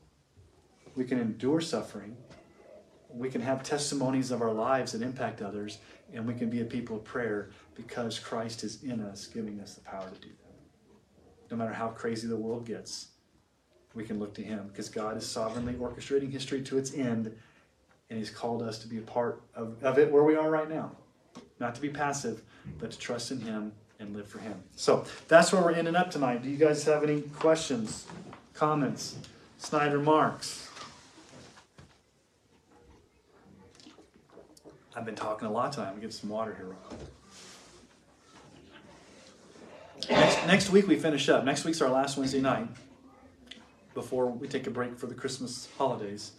we 0.96 1.04
can 1.04 1.20
endure 1.20 1.60
suffering, 1.60 2.16
we 3.14 3.30
can 3.30 3.42
have 3.42 3.64
testimonies 3.64 4.32
of 4.32 4.42
our 4.42 4.54
lives 4.54 4.94
that 4.94 5.02
impact 5.02 5.42
others, 5.42 5.80
and 6.14 6.26
we 6.26 6.34
can 6.34 6.50
be 6.50 6.62
a 6.62 6.66
people 6.66 6.96
of 6.96 7.04
prayer 7.04 7.50
because 7.76 8.18
Christ 8.18 8.64
is 8.64 8.82
in 8.84 9.02
us, 9.02 9.28
giving 9.28 9.60
us 9.60 9.76
the 9.76 9.82
power 9.82 10.10
to 10.10 10.22
do 10.22 10.30
that. 10.30 11.52
No 11.52 11.58
matter 11.58 11.74
how 11.74 11.90
crazy 11.90 12.28
the 12.28 12.38
world 12.38 12.66
gets, 12.66 13.08
we 13.94 14.06
can 14.06 14.20
look 14.20 14.34
to 14.36 14.42
Him 14.42 14.70
because 14.70 14.88
God 14.88 15.18
is 15.18 15.28
sovereignly 15.28 15.74
orchestrating 15.74 16.32
history 16.32 16.62
to 16.62 16.78
its 16.78 16.94
end, 16.94 17.36
and 18.10 18.18
He's 18.18 18.30
called 18.30 18.62
us 18.62 18.80
to 18.80 18.88
be 18.88 19.00
a 19.00 19.02
part 19.02 19.44
of, 19.54 19.84
of 19.84 20.00
it 20.00 20.10
where 20.10 20.24
we 20.24 20.36
are 20.36 20.50
right 20.50 20.70
now. 20.70 20.96
Not 21.62 21.76
to 21.76 21.82
be 21.82 21.90
passive, 21.90 22.42
but 22.80 22.90
to 22.90 22.98
trust 22.98 23.30
in 23.30 23.40
Him 23.40 23.72
and 24.00 24.16
live 24.16 24.28
for 24.28 24.40
Him. 24.40 24.64
So 24.76 25.06
that's 25.28 25.54
where 25.54 25.62
we're 25.62 25.74
ending 25.74 25.96
up 25.96 26.10
tonight. 26.10 26.42
Do 26.42 26.50
you 26.50 26.58
guys 26.58 26.84
have 26.86 27.04
any 27.04 27.22
questions, 27.22 28.08
comments, 28.56 29.16
snide 29.60 29.94
remarks? 29.94 30.68
I've 34.96 35.06
been 35.06 35.16
talking 35.16 35.48
a 35.48 35.52
lot 35.52 35.74
tonight. 35.74 35.90
I'm 35.90 35.94
gonna 35.94 36.02
get 36.02 36.14
some 36.14 36.32
water 36.32 36.56
here. 36.56 36.66
real. 36.66 36.78
Next, 40.10 40.48
next 40.48 40.70
week 40.72 40.88
we 40.88 40.96
finish 40.96 41.30
up. 41.30 41.46
Next 41.46 41.64
week's 41.64 41.80
our 41.80 41.90
last 41.90 42.18
Wednesday 42.18 42.42
night 42.42 42.68
before 43.94 44.26
we 44.26 44.48
take 44.48 44.66
a 44.66 44.72
break 44.72 44.98
for 44.98 45.06
the 45.06 45.14
Christmas 45.14 45.70
holidays. 45.78 46.32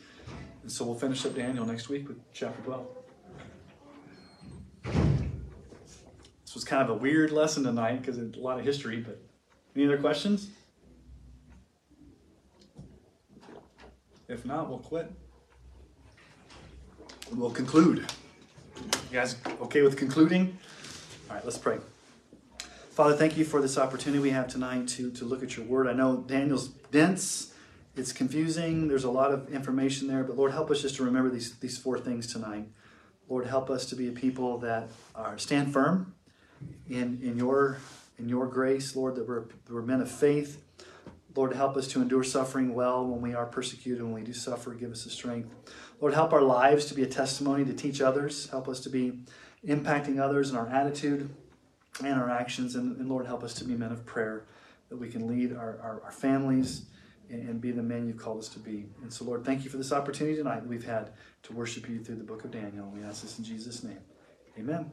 And 0.62 0.70
so 0.70 0.84
we'll 0.84 0.98
finish 0.98 1.24
up 1.24 1.36
Daniel 1.36 1.64
next 1.64 1.88
week 1.88 2.08
with 2.08 2.18
chapter 2.32 2.60
12. 2.62 3.01
This 6.52 6.56
was 6.56 6.64
kind 6.64 6.82
of 6.82 6.90
a 6.90 6.94
weird 6.94 7.30
lesson 7.30 7.64
tonight 7.64 8.02
because 8.02 8.18
it's 8.18 8.36
a 8.36 8.40
lot 8.40 8.58
of 8.58 8.64
history, 8.66 8.98
but 9.00 9.18
any 9.74 9.86
other 9.86 9.96
questions? 9.96 10.50
If 14.28 14.44
not, 14.44 14.68
we'll 14.68 14.80
quit. 14.80 15.10
We'll 17.32 17.48
conclude. 17.48 18.04
You 18.76 18.84
guys 19.10 19.36
okay 19.62 19.80
with 19.80 19.96
concluding? 19.96 20.58
All 21.30 21.36
right, 21.36 21.44
let's 21.46 21.56
pray. 21.56 21.78
Father, 22.90 23.16
thank 23.16 23.38
you 23.38 23.46
for 23.46 23.62
this 23.62 23.78
opportunity 23.78 24.22
we 24.22 24.28
have 24.28 24.46
tonight 24.46 24.88
to, 24.88 25.10
to 25.12 25.24
look 25.24 25.42
at 25.42 25.56
your 25.56 25.64
word. 25.64 25.86
I 25.86 25.94
know 25.94 26.18
Daniel's 26.18 26.68
dense, 26.68 27.54
it's 27.96 28.12
confusing, 28.12 28.88
there's 28.88 29.04
a 29.04 29.10
lot 29.10 29.32
of 29.32 29.50
information 29.54 30.06
there, 30.06 30.22
but 30.22 30.36
Lord, 30.36 30.52
help 30.52 30.70
us 30.70 30.82
just 30.82 30.96
to 30.96 31.02
remember 31.02 31.30
these, 31.30 31.54
these 31.60 31.78
four 31.78 31.98
things 31.98 32.30
tonight. 32.30 32.68
Lord, 33.26 33.46
help 33.46 33.70
us 33.70 33.86
to 33.86 33.96
be 33.96 34.06
a 34.06 34.12
people 34.12 34.58
that 34.58 34.90
are 35.14 35.38
stand 35.38 35.72
firm 35.72 36.12
in, 36.89 37.20
in 37.22 37.36
your 37.36 37.78
in 38.18 38.28
your 38.28 38.47
grace, 38.47 38.94
Lord, 38.94 39.16
that 39.16 39.26
we're, 39.26 39.44
we're 39.68 39.82
men 39.82 40.01
of 40.01 40.10
faith. 40.10 40.62
Lord, 41.34 41.55
help 41.55 41.76
us 41.76 41.89
to 41.89 42.02
endure 42.02 42.22
suffering 42.22 42.74
well 42.74 43.05
when 43.05 43.20
we 43.20 43.34
are 43.34 43.47
persecuted, 43.47 44.02
when 44.02 44.12
we 44.12 44.22
do 44.22 44.32
suffer, 44.32 44.74
give 44.74 44.93
us 44.93 45.05
the 45.05 45.10
strength. 45.10 45.48
Lord, 46.01 46.14
help 46.14 46.32
our 46.32 46.43
lives 46.43 46.86
to 46.86 46.94
be 46.94 47.02
a 47.02 47.06
testimony 47.06 47.64
to 47.64 47.72
teach 47.72 48.01
others. 48.01 48.51
Help 48.51 48.68
us 48.68 48.80
to 48.80 48.90
be 48.90 49.20
impacting 49.66 50.20
others 50.20 50.51
in 50.51 50.56
our 50.56 50.68
attitude 50.68 51.30
and 52.05 52.20
our 52.20 52.30
actions. 52.30 52.74
And, 52.74 52.98
and 52.98 53.09
Lord, 53.09 53.26
help 53.26 53.43
us 53.43 53.55
to 53.55 53.64
be 53.64 53.74
men 53.74 53.93
of 53.93 54.05
prayer, 54.05 54.44
that 54.89 54.97
we 54.97 55.09
can 55.09 55.26
lead 55.26 55.52
our, 55.55 55.78
our, 55.82 56.02
our 56.05 56.12
families 56.12 56.86
and, 57.30 57.48
and, 57.48 57.60
be 57.60 57.70
the 57.70 57.82
men 57.82 58.06
you've 58.06 58.18
called 58.18 58.39
us 58.39 58.48
to 58.51 58.59
be. 58.59 58.86
And 59.02 59.12
so, 59.12 59.24
Lord, 59.24 59.44
thank 59.44 59.64
you 59.64 59.70
for 59.70 59.78
this 59.78 59.93
opportunity 59.93 60.36
tonight 60.36 60.60
that 60.60 60.68
we've 60.68 60.84
had 60.84 61.12
to 61.44 61.52
worship 61.55 61.89
you 61.89 62.02
through 62.02 62.16
the 62.16 62.24
book 62.24 62.44
of 62.44 62.51
Daniel. 62.51 62.90
We 62.94 63.02
ask 63.02 63.22
this 63.22 63.39
in 63.39 63.44
Jesus' 63.44 63.82
name. 63.82 64.01
Amen. 64.59 64.90